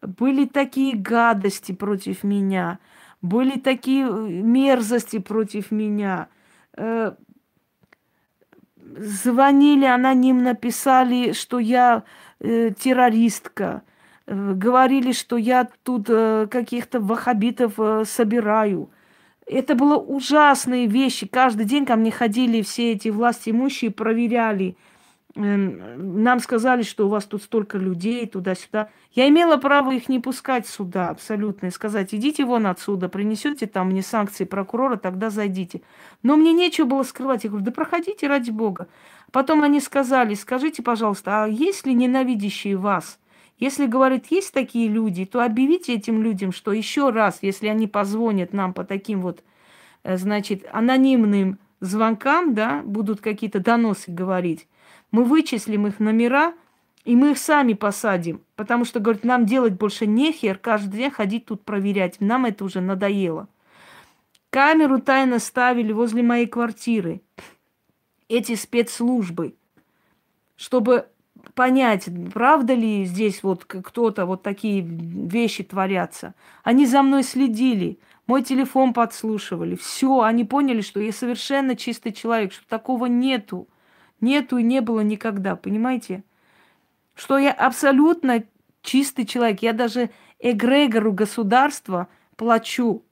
[0.00, 2.78] были такие гадости против меня,
[3.20, 6.28] были такие э, мерзости против меня.
[6.76, 7.12] Э,
[8.80, 12.04] звонили анонимно, писали, что я
[12.40, 13.82] э, террористка.
[14.28, 18.90] Э, говорили, что я тут э, каких-то вахабитов э, собираю.
[19.46, 21.26] Это было ужасные вещи.
[21.26, 24.76] Каждый день ко мне ходили все эти власти имущие, проверяли.
[25.34, 28.90] Эм, нам сказали, что у вас тут столько людей, туда-сюда.
[29.12, 33.88] Я имела право их не пускать сюда абсолютно и сказать, идите вон отсюда, принесете там
[33.88, 35.80] мне санкции прокурора, тогда зайдите.
[36.22, 37.44] Но мне нечего было скрывать.
[37.44, 38.88] Я говорю, да проходите ради бога.
[39.32, 43.18] Потом они сказали, скажите, пожалуйста, а есть ли ненавидящие вас?
[43.58, 48.52] Если, говорит, есть такие люди, то объявите этим людям, что еще раз, если они позвонят
[48.52, 49.42] нам по таким вот,
[50.04, 54.68] э, значит, анонимным звонкам, да, будут какие-то доносы говорить,
[55.10, 56.54] мы вычислим их номера,
[57.04, 58.42] и мы их сами посадим.
[58.54, 62.20] Потому что, говорит, нам делать больше нехер, каждый день ходить тут проверять.
[62.20, 63.48] Нам это уже надоело.
[64.50, 67.22] Камеру тайно ставили возле моей квартиры.
[68.28, 69.56] Эти спецслужбы.
[70.56, 71.08] Чтобы
[71.58, 76.36] понять, правда ли здесь вот кто-то вот такие вещи творятся.
[76.62, 77.98] Они за мной следили,
[78.28, 79.74] мой телефон подслушивали.
[79.74, 83.66] Все, они поняли, что я совершенно чистый человек, что такого нету.
[84.20, 86.22] Нету и не было никогда, понимаете?
[87.16, 88.44] Что я абсолютно
[88.82, 89.60] чистый человек.
[89.60, 92.06] Я даже эгрегору государства
[92.36, 93.02] плачу.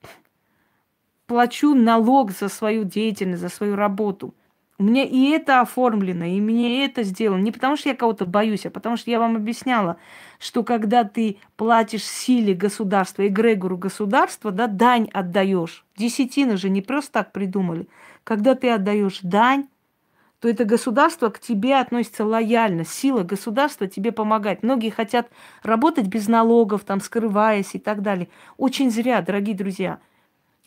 [1.26, 4.36] Плачу налог за свою деятельность, за свою работу–
[4.78, 7.40] у меня и это оформлено, и мне это сделано.
[7.40, 9.96] Не потому что я кого-то боюсь, а потому что я вам объясняла,
[10.38, 15.84] что когда ты платишь силе государства, эгрегору государства, да, дань отдаешь.
[15.96, 17.88] Десятины же не просто так придумали.
[18.22, 19.66] Когда ты отдаешь дань,
[20.40, 22.84] то это государство к тебе относится лояльно.
[22.84, 24.62] Сила государства тебе помогает.
[24.62, 25.30] Многие хотят
[25.62, 28.28] работать без налогов, там, скрываясь и так далее.
[28.58, 30.00] Очень зря, дорогие друзья.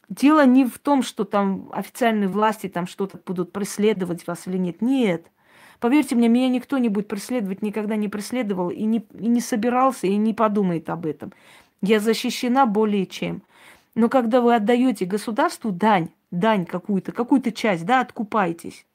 [0.10, 4.82] Дело не в том, что там официальные власти там что-то будут преследовать вас или нет.
[4.82, 5.28] Нет.
[5.80, 10.08] Поверьте мне, меня никто не будет преследовать, никогда не преследовал и не, и не собирался,
[10.08, 11.32] и не подумает об этом.
[11.82, 13.44] Я защищена более чем.
[13.96, 18.86] Но когда вы отдаете государству дань, дань какую-то, какую-то часть, да, откупайтесь.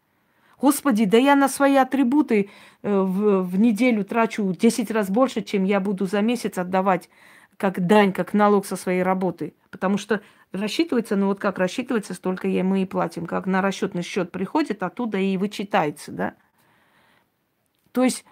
[0.60, 2.50] Господи, да я на свои атрибуты
[2.82, 7.08] э, в, в неделю трачу 10 раз больше, чем я буду за месяц отдавать
[7.56, 9.54] как дань, как налог со своей работы.
[9.70, 10.20] Потому что
[10.54, 13.26] рассчитывается, ну вот как рассчитывается, столько я мы и платим.
[13.26, 16.34] Как на расчетный счет приходит, оттуда и вычитается, да.
[17.92, 18.24] То есть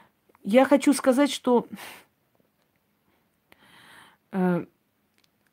[0.42, 1.68] я хочу сказать, что
[4.32, 4.66] э,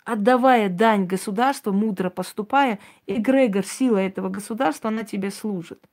[0.03, 5.83] отдавая дань государству, мудро поступая, эгрегор, сила этого государства, она тебе служит.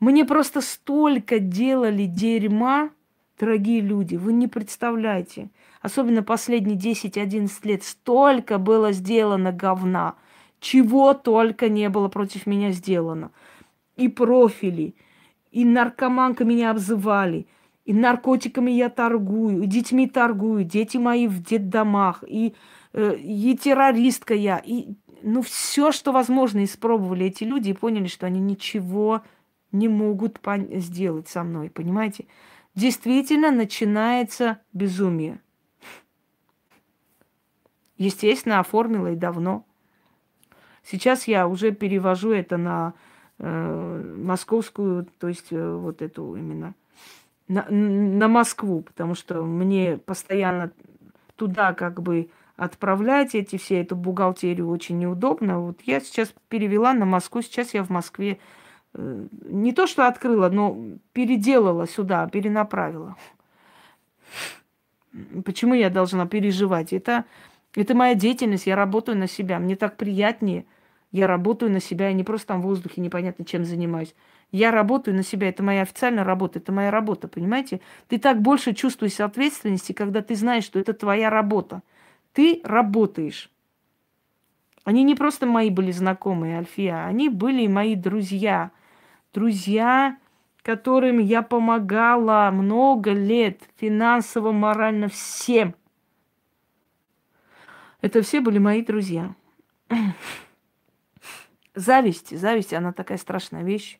[0.00, 2.90] Мне просто столько делали дерьма,
[3.38, 5.50] дорогие люди, вы не представляете
[5.82, 10.14] особенно последние 10-11 лет, столько было сделано говна,
[10.60, 13.32] чего только не было против меня сделано.
[13.96, 14.94] И профили,
[15.50, 17.46] и наркоманка меня обзывали,
[17.84, 22.54] и наркотиками я торгую, и детьми торгую, дети мои в детдомах, и,
[22.92, 28.26] э, и террористка я, и ну все, что возможно, испробовали эти люди и поняли, что
[28.26, 29.22] они ничего
[29.72, 30.40] не могут
[30.74, 32.26] сделать со мной, понимаете?
[32.74, 35.40] Действительно начинается безумие.
[38.02, 39.64] Естественно, оформила и давно.
[40.82, 42.94] Сейчас я уже перевожу это на
[43.38, 46.74] э, московскую, то есть э, вот эту именно
[47.46, 50.72] на, на Москву, потому что мне постоянно
[51.36, 55.60] туда как бы отправлять эти все, эту бухгалтерию очень неудобно.
[55.60, 58.40] Вот я сейчас перевела на Москву, сейчас я в Москве
[58.94, 60.76] э, не то что открыла, но
[61.12, 63.16] переделала сюда, перенаправила.
[65.44, 66.92] Почему я должна переживать?
[66.92, 67.26] Это,
[67.80, 69.58] это моя деятельность, я работаю на себя.
[69.58, 70.66] Мне так приятнее.
[71.10, 74.14] Я работаю на себя, я не просто там в воздухе непонятно чем занимаюсь.
[74.50, 77.80] Я работаю на себя, это моя официальная работа, это моя работа, понимаете?
[78.08, 81.82] Ты так больше чувствуешь ответственности, когда ты знаешь, что это твоя работа.
[82.32, 83.50] Ты работаешь.
[84.84, 88.72] Они не просто мои были знакомые, Альфия, они были мои друзья.
[89.32, 90.18] Друзья,
[90.62, 95.74] которым я помогала много лет, финансово, морально, всем.
[98.02, 99.34] Это все были мои друзья.
[101.74, 103.98] Зависть, зависть, она такая страшная вещь.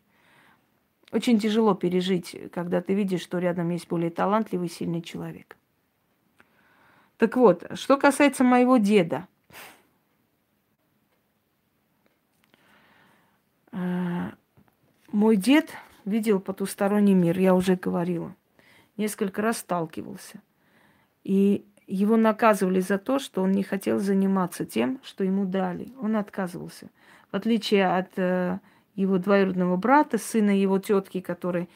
[1.13, 5.57] Очень тяжело пережить, когда ты видишь, что рядом есть более талантливый, сильный человек.
[7.17, 9.29] Так вот, что касается моего деда.
[13.71, 15.71] Мой дед
[16.05, 18.35] видел потусторонний мир, я уже говорила.
[18.97, 20.43] Несколько раз сталкивался.
[21.23, 25.93] И его наказывали за то, что он не хотел заниматься тем, что ему дали.
[26.01, 26.89] Он отказывался.
[27.31, 28.59] В отличие от э,
[28.95, 31.69] его двоюродного брата, сына его тетки, который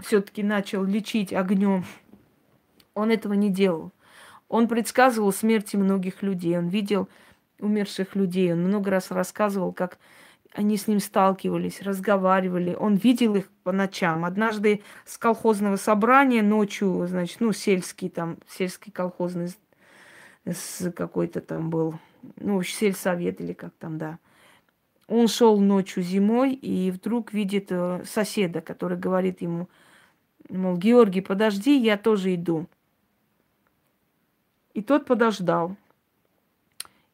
[0.00, 1.84] все-таки начал лечить огнем,
[2.94, 3.92] он этого не делал.
[4.48, 7.08] Он предсказывал смерти многих людей, он видел
[7.58, 9.98] умерших людей, он много раз рассказывал, как
[10.56, 12.74] они с ним сталкивались, разговаривали.
[12.74, 14.24] Он видел их по ночам.
[14.24, 19.50] Однажды с колхозного собрания ночью, значит, ну, сельский там, сельский колхозный
[20.46, 21.98] с какой-то там был,
[22.36, 24.18] ну, сельсовет или как там, да.
[25.08, 29.68] Он шел ночью зимой и вдруг видит э, соседа, который говорит ему,
[30.48, 32.66] мол, Георгий, подожди, я тоже иду.
[34.72, 35.76] И тот подождал.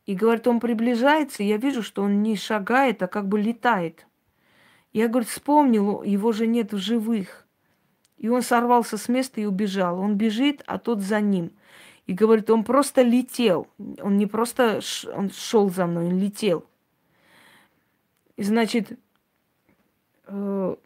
[0.07, 4.07] И говорит, он приближается, и я вижу, что он не шагает, а как бы летает.
[4.93, 7.47] Я, говорит, вспомнил, его же нет в живых.
[8.19, 9.99] И он сорвался с места и убежал.
[9.99, 11.53] Он бежит, а тот за ним.
[12.07, 13.69] И говорит, он просто летел.
[14.01, 14.81] Он не просто
[15.15, 16.65] он шел за мной, он летел.
[18.37, 18.99] И значит,
[20.27, 20.77] э,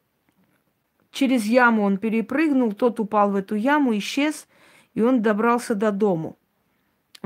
[1.11, 4.47] через яму он перепрыгнул, тот упал в эту яму, исчез,
[4.95, 6.37] и он добрался до дому.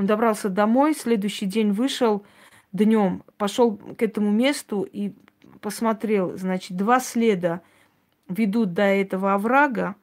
[0.01, 2.25] Он добрался домой, следующий день вышел
[2.71, 5.13] днем, пошел к этому месту и
[5.59, 7.61] посмотрел, значит, два следа
[8.27, 9.93] ведут до этого оврага.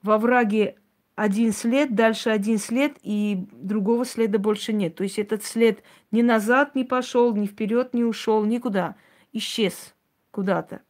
[0.00, 0.76] В овраге
[1.16, 4.94] один след, дальше один след, и другого следа больше нет.
[4.94, 5.82] То есть этот след
[6.12, 8.94] ни назад не пошел, ни вперед не ушел, никуда.
[9.32, 9.92] Исчез
[10.30, 10.82] куда-то.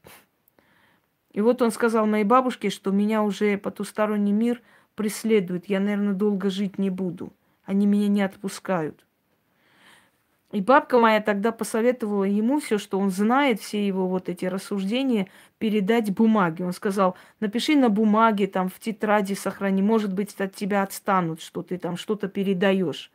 [1.32, 4.60] И вот он сказал моей бабушке, что меня уже потусторонний мир
[4.94, 5.70] преследует.
[5.70, 7.32] Я, наверное, долго жить не буду.
[7.64, 9.04] Они меня не отпускают.
[10.50, 15.28] И бабка моя тогда посоветовала ему все, что он знает, все его вот эти рассуждения,
[15.58, 16.66] передать бумаге.
[16.66, 21.62] Он сказал, напиши на бумаге, там, в тетради сохрани, может быть, от тебя отстанут, что
[21.62, 23.10] ты там что-то передаешь.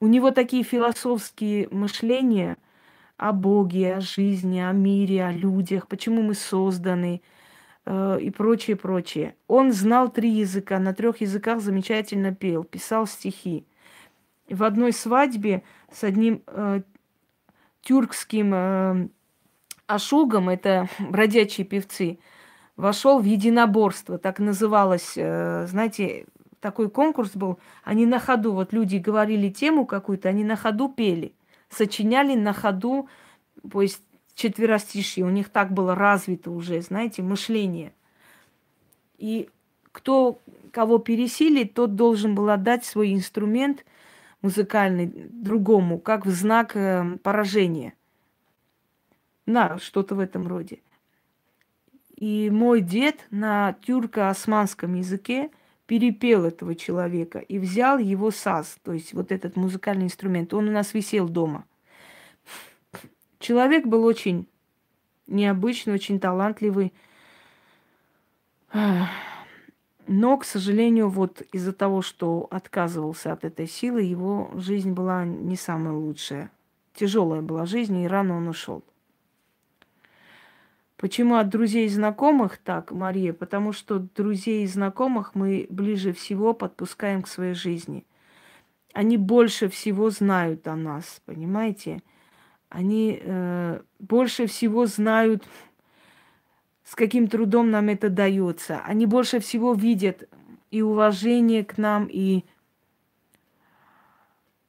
[0.00, 2.56] У него такие философские мышления
[3.18, 7.20] о Боге, о жизни, о мире, о людях, почему мы созданы–
[8.20, 9.34] и прочее, прочее.
[9.46, 13.66] Он знал три языка, на трех языках замечательно пел, писал стихи.
[14.50, 16.82] В одной свадьбе с одним э,
[17.82, 19.08] тюркским э,
[19.86, 22.18] ашугом, это бродячие певцы,
[22.76, 26.26] вошел в единоборство, так называлось, э, знаете,
[26.60, 31.34] такой конкурс был, они на ходу, вот люди говорили тему какую-то, они на ходу пели,
[31.70, 33.08] сочиняли на ходу,
[33.70, 34.02] то есть
[34.38, 35.26] четверостишие.
[35.26, 37.92] У них так было развито уже, знаете, мышление.
[39.18, 39.50] И
[39.90, 40.40] кто
[40.70, 43.84] кого пересилит, тот должен был отдать свой инструмент
[44.40, 47.94] музыкальный другому, как в знак э, поражения.
[49.44, 50.80] На, что-то в этом роде.
[52.14, 55.50] И мой дед на тюрко-османском языке
[55.86, 60.54] перепел этого человека и взял его саз, то есть вот этот музыкальный инструмент.
[60.54, 61.64] Он у нас висел дома–
[63.38, 64.46] Человек был очень
[65.26, 66.92] необычный, очень талантливый.
[68.72, 75.56] Но, к сожалению, вот из-за того, что отказывался от этой силы, его жизнь была не
[75.56, 76.50] самая лучшая.
[76.94, 78.82] Тяжелая была жизнь, и рано он ушел.
[80.96, 83.32] Почему от друзей и знакомых так, Мария?
[83.32, 88.04] Потому что друзей и знакомых мы ближе всего подпускаем к своей жизни.
[88.94, 92.02] Они больше всего знают о нас, понимаете?
[92.68, 95.46] Они э, больше всего знают,
[96.84, 98.80] с каким трудом нам это дается.
[98.84, 100.28] Они больше всего видят
[100.70, 102.44] и уважение к нам, и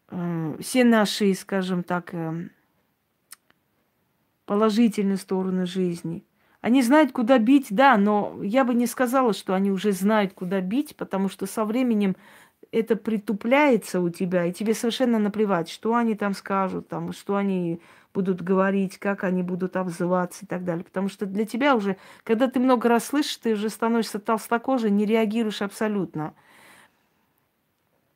[0.09, 2.49] э, все наши, скажем так, э,
[4.45, 6.25] положительные стороны жизни.
[6.61, 10.59] Они знают, куда бить, да, но я бы не сказала, что они уже знают, куда
[10.59, 12.17] бить, потому что со временем
[12.71, 17.81] это притупляется у тебя, и тебе совершенно наплевать, что они там скажут, там, что они
[18.13, 20.83] будут говорить, как они будут обзываться и так далее.
[20.83, 25.05] Потому что для тебя уже, когда ты много раз слышишь, ты уже становишься толстокожей, не
[25.05, 26.33] реагируешь абсолютно.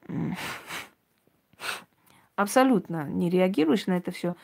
[2.35, 4.35] Абсолютно не реагируешь на это все.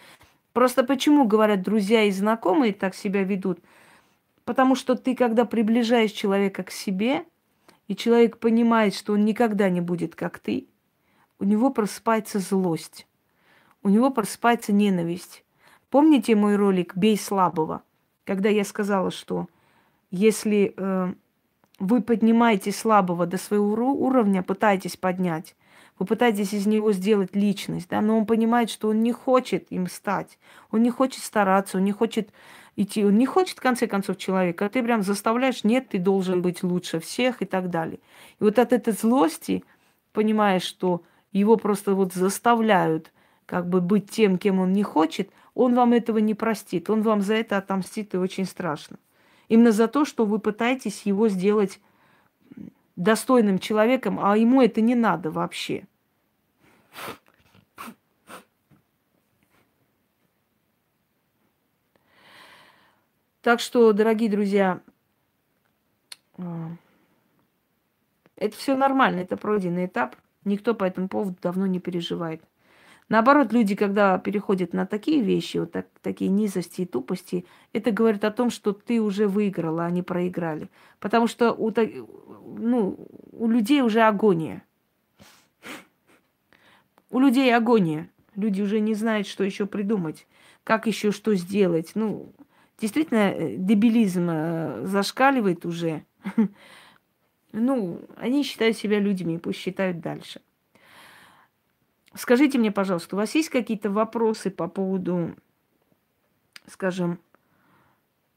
[0.54, 3.60] Просто почему, говорят, друзья и знакомые так себя ведут?
[4.46, 7.26] Потому что ты, когда приближаешь человека к себе,
[7.90, 10.68] и человек понимает, что он никогда не будет как ты,
[11.40, 13.08] у него просыпается злость,
[13.82, 15.44] у него просыпается ненависть.
[15.90, 17.82] Помните мой ролик «Бей слабого»,
[18.26, 19.48] когда я сказала, что
[20.12, 21.14] если э,
[21.80, 25.56] вы поднимаете слабого до своего уровня, пытаетесь поднять,
[25.98, 29.88] вы пытаетесь из него сделать личность, да, но он понимает, что он не хочет им
[29.88, 30.38] стать,
[30.70, 32.30] он не хочет стараться, он не хочет
[32.82, 33.06] идти.
[33.06, 34.66] Он не хочет, в конце концов, человека.
[34.66, 38.00] А ты прям заставляешь, нет, ты должен быть лучше всех и так далее.
[38.40, 39.64] И вот от этой злости,
[40.14, 43.12] понимаешь, что его просто вот заставляют
[43.46, 46.90] как бы быть тем, кем он не хочет, он вам этого не простит.
[46.90, 48.98] Он вам за это отомстит и очень страшно.
[49.50, 51.80] Именно за то, что вы пытаетесь его сделать
[52.96, 55.86] достойным человеком, а ему это не надо вообще.
[63.42, 64.82] Так что, дорогие друзья,
[66.38, 66.72] а,
[68.36, 70.16] это все нормально, это пройденный этап.
[70.44, 72.42] Никто по этому поводу давно не переживает.
[73.08, 78.24] Наоборот, люди, когда переходят на такие вещи, вот так, такие низости и тупости, это говорит
[78.24, 80.70] о том, что ты уже выиграла, а они проиграли.
[81.00, 84.64] Потому что у, ну, у людей уже агония.
[87.10, 88.10] У людей агония.
[88.36, 90.28] Люди уже не знают, что еще придумать,
[90.64, 91.92] как еще что сделать.
[91.96, 92.32] Ну,
[92.80, 96.04] действительно э, дебилизм э, зашкаливает уже.
[97.52, 100.40] Ну, они считают себя людьми, пусть считают дальше.
[102.14, 105.36] Скажите мне, пожалуйста, у вас есть какие-то вопросы по поводу,
[106.68, 107.20] скажем,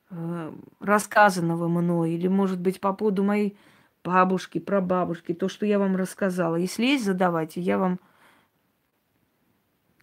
[0.08, 3.56] э, рассказанного мной, или, может быть, по поводу моей
[4.02, 6.56] бабушки, прабабушки, то, что я вам рассказала.
[6.56, 8.00] Если есть, задавайте, я вам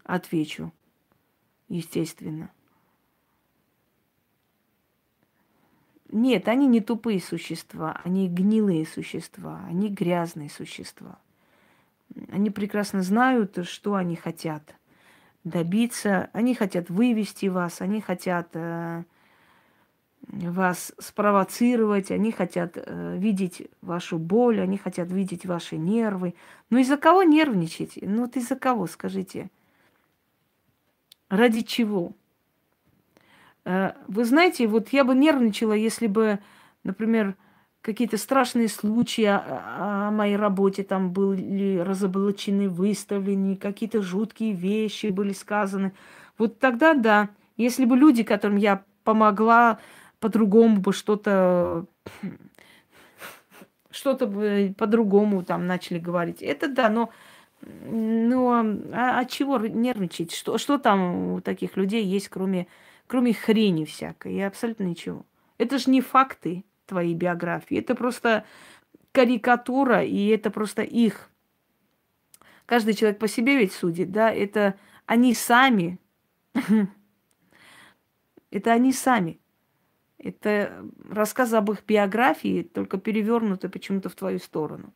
[0.04, 0.72] отвечу,
[1.68, 2.52] естественно.
[6.12, 11.20] Нет, они не тупые существа, они гнилые существа, они грязные существа.
[12.32, 14.76] Они прекрасно знают, что они хотят
[15.44, 16.30] добиться.
[16.34, 19.04] Они хотят вывести вас, они хотят э,
[20.28, 26.36] вас спровоцировать, они хотят э, видеть вашу боль, они хотят видеть ваши нервы.
[26.70, 28.00] Но из-за кого нервничать?
[28.02, 29.50] Ну вот из-за кого, скажите?
[31.30, 32.14] Ради чего?
[33.66, 36.40] Э, вы знаете, вот я бы нервничала, если бы,
[36.84, 37.36] например,
[37.82, 45.34] какие-то страшные случаи о, о моей работе там были разоблачены, выставлены, какие-то жуткие вещи были
[45.34, 45.94] сказаны.
[46.38, 49.80] Вот тогда да, если бы люди, которым я помогла,
[50.20, 51.86] по-другому бы что-то
[53.92, 56.42] что-то бы по-другому там начали говорить.
[56.42, 57.10] Это да, но
[57.62, 58.52] ну,
[58.94, 60.34] а, а чего нервничать?
[60.34, 62.68] Что, что там у таких людей есть, кроме
[63.10, 65.26] кроме хрени всякой, и абсолютно ничего.
[65.58, 68.46] Это же не факты твоей биографии, это просто
[69.12, 71.32] карикатура, и это просто их.
[72.68, 74.78] Каждый человек по себе ведь судит, да, это
[75.08, 76.00] они сами,
[78.52, 79.40] это они сами.
[80.20, 84.94] Это рассказ об их биографии, только перевернуто почему-то в твою сторону.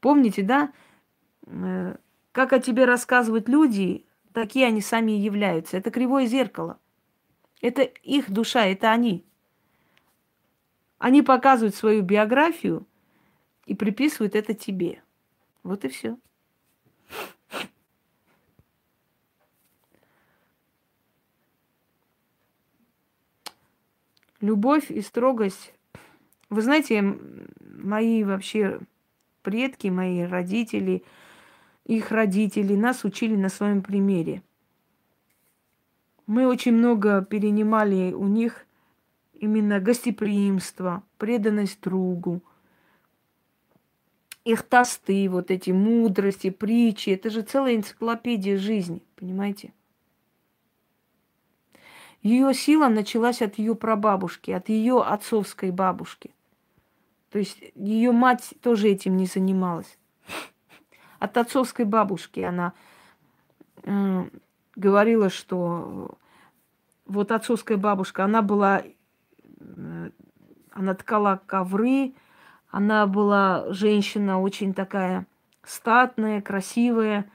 [0.00, 0.70] Помните, да,
[1.46, 1.96] э,
[2.32, 4.04] как о тебе рассказывают люди,
[4.34, 5.78] такие они сами и являются.
[5.78, 6.78] Это кривое зеркало.
[7.64, 9.24] Это их душа, это они.
[10.98, 12.86] Они показывают свою биографию
[13.64, 15.02] и приписывают это тебе.
[15.62, 16.18] Вот и все.
[24.42, 25.72] Любовь и строгость.
[26.50, 27.18] Вы знаете,
[27.60, 28.78] мои вообще
[29.40, 31.02] предки, мои родители,
[31.86, 34.42] их родители нас учили на своем примере–
[36.26, 38.66] мы очень много перенимали у них
[39.34, 42.42] именно гостеприимство, преданность другу,
[44.44, 47.10] их тосты, вот эти мудрости, притчи.
[47.10, 49.72] Это же целая энциклопедия жизни, понимаете?
[52.22, 56.30] Ее сила началась от ее прабабушки, от ее отцовской бабушки.
[57.30, 59.98] То есть ее мать тоже этим не занималась.
[61.18, 62.72] От отцовской бабушки она
[63.82, 64.24] э,
[64.76, 66.18] говорила, что
[67.06, 68.82] вот отцовская бабушка, она была,
[69.60, 70.10] э,
[70.70, 72.14] она ткала ковры,
[72.70, 75.26] она была женщина очень такая
[75.62, 77.30] статная, красивая,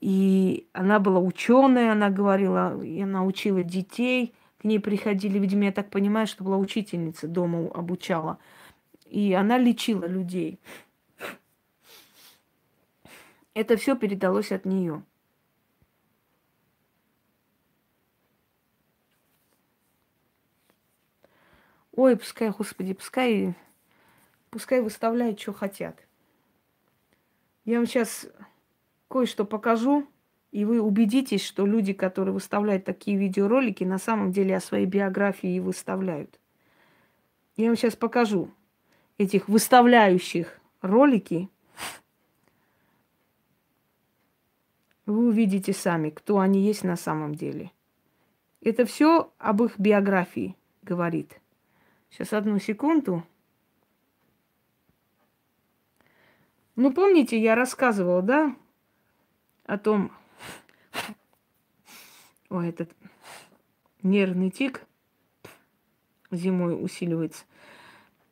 [0.00, 4.34] и она была ученая, она говорила, и она учила детей.
[4.58, 8.38] К ней приходили, видимо, я так понимаю, что была учительница, дома обучала.
[9.06, 10.60] И она лечила людей.
[13.54, 15.02] Это все передалось от нее.
[21.94, 23.54] Ой, пускай, Господи, пускай,
[24.50, 25.96] пускай выставляют, что хотят.
[27.64, 28.26] Я вам сейчас
[29.08, 30.06] кое-что покажу,
[30.52, 35.54] и вы убедитесь, что люди, которые выставляют такие видеоролики, на самом деле о своей биографии
[35.54, 36.40] и выставляют.
[37.56, 38.50] Я вам сейчас покажу
[39.18, 41.50] этих выставляющих ролики.
[45.04, 47.70] Вы увидите сами, кто они есть на самом деле.
[48.62, 51.41] Это все об их биографии говорит.
[52.12, 53.24] Сейчас одну секунду.
[56.76, 58.54] Ну, помните, я рассказывала, да,
[59.64, 60.12] о том,
[62.50, 62.90] ой, этот
[64.02, 64.82] нервный тик
[66.30, 67.44] зимой усиливается.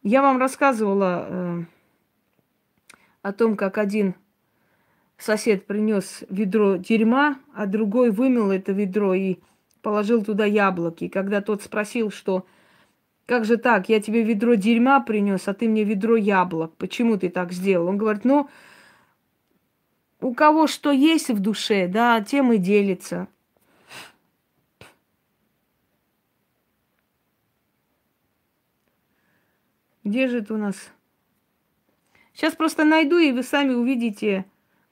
[0.02, 1.65] Я вам рассказывала э,
[3.23, 4.15] о том, как один
[5.16, 9.39] сосед принес ведро дерьма, а другой вымыл это ведро и
[9.81, 11.09] положил туда яблоки.
[11.09, 12.44] когда тот спросил, что
[13.31, 16.74] как же так, я тебе ведро дерьма принес, а ты мне ведро яблок.
[16.77, 17.86] Почему ты так сделал?
[17.86, 18.51] Он говорит, ну,
[20.20, 23.28] у кого что есть в душе, да, тем и делится.
[30.02, 30.90] Где же это у нас?
[32.32, 34.44] Сейчас просто найду, и вы сами увидите,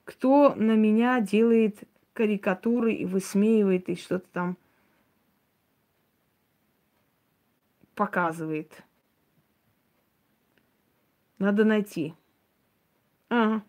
[0.05, 1.81] кто на меня делает
[2.13, 4.57] карикатуры и высмеивает, и что-то там
[7.99, 8.83] показывает.
[11.39, 12.15] Надо найти.
[13.29, 13.63] Ага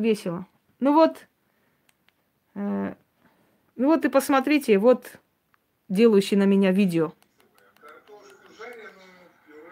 [0.00, 0.46] весело.
[0.80, 1.28] Ну вот,
[2.54, 2.94] э,
[3.76, 5.18] ну вот и посмотрите, вот
[5.88, 7.12] делающий на меня видео.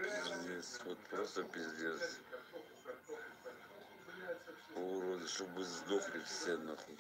[0.03, 2.21] Пиздец, вот просто пиздец.
[4.77, 6.97] Уроды, чтобы сдохли все нахуй.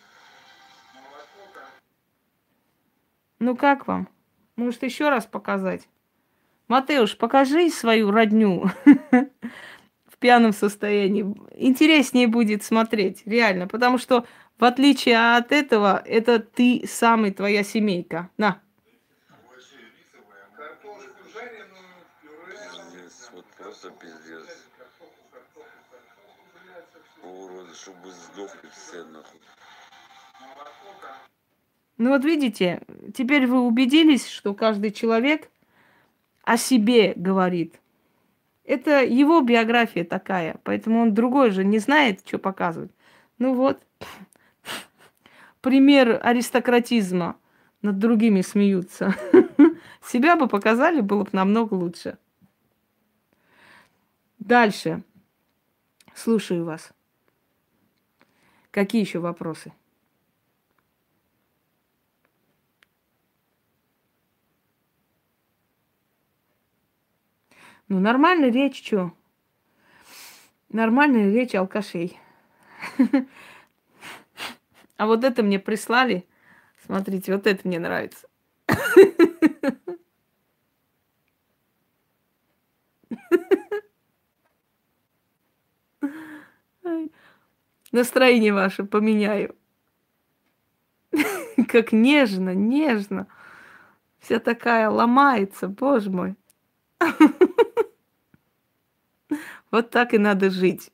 [3.39, 4.09] Ну как вам?
[4.59, 5.89] Может еще раз показать?
[6.67, 8.71] Матеуш, покажи свою родню.
[10.19, 11.35] пьяном состоянии.
[11.55, 13.69] Интереснее будет смотреть, реально.
[13.69, 14.27] Потому что,
[14.59, 18.31] в отличие от этого, это ты самый, твоя семейка.
[18.37, 18.61] На.
[24.01, 24.45] Пиздец.
[27.23, 29.38] Уроды, чтобы сдохли все нахуй.
[31.99, 32.81] Ну вот видите,
[33.12, 35.51] теперь вы убедились, что каждый человек
[36.45, 37.81] о себе говорит.
[38.65, 42.93] Это его биография такая, поэтому он другой же не знает, что показывать.
[43.39, 43.83] Ну вот,
[45.61, 47.37] пример аристократизма.
[47.81, 49.15] Над другими смеются.
[50.05, 52.19] Себя бы показали, было бы намного лучше.
[54.41, 55.05] Дальше.
[56.12, 56.91] Слушаю вас.
[58.73, 59.73] Какие еще вопросы?
[67.89, 69.12] Ну, нормальная речь, что?
[70.69, 72.19] Нормальная речь алкашей.
[74.98, 76.28] А вот это мне прислали.
[76.85, 78.28] Смотрите, вот это мне нравится.
[87.90, 89.56] Настроение ваше поменяю.
[91.69, 93.28] Как нежно, нежно.
[94.19, 96.35] Вся такая ломается, боже мой.
[99.70, 100.90] Вот так и надо жить.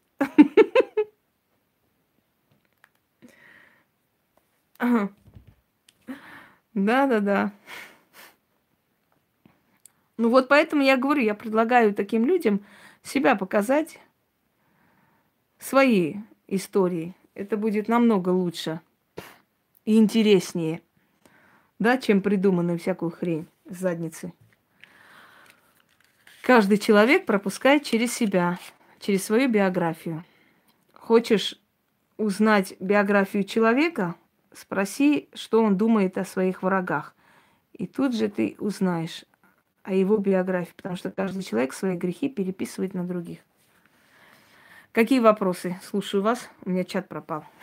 [6.74, 7.52] Да-да-да.
[10.16, 12.64] Ну вот поэтому я говорю, я предлагаю таким людям
[13.02, 14.00] себя показать,
[15.58, 17.14] свои истории.
[17.34, 18.80] Это будет намного лучше
[19.84, 20.82] и интереснее,
[21.78, 24.32] да, чем придуманную всякую хрень с задницы.
[26.44, 28.58] Каждый человек пропускает через себя,
[29.00, 30.26] через свою биографию.
[30.92, 31.58] Хочешь
[32.18, 34.14] узнать биографию человека,
[34.52, 37.14] спроси, что он думает о своих врагах.
[37.72, 39.24] И тут же ты узнаешь
[39.84, 43.38] о его биографии, потому что каждый человек свои грехи переписывает на других.
[44.92, 45.80] Какие вопросы?
[45.82, 46.50] Слушаю вас.
[46.66, 47.44] У меня чат пропал.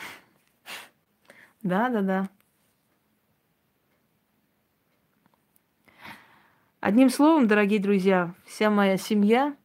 [1.61, 2.29] Да, да, да.
[6.81, 9.55] Одним словом, дорогие друзья, вся моя семья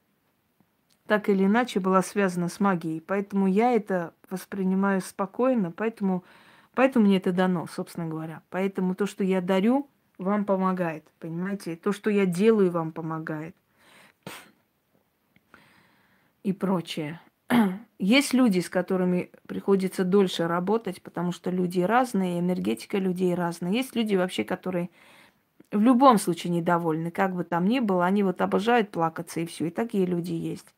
[1.07, 3.01] так или иначе была связана с магией.
[3.01, 6.25] Поэтому я это воспринимаю спокойно, поэтому,
[6.75, 8.43] поэтому мне это дано, собственно говоря.
[8.51, 9.89] Поэтому то, что я дарю,
[10.19, 11.77] вам помогает, понимаете?
[11.77, 13.57] То, что я делаю, вам помогает.
[16.43, 17.19] И прочее.
[17.99, 23.73] Есть люди, с которыми приходится дольше работать, потому что люди разные, энергетика людей разная.
[23.73, 24.91] Есть люди вообще, которые
[25.73, 29.67] в любом случае недовольны, как бы там ни было, они вот обожают плакаться и все.
[29.67, 30.75] И такие люди есть.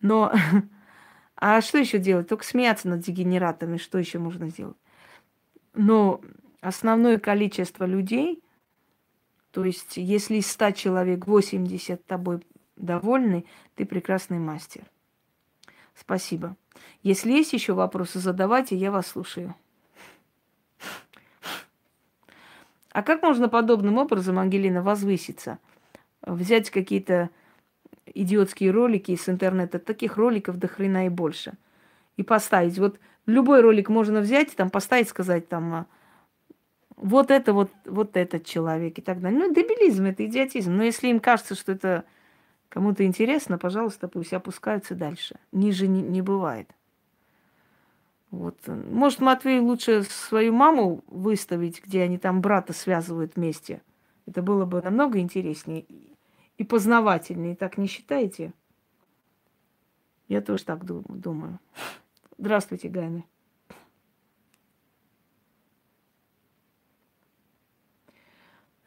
[0.00, 0.32] Но
[1.36, 2.28] а что еще делать?
[2.28, 4.76] Только смеяться над дегенератами, что еще можно сделать?
[5.74, 6.20] Но
[6.60, 8.42] основное количество людей,
[9.50, 12.40] то есть если из 100 человек 80 тобой
[12.76, 13.44] довольны,
[13.74, 14.84] ты прекрасный мастер.
[15.94, 16.56] Спасибо.
[17.02, 19.54] Если есть еще вопросы, задавайте, я вас слушаю.
[22.94, 25.58] А как можно подобным образом, Ангелина, возвыситься?
[26.22, 27.28] Взять какие-то
[28.06, 31.54] идиотские ролики с интернета, таких роликов до хрена и больше.
[32.16, 32.78] И поставить.
[32.78, 35.86] Вот любой ролик можно взять, там поставить, сказать там, а,
[36.94, 39.40] вот это вот, вот этот человек и так далее.
[39.40, 40.72] Ну, дебилизм, это идиотизм.
[40.76, 42.04] Но если им кажется, что это
[42.68, 45.34] кому-то интересно, пожалуйста, пусть опускаются дальше.
[45.50, 46.70] Ниже не, не бывает.
[48.34, 48.66] Вот.
[48.66, 53.80] Может, Матвей лучше свою маму выставить, где они там брата связывают вместе.
[54.26, 55.86] Это было бы намного интереснее
[56.58, 57.54] и познавательнее.
[57.54, 58.52] Так не считаете?
[60.26, 61.60] Я тоже так думаю.
[62.36, 63.24] Здравствуйте, Гайны.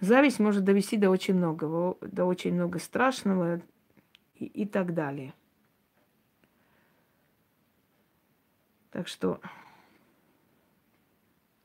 [0.02, 3.62] Зависть может довести до очень многого, до очень много страшного
[4.36, 5.34] и, и так далее.
[8.98, 9.40] Так что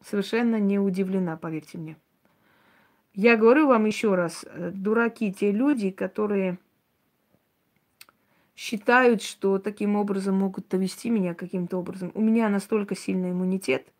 [0.02, 1.96] совершенно не удивлена, поверьте мне.
[3.14, 6.58] Я говорю вам еще раз, э, дураки те люди, которые
[8.54, 12.12] считают, что таким образом могут довести меня каким-то образом.
[12.12, 13.90] У меня настолько сильный иммунитет,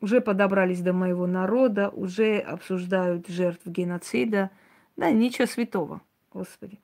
[0.00, 4.50] уже подобрались до моего народа, уже обсуждают жертв геноцида.
[4.96, 6.00] Да, ничего святого,
[6.32, 6.80] Господи.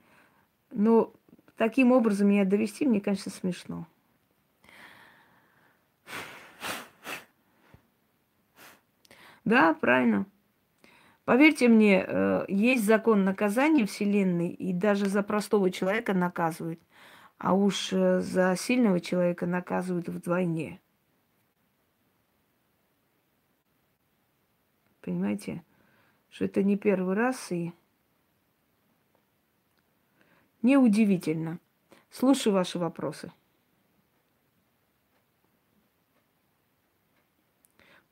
[0.71, 1.15] Но
[1.57, 3.87] таким образом меня довести, мне, конечно, смешно.
[9.45, 10.27] Да, правильно.
[11.25, 16.81] Поверьте мне, э, есть закон наказания Вселенной, и даже за простого человека наказывают.
[17.39, 20.81] А уж э, за сильного человека наказывают вдвойне.
[25.01, 25.65] Понимаете,
[26.31, 27.73] что это не первый раз и
[30.63, 31.59] неудивительно.
[32.11, 33.33] Слушаю ваши вопросы.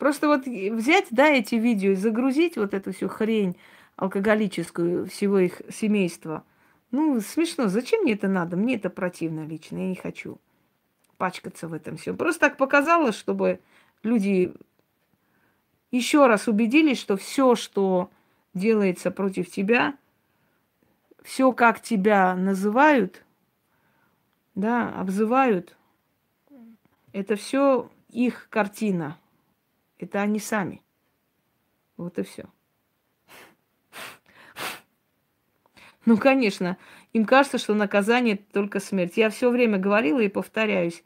[0.01, 3.59] Просто вот взять, да, эти видео и загрузить вот эту всю хрень
[3.97, 6.43] алкоголическую всего их семейства.
[6.91, 7.69] Ну, смешно.
[7.69, 8.57] Зачем мне это надо?
[8.57, 9.77] Мне это противно лично.
[9.77, 10.39] Я не хочу
[11.19, 12.17] пачкаться в этом всем.
[12.17, 13.61] Просто так показалось, чтобы
[14.03, 14.55] люди
[15.91, 18.11] еще раз убедились, что все, что
[18.55, 19.99] делается против тебя,
[21.23, 23.23] все, как тебя называют,
[24.55, 25.77] да, обзывают,
[27.13, 29.19] это все их картина.
[30.03, 30.83] Это они сами.
[31.97, 32.47] Вот и все.
[36.07, 36.79] Ну, конечно,
[37.13, 39.17] им кажется, что наказание только смерть.
[39.17, 41.05] Я все время говорила и повторяюсь.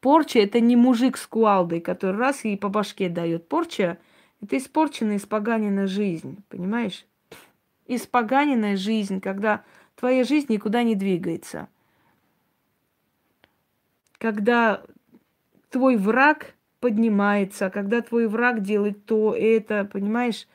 [0.00, 3.48] Порча– это не мужик с куалдой, который раз и по башке дает.
[3.48, 3.98] Порча–
[4.42, 7.06] это испорченная, испоганенная жизнь, понимаешь?
[7.86, 9.64] Испоганенная жизнь, когда
[9.94, 11.68] твоя жизнь никуда не двигается.
[14.18, 14.82] Когда
[15.70, 20.46] твой враг поднимается, когда твой враг делает то, это, понимаешь,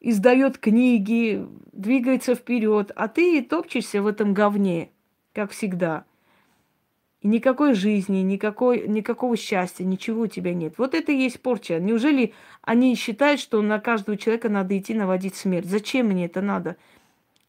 [0.00, 4.90] издает книги, двигается вперед, а ты топчешься в этом говне,
[5.32, 6.04] как всегда.
[7.20, 10.74] И никакой жизни, никакой, никакого счастья, ничего у тебя нет.
[10.76, 11.78] Вот это и есть порча.
[11.78, 15.66] Неужели они считают, что на каждого человека надо идти наводить смерть?
[15.66, 16.76] Зачем мне это надо?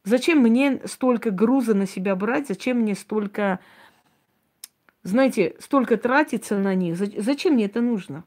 [0.03, 2.47] Зачем мне столько груза на себя брать?
[2.47, 3.59] Зачем мне столько
[5.03, 6.97] знаете, столько тратиться на них.
[6.97, 8.25] Зачем мне это нужно?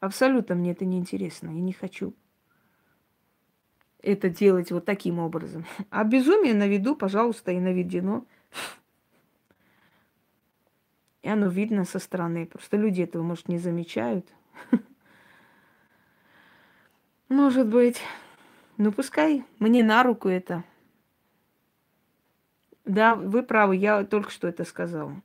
[0.00, 1.48] Абсолютно мне это не интересно.
[1.50, 2.14] Я не хочу
[4.02, 5.64] это делать вот таким образом.
[5.90, 8.24] А безумие на виду, пожалуйста, и наведено.
[11.22, 12.46] И оно видно со стороны.
[12.46, 14.26] Просто люди этого, может, не замечают.
[17.28, 18.00] Может быть.
[18.78, 19.44] Ну, пускай.
[19.58, 20.64] Мне на руку это.
[22.90, 25.22] Да, вы правы, я только что это сказала.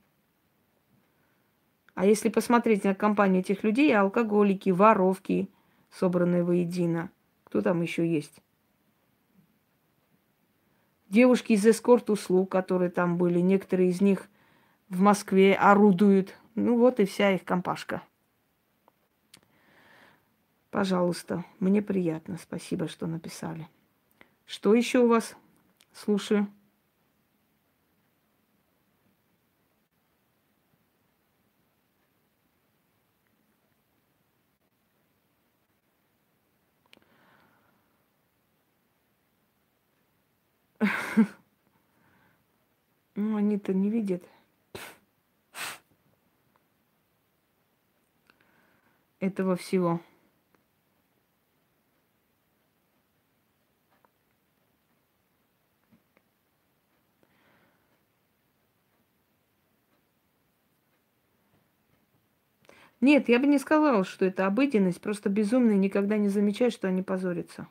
[1.95, 5.49] А если посмотреть на компанию этих людей, алкоголики, воровки,
[5.89, 7.09] собранные воедино,
[7.43, 8.39] кто там еще есть?
[11.09, 14.27] Девушки из эскорт-услуг, которые там были, некоторые из них
[14.89, 16.37] в Москве орудуют.
[16.53, 18.03] Ну вот и вся их компашка.
[20.69, 22.37] Пожалуйста, мне приятно.
[22.37, 23.67] Спасибо, что написали.
[24.45, 25.35] Что еще у вас?
[25.93, 26.47] Слушаю.
[43.15, 44.23] Ну, они-то не видят.
[49.19, 50.01] Этого всего.
[63.01, 64.99] Нет, я бы не сказала, что это обыденность.
[64.99, 67.67] Просто безумные никогда не замечают, что они позорятся.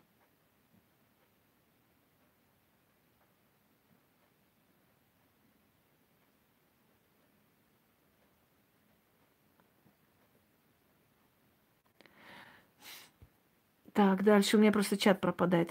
[13.94, 15.70] Так, дальше у меня просто чат пропадает.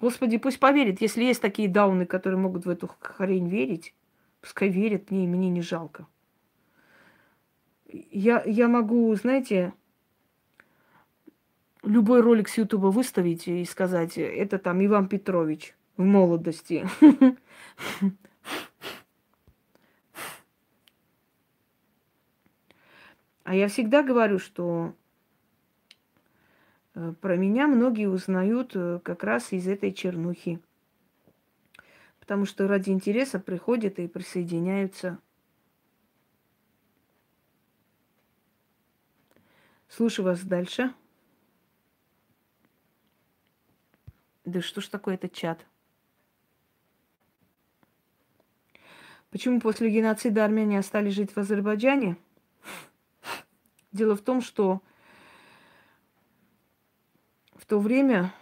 [0.00, 3.92] Господи, пусть поверит, если есть такие дауны, которые могут в эту хрень верить,
[4.40, 6.06] пускай верят, мне, мне не жалко.
[7.88, 9.74] Я, я могу, знаете,
[11.82, 16.86] любой ролик с Ютуба выставить и сказать, это там Иван Петрович в молодости.
[23.42, 24.94] А я всегда говорю, что
[26.92, 30.60] про меня многие узнают э, как раз из этой чернухи.
[32.18, 35.18] Потому что ради интереса приходят и присоединяются.
[39.88, 40.92] Слушаю вас дальше.
[44.44, 45.66] Да что ж такое этот чат?
[49.30, 52.16] Почему после геноцида армяне остались жить в Азербайджане?
[53.92, 54.82] Дело в том, что
[57.64, 58.32] то время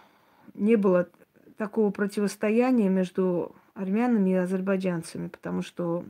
[0.53, 1.09] не было
[1.57, 6.05] такого противостояния между армянами и азербайджанцами, потому что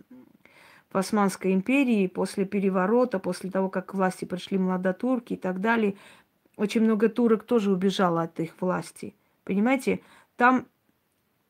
[0.92, 5.96] в Османской империи после переворота, после того, как к власти пришли младотурки и так далее,
[6.56, 9.16] очень много турок тоже убежало от их власти.
[9.44, 10.02] Понимаете,
[10.36, 10.66] там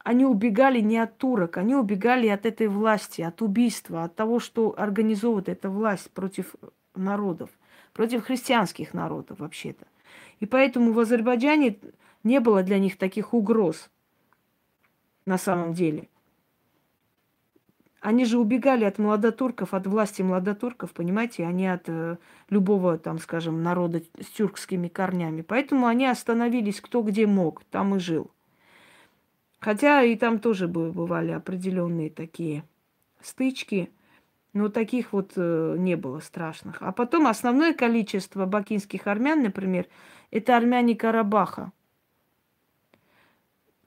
[0.03, 4.73] они убегали не от турок, они убегали от этой власти, от убийства, от того, что
[4.77, 6.55] организовывает эта власть против
[6.95, 7.49] народов,
[7.93, 9.85] против христианских народов вообще-то.
[10.39, 11.77] И поэтому в Азербайджане
[12.23, 13.89] не было для них таких угроз
[15.25, 16.07] на самом деле.
[18.01, 22.15] Они же убегали от младотурков, от власти младотурков, понимаете, а не от э,
[22.49, 25.41] любого, там, скажем, народа с тюркскими корнями.
[25.41, 28.31] Поэтому они остановились кто где мог, там и жил.
[29.59, 32.63] Хотя и там тоже бывали определенные такие
[33.21, 33.89] стычки–
[34.53, 36.81] но таких вот э, не было страшных.
[36.81, 39.85] А потом основное количество бакинских армян, например,
[40.31, 41.71] это армяне Карабаха,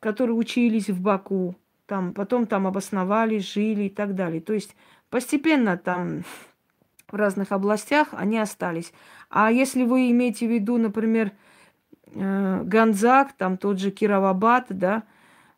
[0.01, 1.57] которые учились в Баку,
[1.87, 4.41] там, потом там обосновались, жили и так далее.
[4.41, 4.75] То есть
[5.11, 6.23] постепенно там
[7.09, 8.93] в разных областях они остались.
[9.29, 11.33] А если вы имеете в виду, например,
[12.07, 15.05] э, Ганзак, там тот же Кировабад, да,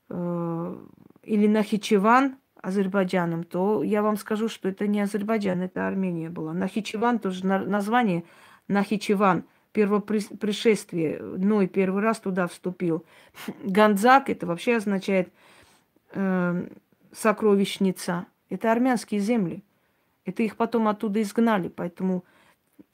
[0.09, 0.77] э,
[1.23, 6.55] или Нахичеван– Азербайджаном, то я вам скажу, что это не Азербайджан, это Армения была.
[6.55, 8.25] Нахичеван тоже название
[8.69, 9.45] Нахичеван,
[9.75, 13.05] первопришествие, Ной первый раз туда вступил.
[13.65, 15.29] Ганзак, это вообще означает
[16.13, 16.69] э,
[17.13, 18.27] сокровищница.
[18.49, 19.65] Это армянские земли.
[20.25, 21.69] Это их потом оттуда изгнали.
[21.69, 22.25] Поэтому,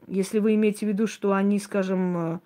[0.06, 2.38] если вы имеете в виду, что они, скажем, э,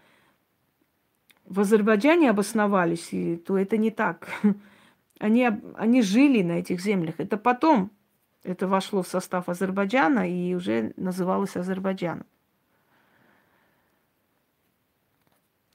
[1.46, 3.10] в Азербайджане обосновались,
[3.46, 4.28] то это не так.
[5.20, 7.14] Они, они жили на этих землях.
[7.18, 7.92] Это потом
[8.42, 12.26] это вошло в состав Азербайджана и уже называлось Азербайджаном.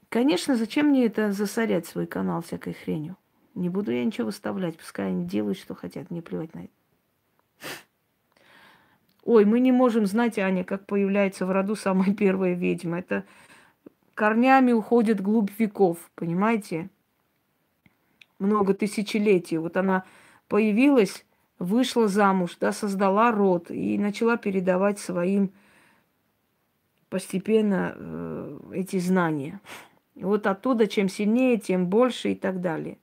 [0.10, 3.15] Конечно, зачем мне это засорять свой канал всякой хренью?
[3.56, 6.73] Не буду я ничего выставлять, пускай они делают, что хотят, мне плевать на это.
[9.23, 12.99] Ой, мы не можем знать, Аня, как появляется в роду самая первая ведьма.
[12.99, 13.26] Это
[14.15, 16.90] корнями уходит глубь веков, понимаете?
[18.40, 19.57] много тысячелетий.
[19.57, 20.06] Вот она
[20.48, 21.26] появилась
[21.60, 25.52] вышла замуж, да, создала род и начала передавать своим
[27.10, 29.60] постепенно э, эти знания.
[30.20, 32.98] И вот оттуда чем сильнее, тем больше и так далее.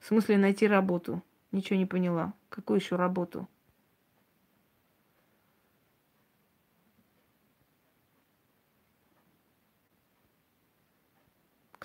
[0.00, 1.22] В смысле найти работу?
[1.52, 2.32] Ничего не поняла.
[2.48, 3.46] Какую еще работу?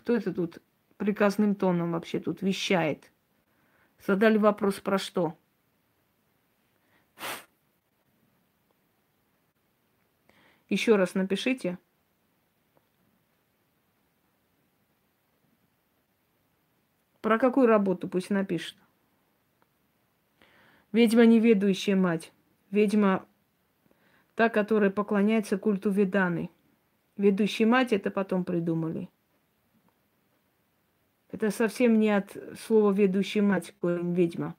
[0.03, 0.57] Кто это тут
[0.97, 3.09] приказным тоном вообще тут вещает?
[4.05, 5.37] Задали вопрос про что?
[10.67, 11.79] Еще раз напишите.
[17.21, 18.75] Про какую работу пусть напишет.
[20.91, 22.33] Ведьма неведущая мать.
[22.71, 23.25] Ведьма
[24.35, 26.49] та, которая поклоняется культу Веданы.
[27.15, 29.07] Ведущая мать это потом придумали.
[31.33, 34.55] Это совсем не от слова ведущая мать, ведьма.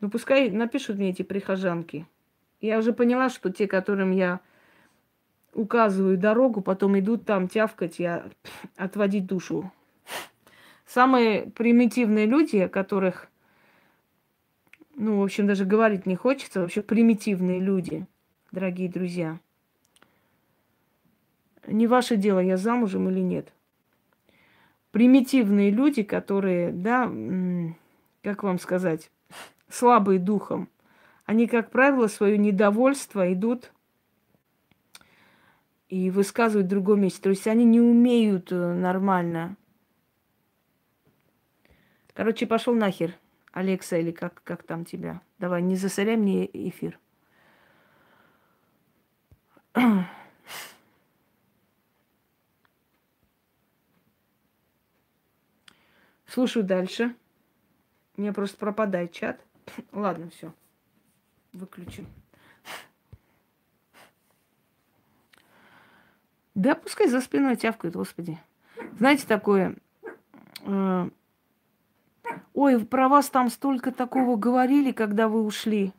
[0.00, 2.06] Ну, пускай напишут мне эти прихожанки.
[2.62, 4.40] Я уже поняла, что те, которым я
[5.52, 8.08] указываю дорогу, потом идут там тявкать и
[8.76, 9.70] отводить душу.
[10.86, 13.28] Самые примитивные люди, о которых,
[14.96, 18.06] ну, в общем, даже говорить не хочется, вообще примитивные люди,
[18.52, 19.38] дорогие друзья.
[21.66, 23.52] Не ваше дело, я замужем или нет.
[24.90, 27.10] Примитивные люди, которые, да,
[28.22, 29.10] как вам сказать,
[29.68, 30.68] слабые духом,
[31.24, 33.72] они, как правило, свое недовольство идут
[35.88, 37.22] и высказывают в другом месте.
[37.22, 39.56] То есть они не умеют э, нормально.
[42.14, 43.14] Короче, пошел нахер,
[43.52, 45.20] Алекса, или как, как там тебя.
[45.38, 46.98] Давай, не засоряй мне эфир.
[56.32, 57.14] Слушаю дальше.
[58.16, 59.38] У меня просто пропадает чат.
[59.92, 60.54] Ладно, все.
[61.52, 62.06] Выключу.
[66.54, 68.38] Да пускай за спиной тявкают, господи.
[68.96, 69.76] Знаете, такое...
[70.62, 71.10] Э,
[72.54, 75.92] Ой, про вас там столько такого говорили, когда вы ушли.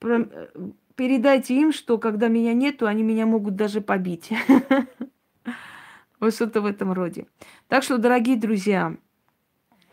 [0.00, 0.48] Про, э,
[0.96, 4.30] передайте им, что когда меня нету, они меня могут даже побить.
[6.18, 7.26] Вот что-то в этом роде.
[7.68, 8.96] Так что, дорогие друзья,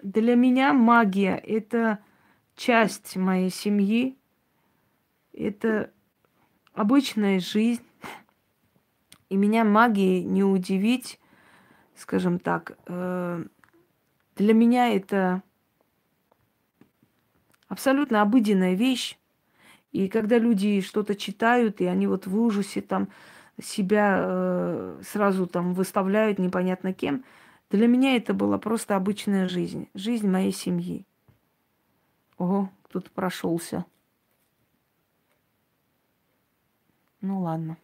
[0.04, 2.00] для меня магия– это
[2.56, 4.18] часть моей семьи,
[5.32, 5.92] это
[6.74, 7.82] обычная жизнь,
[9.30, 11.20] и меня магией не удивить,
[11.96, 12.78] скажем так.
[12.86, 13.44] Э,
[14.36, 15.42] для меня это
[17.68, 19.18] абсолютно обыденная вещь.
[19.92, 23.08] И когда люди что-то читают, и они вот в ужасе там
[23.62, 27.24] себя э, сразу там выставляют непонятно кем,
[27.74, 31.08] для меня это была просто обычная жизнь, жизнь моей семьи.
[32.38, 33.84] Ого, тут прошелся.
[37.22, 37.78] Ну ладно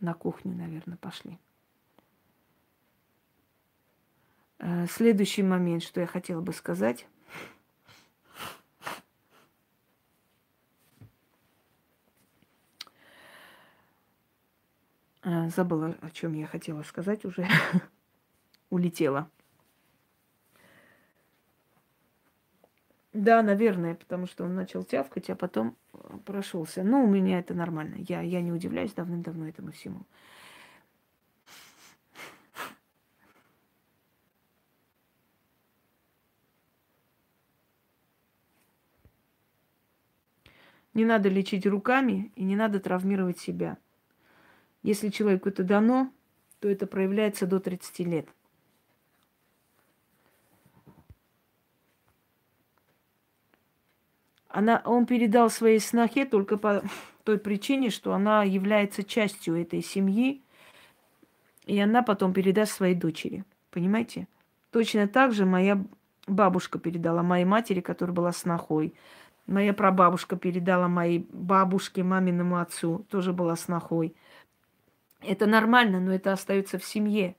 [0.00, 1.38] на кухню, наверное, пошли.
[4.58, 7.06] Э, следующий момент, что я хотела бы сказать.
[15.22, 17.48] Э, забыла, о чем я хотела сказать уже.
[18.72, 19.30] Улетела.
[23.12, 26.82] Да, наверное, потому что он начал тявкать, а потом э, прошелся.
[26.82, 27.96] Ну, у меня это нормально.
[28.08, 30.06] Я, я не удивляюсь давным-давно этому всему.
[40.94, 43.76] Не надо лечить руками и не надо травмировать себя.
[44.82, 46.10] Если человеку это дано,
[46.60, 48.28] то это проявляется до 30 лет–
[54.52, 56.82] Она, он передал своей снохе только по
[57.24, 60.42] той причине, что она является частью этой семьи,
[61.64, 63.44] и она потом передаст своей дочери.
[63.70, 64.28] Понимаете?
[64.70, 65.82] Точно так же моя
[66.26, 68.94] бабушка передала моей матери, которая была снохой.
[69.46, 74.14] Моя прабабушка передала моей бабушке, маминому отцу, тоже была снохой.
[75.20, 77.36] Это нормально, но это остается в семье.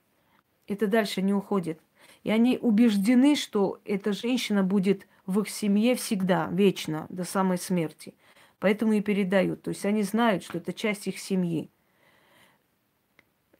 [0.66, 1.78] Это дальше не уходит.
[2.24, 8.14] И они убеждены, что эта женщина будет в их семье всегда, вечно, до самой смерти.
[8.58, 9.62] Поэтому и передают.
[9.62, 11.70] То есть они знают, что это часть их семьи.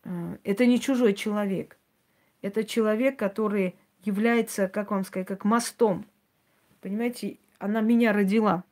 [0.04, 1.78] Э, это не чужой человек.
[2.42, 6.06] Это человек, который является, как вам сказать, как мостом.
[6.80, 8.64] Понимаете, она меня родила.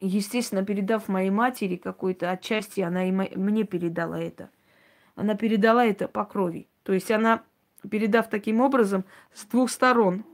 [0.00, 4.50] Естественно, передав моей матери какой-то отчасти, она и мне передала это.
[5.14, 6.66] Она передала это по крови.
[6.82, 7.44] То есть она,
[7.88, 10.24] передав таким образом, с двух сторон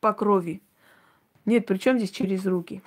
[0.00, 0.62] по крови.
[1.44, 2.82] Нет, причем здесь через руки.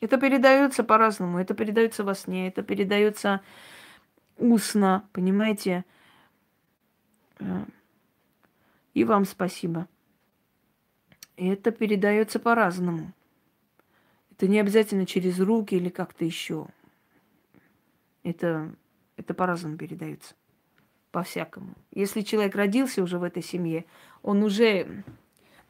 [0.00, 1.38] Это передается по-разному.
[1.38, 3.40] Это передается во сне, это передается
[4.36, 5.84] устно, понимаете?
[7.38, 7.64] Э,
[8.92, 9.88] и вам спасибо.
[11.36, 13.12] Это передается по-разному.
[14.30, 16.66] Это не обязательно через руки или как-то еще.
[18.22, 18.74] Это,
[19.16, 20.34] это по-разному передается.
[21.12, 21.74] По-всякому.
[21.92, 23.84] Если человек родился уже в этой семье,
[24.22, 25.04] он уже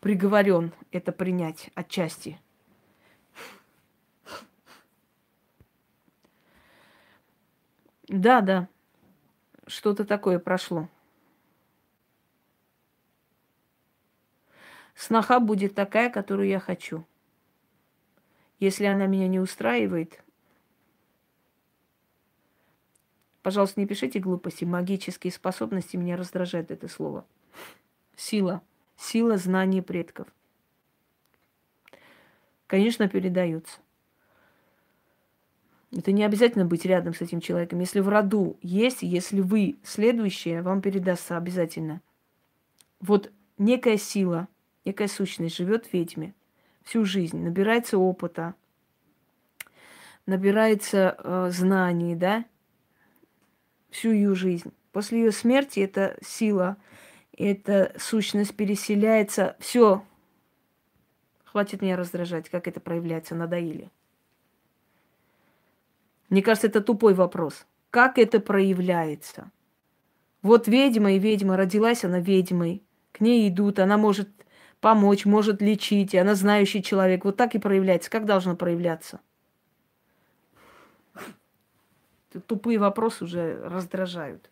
[0.04, 2.38] приговорен это принять отчасти.
[8.08, 8.68] Да, да.
[9.66, 10.90] Что-то такое прошло.
[14.94, 17.06] Сноха будет такая, которую я хочу.
[18.58, 20.22] Если она меня не устраивает,
[23.40, 24.66] пожалуйста, не пишите глупости.
[24.66, 27.26] Магические способности меня раздражает это слово.
[28.16, 28.62] Сила.
[28.96, 30.28] Сила знаний предков.
[32.66, 33.78] Конечно, передаются.
[35.96, 37.78] Это не обязательно быть рядом с этим человеком.
[37.78, 42.00] Если в роду есть, если вы следующее, вам передастся обязательно.
[43.00, 44.48] Вот некая сила,
[44.84, 46.34] некая сущность живет в ведьме
[46.82, 48.54] всю жизнь, набирается опыта,
[50.26, 52.44] набирается э, знаний, да,
[53.90, 54.72] всю ее жизнь.
[54.92, 56.76] После ее смерти эта сила,
[57.36, 59.56] эта сущность переселяется.
[59.58, 60.04] Все,
[61.44, 63.90] хватит меня раздражать, как это проявляется, надоели.
[66.28, 67.66] Мне кажется, это тупой вопрос.
[67.90, 69.50] Как это проявляется?
[70.42, 72.82] Вот ведьма и ведьма, родилась она ведьмой.
[73.12, 74.28] К ней идут, она может
[74.80, 77.24] помочь, может лечить, и она знающий человек.
[77.24, 78.10] Вот так и проявляется.
[78.10, 79.20] Как должно проявляться?
[82.46, 84.50] Тупые вопросы уже раздражают.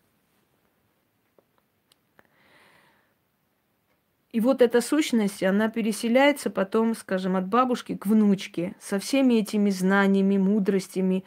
[4.33, 9.69] И вот эта сущность, она переселяется потом, скажем, от бабушки к внучке со всеми этими
[9.69, 11.23] знаниями, мудростями,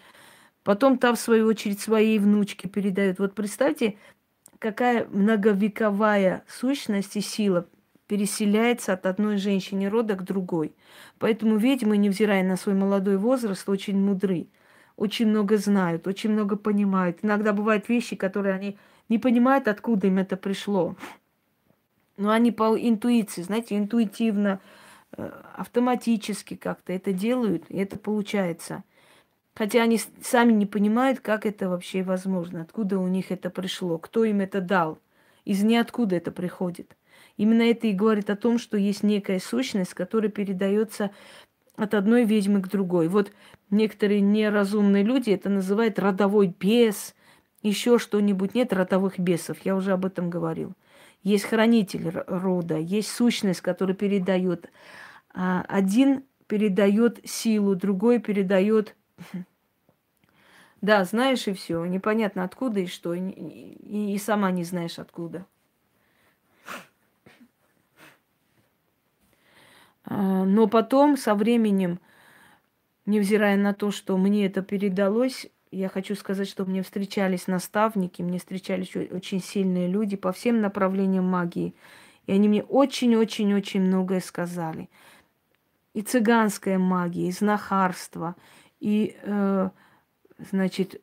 [0.67, 3.21] Потом та, в свою очередь, своей внучке передает.
[3.21, 3.99] Вот представьте,
[4.59, 7.69] какая многовековая сущность и сила
[8.09, 10.75] переселяется от одной женщины рода к другой.
[11.21, 14.49] Поэтому ведьмы, невзирая на свой молодой возраст, очень мудры,
[14.97, 17.19] очень много знают, очень много понимают.
[17.23, 18.77] Иногда бывают вещи, которые они
[19.09, 20.97] не понимают, откуда им это пришло.
[22.17, 24.61] Но они по интуиции, знаете, интуитивно,
[25.17, 28.85] э, автоматически как-то это делают, и это получается–
[29.57, 34.25] Хотя они сами не понимают, как это вообще возможно, откуда у них это пришло, кто
[34.25, 34.99] им это дал,
[35.47, 36.95] из ниоткуда это приходит.
[37.39, 41.11] Именно это и говорит о том, что есть некая сущность, которая передается
[41.75, 43.09] от одной ведьмы к другой.
[43.09, 43.33] Вот
[43.71, 47.15] некоторые неразумные люди это называют родовой бес,
[47.63, 48.55] еще что-нибудь.
[48.55, 50.75] Нет родовых бесов, я уже об этом говорил.
[51.27, 54.71] Есть хранитель рода, есть сущность, которая передает.
[55.35, 58.95] А, один передает силу, другой передает
[60.81, 61.85] да, знаешь и все.
[61.85, 63.13] Непонятно откуда и что.
[63.13, 65.47] И, и, сама не знаешь откуда.
[70.05, 71.99] А, но потом, со временем,
[73.05, 78.39] невзирая на то, что мне это передалось, я хочу сказать, что мне встречались наставники, мне
[78.39, 81.75] встречались очень сильные люди по всем направлениям магии.
[82.27, 84.89] И они мне очень-очень-очень многое сказали.
[85.95, 88.37] И цыганская магия, и знахарство,
[88.81, 89.71] и, э,
[90.51, 91.01] значит,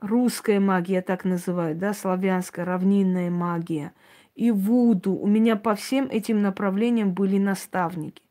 [0.00, 3.92] русская магия, так называют, да, славянская, равнинная магия,
[4.34, 5.14] и вуду.
[5.14, 8.22] У меня по всем этим направлениям были наставники.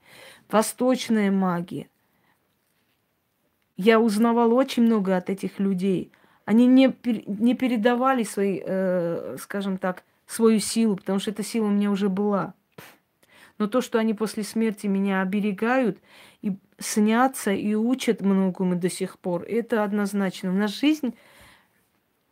[0.50, 1.88] Восточная магия.
[3.78, 6.12] Я узнавала очень много от этих людей.
[6.46, 6.96] Они не,
[7.26, 12.10] не передавали свои, э, скажем так, свою силу, потому что эта сила у меня уже
[12.10, 12.54] была.
[13.58, 16.00] Но то, что они после смерти меня оберегают
[16.42, 20.52] и снятся и учат многому до сих пор, это однозначно.
[20.52, 21.16] У нас жизнь,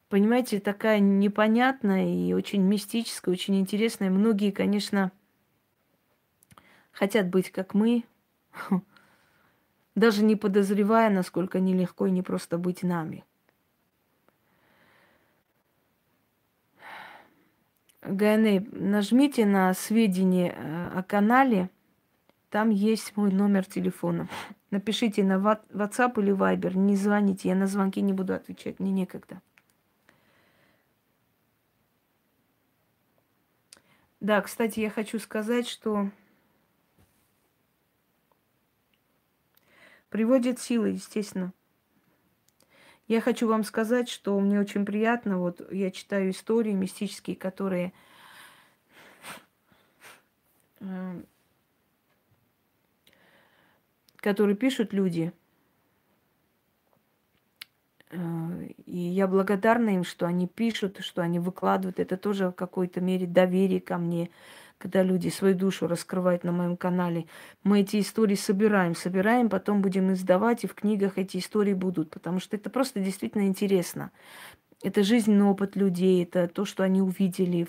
[0.10, 4.10] понимаете, такая непонятная и очень мистическая, очень интересная.
[4.10, 5.12] Многие, конечно,
[6.92, 8.04] хотят быть как мы,
[9.96, 13.24] даже не подозревая, насколько нелегко и не просто быть нами.
[18.02, 21.70] ГНЭ, нажмите на сведения э, о канале,
[22.50, 24.28] там есть мой номер телефона.
[24.72, 29.42] Напишите на WhatsApp или Viber, не звоните, я на звонки не буду отвечать, мне некогда.
[34.20, 36.10] Да, кстати, я хочу сказать, что
[40.14, 41.54] приводит силы, естественно.
[43.08, 47.94] Я хочу вам сказать, что мне очень приятно, вот я читаю истории мистические, которые
[50.82, 51.22] э,
[54.18, 55.34] которые пишут люди.
[58.12, 62.00] Э, и я благодарна им, что они пишут, что они выкладывают.
[62.00, 64.30] Это тоже в какой-то мере доверие ко мне,
[64.84, 67.26] когда люди свою душу раскрывают на моем канале.
[67.64, 72.42] Мы эти истории собираем, собираем, потом будем издавать, и в книгах эти истории будут, потому
[72.42, 74.12] что это просто действительно интересно.
[74.82, 77.66] Это жизненный опыт людей, это то, что они увидели.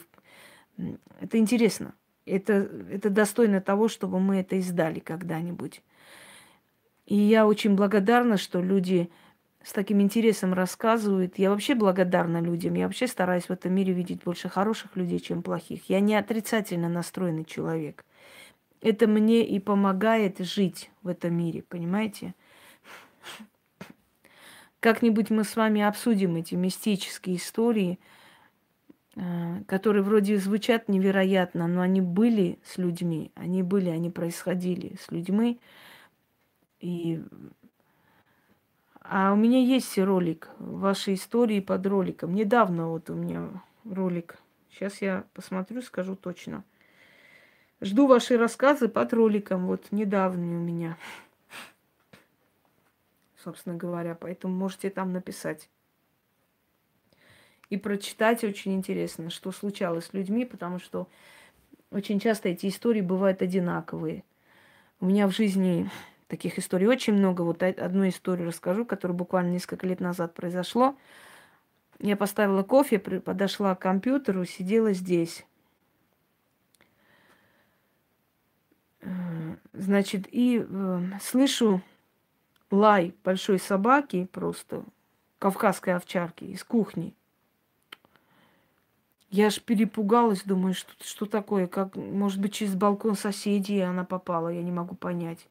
[1.20, 1.94] Это интересно.
[2.26, 5.82] Это, это достойно того, чтобы мы это издали когда-нибудь.
[7.06, 9.08] И я очень благодарна, что люди
[9.64, 11.38] с таким интересом рассказывают.
[11.38, 12.74] Я вообще благодарна людям.
[12.74, 15.88] Я вообще стараюсь в этом мире видеть больше хороших людей, чем плохих.
[15.88, 18.04] Я не отрицательно настроенный человек.
[18.82, 22.34] Это мне и помогает жить в этом мире, понимаете?
[24.80, 27.98] Как-нибудь мы с вами обсудим эти мистические истории,
[29.16, 35.10] э, которые вроде звучат невероятно, но они были с людьми, они были, они происходили с
[35.10, 35.58] людьми.
[36.80, 37.22] И...
[39.06, 42.34] А у меня есть ролик вашей истории под роликом.
[42.34, 43.50] Недавно вот у меня
[43.84, 44.38] ролик.
[44.70, 46.64] Сейчас я посмотрю, скажу точно.
[47.82, 49.66] Жду ваши рассказы под роликом.
[49.66, 50.96] Вот недавний у меня.
[53.36, 55.68] Собственно говоря, поэтому можете там написать.
[57.68, 61.08] И прочитать очень интересно, что случалось с людьми, потому что
[61.90, 64.24] очень часто эти истории бывают одинаковые.
[64.98, 65.90] У меня в жизни
[66.34, 67.42] Таких историй очень много.
[67.42, 70.96] Вот одну историю расскажу, которая буквально несколько лет назад произошло.
[72.00, 75.46] Я поставила кофе, подошла к компьютеру, сидела здесь.
[79.02, 79.06] Э,
[79.72, 81.80] значит, и э, слышу
[82.72, 84.82] лай большой собаки, просто
[85.38, 87.14] кавказской овчарки из кухни.
[89.30, 94.48] Я аж перепугалась, думаю, что, что такое, как, может быть, через балкон соседей она попала,
[94.48, 95.46] я не могу понять.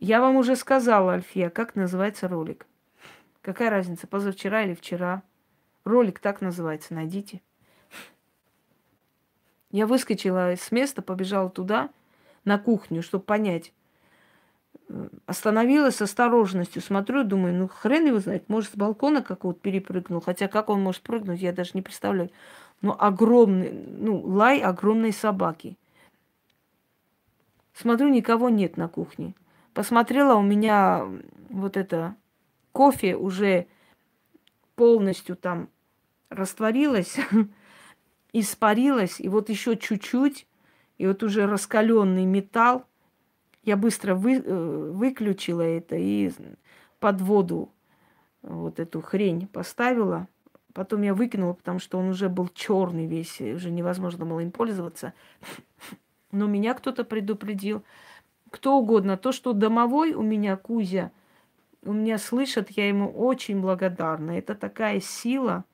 [0.00, 2.66] Я вам уже сказала, Альфия, как называется ролик.
[3.42, 5.22] Какая разница, позавчера или вчера?
[5.84, 7.40] Ролик так называется, найдите.
[9.70, 11.90] Я выскочила с места, побежала туда,
[12.44, 13.72] на кухню, чтобы понять.
[15.26, 20.20] Остановилась с осторожностью, смотрю, думаю, ну хрен его знает, может, с балкона какого-то перепрыгнул.
[20.20, 22.30] Хотя как он может прыгнуть, я даже не представляю.
[22.80, 25.76] Ну, огромный, ну, лай огромной собаки.
[27.74, 29.34] Смотрю, никого нет на кухне.
[29.78, 31.06] Посмотрела, у меня
[31.50, 32.16] вот это
[32.72, 33.68] кофе уже
[34.74, 35.68] полностью там
[36.30, 37.16] растворилось,
[38.32, 40.48] испарилось, и вот еще чуть-чуть,
[40.96, 42.86] и вот уже раскаленный металл,
[43.62, 46.32] я быстро вы, э, выключила это и
[46.98, 47.72] под воду
[48.42, 50.26] вот эту хрень поставила.
[50.74, 55.14] Потом я выкинула, потому что он уже был черный весь, уже невозможно было им пользоваться.
[56.32, 57.84] Но меня кто-то предупредил
[58.50, 59.16] кто угодно.
[59.16, 61.10] То, что домовой у меня Кузя,
[61.82, 64.32] у меня слышат, я ему очень благодарна.
[64.32, 65.64] Это такая сила.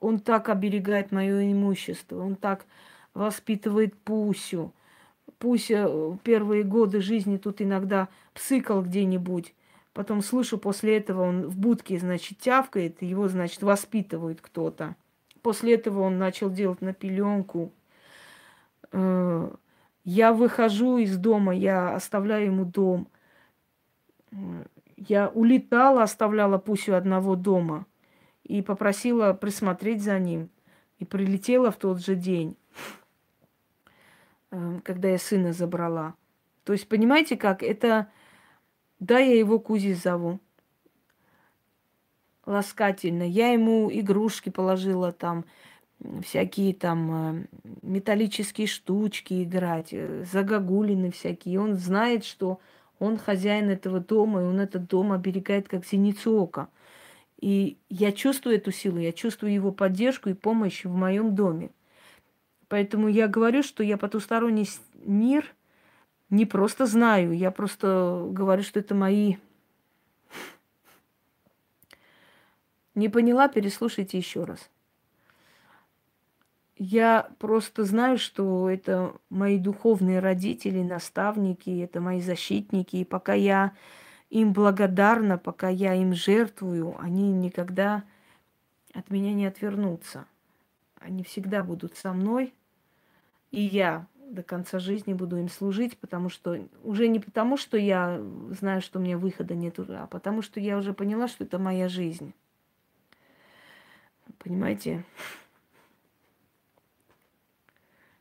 [0.00, 2.66] Он так оберегает мое имущество, он так
[3.14, 4.72] воспитывает Пусю.
[5.38, 9.54] Пуся э, первые годы жизни тут иногда псыкал где-нибудь.
[9.92, 14.94] Потом слышу, после этого он в будке, значит, тявкает, его, значит, воспитывает кто-то.
[15.42, 17.72] После этого он начал делать на пеленку.
[18.92, 19.50] Э,
[20.10, 23.08] я выхожу из дома, я оставляю ему дом.
[24.96, 27.84] Я улетала, оставляла Пусю одного дома
[28.42, 30.48] и попросила присмотреть за ним.
[30.98, 32.56] И прилетела в тот же день,
[34.50, 36.14] э, когда я сына забрала.
[36.64, 37.62] То есть, понимаете как?
[37.62, 38.10] Это...
[39.00, 40.40] Да, я его Кузи зову.
[42.46, 43.24] Ласкательно.
[43.24, 45.44] Я ему игрушки положила там,
[46.22, 47.46] всякие там э,
[47.82, 51.60] металлические штучки играть, э, загогулины всякие.
[51.60, 52.60] Он знает, что
[52.98, 56.68] он хозяин этого дома, и он этот дом оберегает как зеницу ока.
[57.40, 61.70] И я чувствую эту силу, я чувствую его поддержку и помощь в моем доме.
[62.68, 64.68] Поэтому я говорю, что я потусторонний
[65.04, 65.54] мир
[66.30, 69.36] не просто знаю, я просто говорю, что это мои...
[72.94, 74.68] Не поняла, переслушайте еще раз.
[76.78, 82.96] Я просто знаю, что это мои духовные родители, наставники, это мои защитники.
[82.96, 83.72] И пока я
[84.30, 88.04] им благодарна, пока я им жертвую, они никогда
[88.94, 90.26] от меня не отвернуться.
[91.00, 92.54] Они всегда будут со мной,
[93.50, 98.20] и я до конца жизни буду им служить, потому что уже не потому, что я
[98.50, 101.88] знаю, что у меня выхода нет, а потому что я уже поняла, что это моя
[101.88, 102.34] жизнь.
[104.38, 105.04] Понимаете?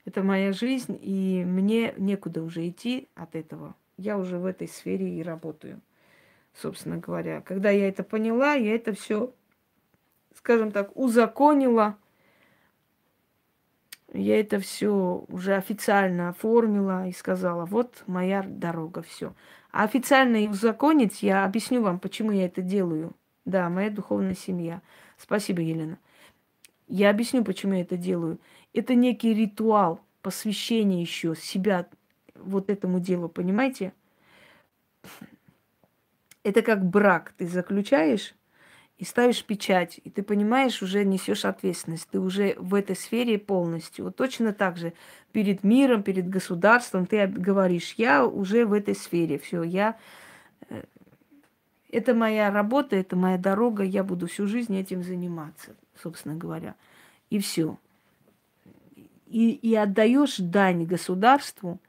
[0.07, 3.75] Это моя жизнь, и мне некуда уже идти от этого.
[3.97, 5.81] Я уже в этой сфере и работаю,
[6.53, 7.41] собственно говоря.
[7.41, 9.33] Когда я это поняла, я это все,
[10.33, 11.97] скажем так, узаконила–
[14.13, 19.33] я это все уже официально оформила и сказала, вот моя дорога, все.
[19.71, 23.11] А официально и узаконить, я объясню вам, почему я это делаю.
[23.43, 24.81] Да, моя духовная семья.
[25.17, 25.99] Спасибо, Елена.
[26.87, 28.39] Я объясню, почему я это делаю.
[28.73, 31.87] Это некий ритуал посвящения еще себя
[32.35, 33.93] вот этому делу, понимаете?
[36.43, 37.33] Это как брак.
[37.37, 38.33] Ты заключаешь
[38.97, 44.05] и ставишь печать, и ты понимаешь, уже несешь ответственность, ты уже в этой сфере полностью.
[44.05, 44.93] Вот точно так же
[45.31, 49.97] перед миром, перед государством ты говоришь, я уже в этой сфере, все, я...
[50.69, 50.83] Э,
[51.89, 56.75] это моя работа, это моя дорога, я буду всю жизнь этим заниматься, собственно говоря.
[57.29, 57.77] И все.
[59.29, 61.79] И, и отдаешь дань государству,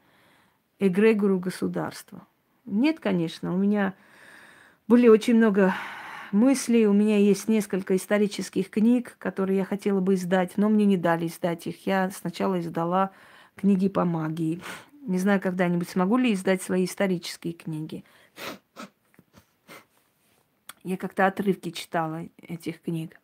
[0.78, 2.26] эгрегору государства.
[2.64, 3.94] Нет, конечно, у меня
[4.88, 5.74] были очень много
[6.32, 6.86] мыслей.
[6.86, 11.26] У меня есть несколько исторических книг, которые я хотела бы издать, но мне не дали
[11.26, 11.86] издать их.
[11.86, 13.10] Я сначала издала
[13.56, 14.60] книги по магии.
[15.02, 18.04] Не знаю, когда-нибудь смогу ли издать свои исторические книги.
[20.84, 23.18] Я как-то отрывки читала этих книг.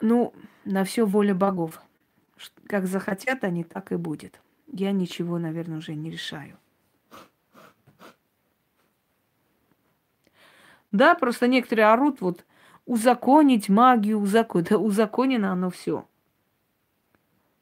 [0.00, 0.34] Ну,
[0.64, 1.80] на все воля богов.
[2.66, 4.40] Как захотят они, так и будет.
[4.66, 6.58] Я ничего, наверное, уже не решаю.
[10.90, 12.44] Да, просто некоторые орут вот
[12.86, 14.68] узаконить магию, узаконить.
[14.68, 16.06] Да узаконено оно все.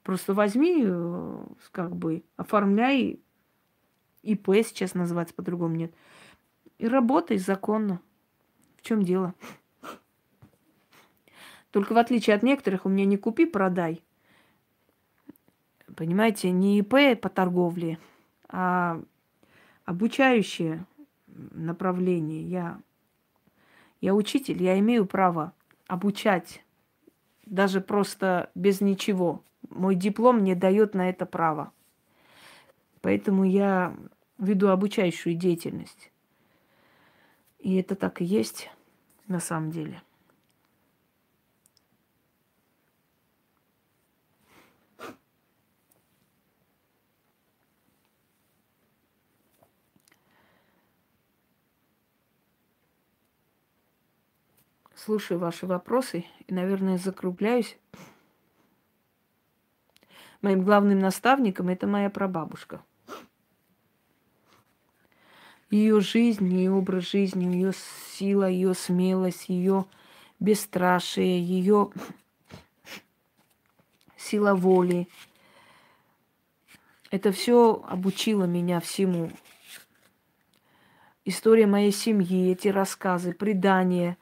[0.03, 3.21] Просто возьми, э, как бы, оформляй
[4.23, 5.95] ИП сейчас называется, по-другому нет.
[6.79, 8.01] И работай законно.
[8.77, 9.35] В чем дело?
[11.73, 14.03] Только в отличие от некоторых, у меня не купи, продай.
[15.97, 17.99] Понимаете, не ИП по торговле,
[18.49, 19.01] а
[19.85, 20.87] обучающее
[21.27, 22.43] направление.
[22.43, 22.81] Я
[24.01, 25.53] я учитель, я имею право
[25.87, 26.63] обучать
[27.47, 29.43] даже просто без ничего.
[29.71, 31.73] Мой диплом не дает на это право.
[33.01, 33.97] Поэтому я
[34.39, 36.11] веду обучающую деятельность.
[37.61, 38.71] И это так и есть
[39.29, 40.03] на самом деле.
[55.05, 57.77] Слушаю ваши вопросы и, наверное, закругляюсь.
[60.43, 62.83] Моим главным наставником это моя прабабушка.
[65.71, 67.73] Ее жизнь, ее образ жизни, ее
[68.13, 69.87] сила, ее смелость, ее
[70.39, 71.91] бесстрашие, ее
[74.17, 75.09] сила воли.
[77.11, 79.31] Это все обучило меня всему.
[81.25, 84.17] История моей семьи, эти рассказы, предания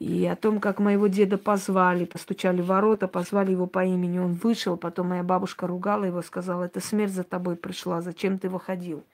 [0.00, 4.32] и о том, как моего деда позвали, постучали в ворота, позвали его по имени, он
[4.32, 9.04] вышел, потом моя бабушка ругала его, сказала, это смерть за тобой пришла, зачем ты выходил?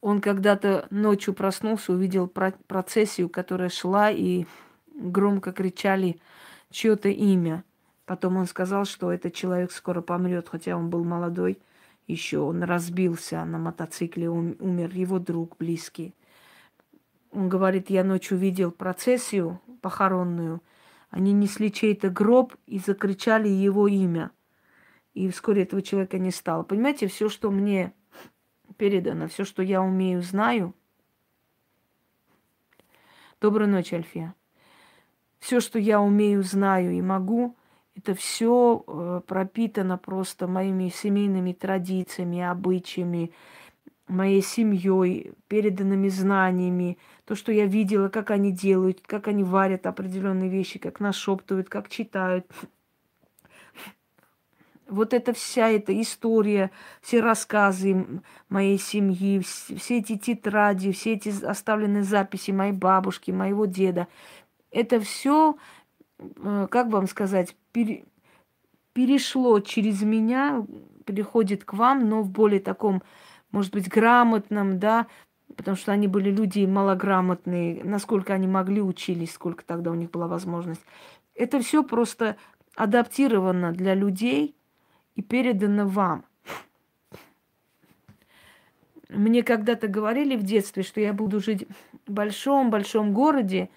[0.00, 4.44] Он когда-то ночью проснулся, увидел процессию, которая шла, и
[4.92, 6.20] громко кричали
[6.70, 7.62] чье-то имя.
[8.04, 11.58] Потом он сказал, что этот человек скоро помрет, хотя он был молодой
[12.08, 12.40] еще.
[12.40, 16.14] Он разбился на мотоцикле, умер его друг близкий.
[17.34, 20.62] Он говорит, я ночью видел процессию похоронную.
[21.10, 24.30] Они несли чей-то гроб и закричали его имя.
[25.14, 26.62] И вскоре этого человека не стало.
[26.62, 27.92] Понимаете, все, что мне
[28.76, 30.74] передано, все, что я умею, знаю.
[33.40, 34.34] Доброй ночи, Альфия.
[35.40, 37.56] Все, что я умею, знаю и могу,
[37.96, 43.32] это все э, пропитано просто моими семейными традициями, обычаями,
[44.06, 50.50] моей семьей, переданными знаниями, то, что я видела, как они делают, как они варят определенные
[50.50, 52.46] вещи, как нашептывают, как читают.
[54.86, 56.70] Вот эта вся эта история,
[57.00, 58.06] все рассказы
[58.50, 64.08] моей семьи, все эти тетради, все эти оставленные записи моей бабушки, моего деда,
[64.70, 65.56] это все,
[66.18, 68.04] э, как вам сказать, пере,
[68.92, 70.66] перешло через меня,
[71.06, 73.02] переходит к вам, но в более таком
[73.54, 75.06] может быть, грамотном, да,
[75.54, 80.26] потому что они были люди малограмотные, насколько они могли учились, сколько тогда у них была
[80.26, 80.80] возможность.
[81.36, 82.36] Это все просто
[82.74, 84.56] адаптировано для людей
[85.14, 86.24] и передано вам.
[89.08, 91.68] Мне когда-то говорили в детстве, что я буду жить
[92.08, 93.70] в большом-большом городе,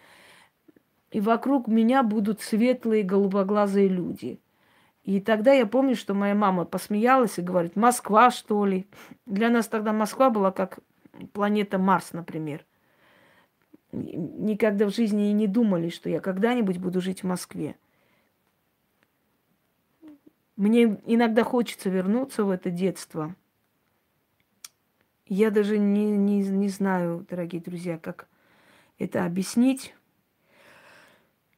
[1.12, 4.40] и вокруг меня будут светлые голубоглазые люди.
[5.08, 8.90] И тогда я помню, что моя мама посмеялась и говорит, Москва, что ли?
[9.26, 10.80] Для нас тогда Москва была как
[11.32, 12.66] планета Марс, например.
[13.94, 17.78] Никогда в жизни и не думали, что я когда-нибудь буду жить в Москве.
[20.58, 23.34] Мне иногда хочется вернуться в это детство.
[25.26, 28.28] Я даже не, не, не знаю, дорогие друзья, как
[29.00, 29.96] это объяснить.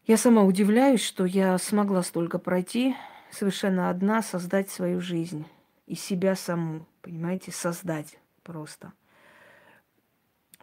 [0.05, 2.95] Я сама удивляюсь, что я смогла столько пройти,
[3.31, 5.45] совершенно одна, создать свою жизнь
[5.85, 8.93] и себя саму, понимаете, создать просто.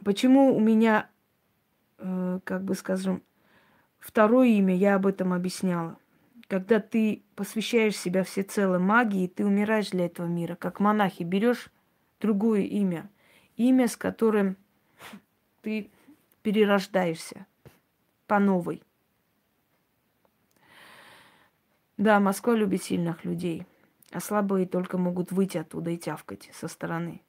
[0.04, 1.08] Почему у меня,
[1.98, 3.22] э, как бы скажем,
[3.98, 5.98] второе имя, я об этом объясняла.
[6.48, 10.54] Когда ты посвящаешь себя всецело магии, ты умираешь для этого мира.
[10.54, 11.70] Как монахи берешь
[12.20, 13.10] другое имя.
[13.56, 14.56] Имя, с которым
[15.62, 15.90] ты
[16.42, 17.46] перерождаешься
[18.26, 18.82] по новой.
[21.96, 23.66] Да, Москва любит сильных людей,
[24.12, 27.22] а слабые только могут выйти оттуда и тявкать со стороны.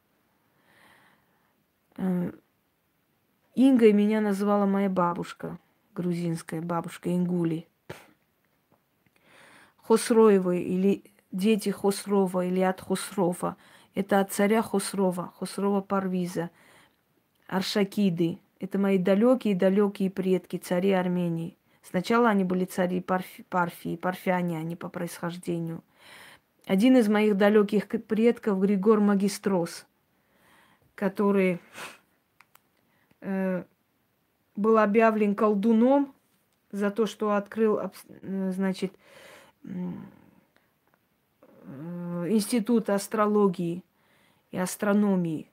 [1.95, 2.31] Э,
[3.55, 5.57] Ингой меня называла моя бабушка,
[5.95, 7.67] грузинская бабушка Ингули.
[9.77, 13.55] Хосроевы или дети Хосрова или от Хосрова.
[13.95, 16.51] Это от царя Хосрова, Хосрова Парвиза,
[17.47, 18.39] Аршакиды.
[18.59, 21.56] Это мои далекие-далекие предки, цари Армении.
[21.89, 25.83] Сначала они были цари Парфи, Парфии, парфяне они по происхождению.
[26.65, 29.85] Один из моих далеких предков Григор Магистрос,
[30.95, 31.61] который
[33.21, 33.63] э,
[34.57, 36.13] был объявлен колдуном
[36.71, 38.91] за то, что открыл, э, значит,
[39.63, 39.69] э,
[42.27, 43.81] институт астрологии
[44.51, 45.49] и астрономии.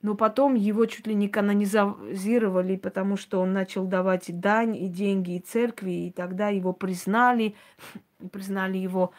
[0.00, 5.36] Но потом его чуть ли не канонизировали, потому что он начал давать дань и деньги
[5.36, 7.56] и церкви, и тогда его признали,
[8.32, 9.12] признали его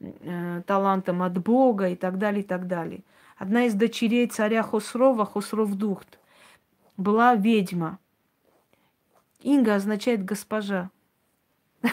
[0.00, 3.04] э, талантом от Бога и так далее, и так далее.
[3.36, 6.18] Одна из дочерей царя Хосрова, Хосровдухт,
[6.96, 7.98] была ведьма.
[9.40, 10.90] Инга означает госпожа.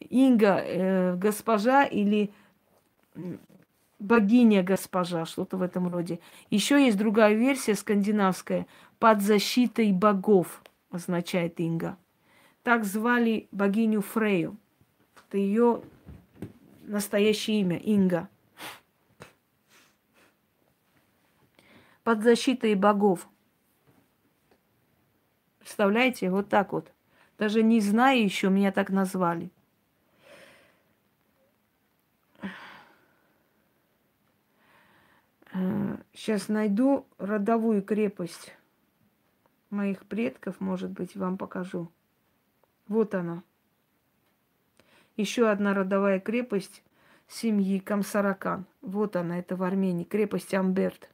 [0.00, 2.32] Инга э, госпожа или
[4.00, 6.18] богиня госпожа, что-то в этом роде.
[6.50, 8.66] Еще есть другая версия скандинавская.
[8.98, 11.96] Под защитой богов означает Инга.
[12.62, 14.56] Так звали богиню Фрею.
[15.28, 15.82] Это ее
[16.82, 18.28] настоящее имя Инга.
[22.10, 23.28] под защитой богов.
[25.60, 26.92] Представляете, вот так вот.
[27.38, 29.52] Даже не зная еще, меня так назвали.
[36.12, 38.54] Сейчас найду родовую крепость
[39.70, 41.90] моих предков, может быть, вам покажу.
[42.88, 43.42] Вот она.
[45.16, 46.82] Еще одна родовая крепость
[47.28, 48.66] семьи Камсаракан.
[48.80, 51.08] Вот она, это в Армении, крепость Амберт.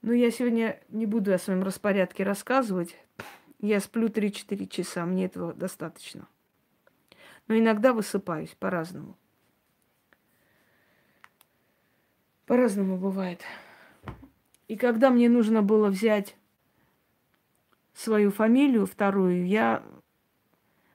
[0.00, 2.96] Ну, я сегодня не буду о своем распорядке рассказывать.
[3.60, 6.26] Я сплю 3-4 часа, мне этого достаточно.
[7.46, 9.16] Но иногда высыпаюсь по-разному.
[12.46, 13.42] По-разному бывает.
[14.68, 16.36] И когда мне нужно было взять
[17.92, 19.82] свою фамилию, вторую, я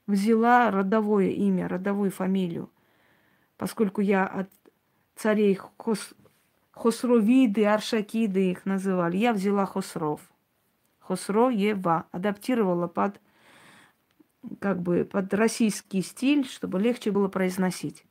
[0.08, 2.70] взяла родовое имя, родовую фамилию,
[3.58, 4.50] поскольку я от
[5.16, 6.14] царей Хос,
[6.72, 9.18] Хосровиды, Аршакиды их называли.
[9.18, 10.22] Я взяла Хосров.
[11.00, 12.06] Хосро Ева.
[12.12, 13.20] Адаптировала под
[14.60, 18.06] как бы под российский стиль, чтобы легче было произносить.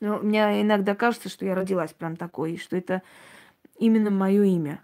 [0.00, 3.02] Но мне иногда кажется, что я родилась прям такой, что это
[3.78, 4.82] именно мое имя.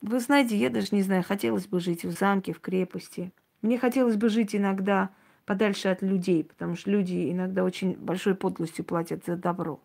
[0.00, 3.32] Вы знаете, я даже не знаю, хотелось бы жить в замке, в крепости.
[3.62, 5.10] Мне хотелось бы жить иногда
[5.44, 9.80] подальше от людей, потому что люди иногда очень большой подлостью платят за добро.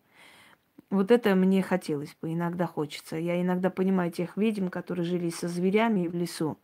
[0.94, 3.16] Вот это мне хотелось бы, иногда хочется.
[3.16, 6.56] Я иногда понимаю тех ведьм, которые жили со зверями в лесу,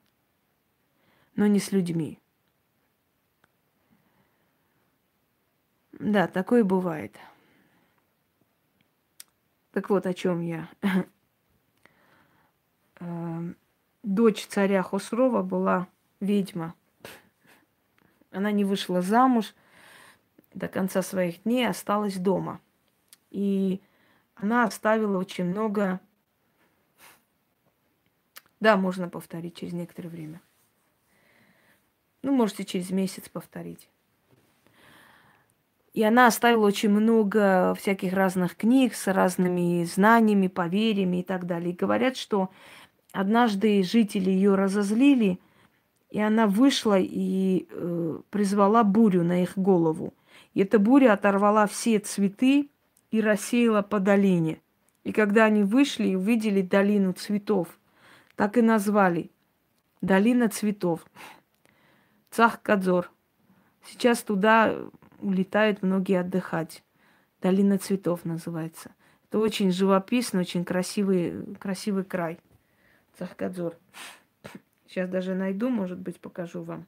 [1.35, 2.21] но не с людьми.
[5.91, 7.19] Да, такое бывает.
[9.73, 10.69] Так вот, о чем я.
[13.01, 13.57] Эм,
[14.05, 15.89] дочь царя Хосрова была
[16.21, 16.77] ведьма–
[18.31, 19.57] Она не вышла замуж
[20.55, 22.61] до конца своих дней, осталась дома.
[23.33, 23.81] И
[24.41, 26.01] она оставила очень много...
[28.59, 30.41] Да, можно повторить через некоторое время.
[32.23, 33.89] Ну, можете через месяц повторить.
[35.93, 41.73] И она оставила очень много всяких разных книг с разными знаниями, поверьями и так далее.
[41.73, 42.51] И говорят, что
[43.13, 45.41] однажды жители ее разозлили,
[46.11, 50.13] и она вышла и э, призвала бурю на их голову.
[50.55, 52.71] И эта буря оторвала все цветы
[53.11, 54.61] и рассеяла по долине.
[55.05, 57.79] И когда они вышли и увидели долину цветов,
[58.37, 59.31] так и назвали
[60.01, 61.05] Долина цветов.
[62.31, 63.11] Цах-Кадзор.
[63.85, 64.75] Сейчас туда
[65.19, 66.83] улетают многие отдыхать.
[67.43, 68.93] Долина цветов называется.
[69.29, 72.39] Это очень живописный, очень красивый, красивый край.
[73.19, 73.77] Цахкадзор.
[74.87, 76.87] Сейчас даже найду, может быть, покажу вам.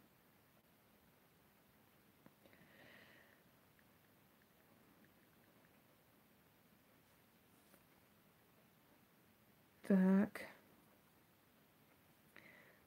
[9.93, 10.41] Так.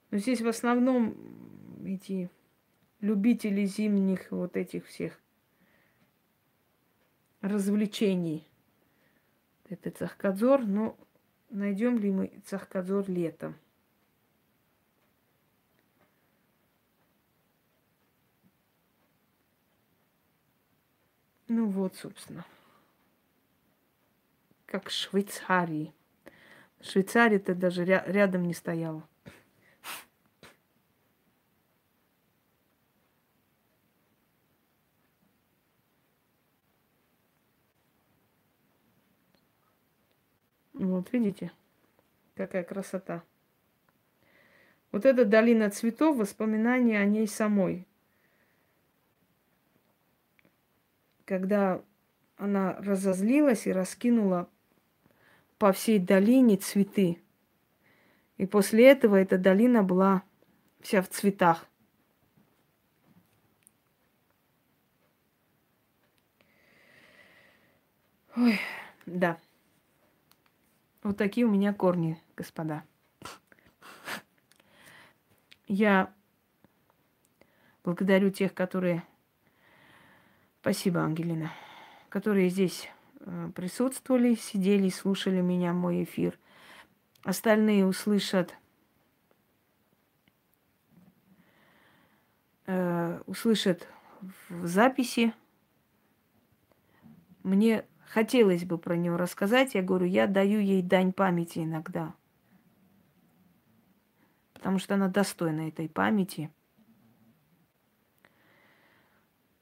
[0.09, 1.15] Но здесь в основном
[1.85, 2.31] эти
[2.99, 5.21] любители зимних вот этих всех
[7.41, 8.43] развлечений.
[9.69, 10.97] Это Цахкадзор, но
[11.51, 13.55] найдем ли мы Цахкадзор летом?
[21.49, 22.43] Ну вот, собственно.
[24.65, 25.93] Как Швейцарии.
[26.81, 29.07] Швейцария-то даже ря- рядом не стояла.
[40.73, 41.51] Вот видите,
[42.35, 43.23] какая красота.
[44.91, 47.87] Вот эта долина цветов, воспоминания о ней самой.
[51.25, 51.81] Когда
[52.37, 54.49] она разозлилась и раскинула
[55.57, 57.21] по всей долине цветы.
[58.37, 60.23] И после этого эта долина была
[60.81, 61.65] вся в цветах.
[68.35, 68.59] Ой,
[69.05, 69.39] да.
[71.03, 72.83] Вот такие у меня корни, господа.
[75.67, 76.13] Я
[77.83, 79.03] благодарю тех, которые...
[80.59, 81.51] Спасибо, Ангелина.
[82.09, 82.89] Которые здесь
[83.55, 86.37] присутствовали, сидели, слушали меня, мой эфир.
[87.23, 88.55] Остальные услышат
[92.67, 93.87] э, услышат
[94.49, 95.33] в записи.
[97.43, 99.75] Мне хотелось бы про него рассказать.
[99.75, 102.13] Я говорю, я даю ей дань памяти иногда.
[104.53, 106.51] Потому что она достойна этой памяти.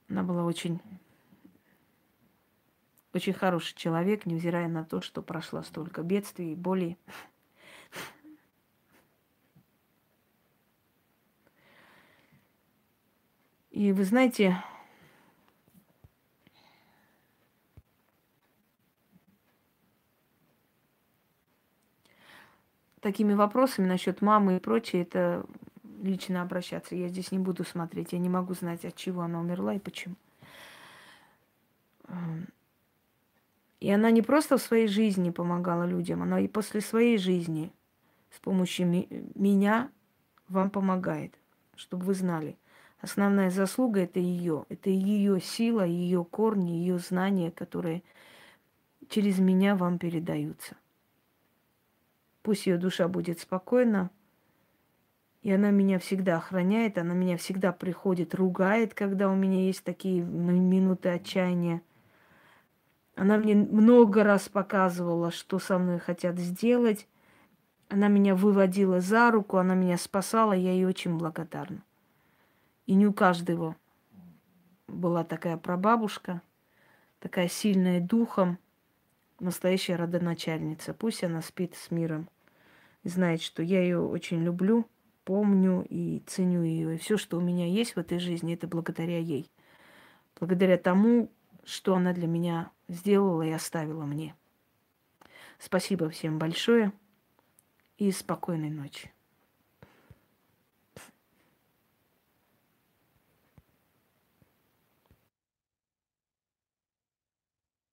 [0.07, 0.79] Она была очень,
[3.13, 6.97] очень хороший человек, невзирая на то, что прошла столько бедствий и боли.
[13.69, 14.63] И вы знаете,
[22.99, 25.45] такими вопросами насчет мамы и прочее, это
[26.01, 26.95] лично обращаться.
[26.95, 30.15] Я здесь не буду смотреть, я не могу знать, от чего она умерла и почему.
[33.83, 37.73] И она не просто в своей жизни помогала людям, она и после своей жизни
[38.31, 39.91] с помощью ми- меня
[40.47, 41.37] вам помогает,
[41.75, 42.55] чтобы вы знали.
[43.01, 48.03] Основная заслуга это ее, это ее сила, ее корни, ее знания, которые
[49.09, 50.77] через меня вам передаются.
[52.41, 54.11] Пусть ее душа будет спокойна.
[55.41, 60.21] И она меня всегда охраняет, она меня всегда приходит, ругает, когда у меня есть такие
[60.21, 61.81] минуты отчаяния.
[63.15, 67.07] Она мне много раз показывала, что со мной хотят сделать.
[67.89, 71.83] Она меня выводила за руку, она меня спасала, я ей очень благодарна.
[72.87, 73.75] И не у каждого
[74.87, 76.41] была такая прабабушка,
[77.19, 78.57] такая сильная духом,
[79.39, 80.93] настоящая родоначальница.
[80.93, 82.27] Пусть она спит с миром
[83.03, 84.87] знает, что я ее очень люблю,
[85.25, 86.95] помню и ценю ее.
[86.95, 89.49] И все, что у меня есть в этой жизни, это благодаря ей.
[90.39, 91.29] Благодаря тому,
[91.63, 94.35] что она для меня сделала и оставила мне.
[95.59, 96.91] Спасибо всем большое
[97.97, 99.11] и спокойной ночи.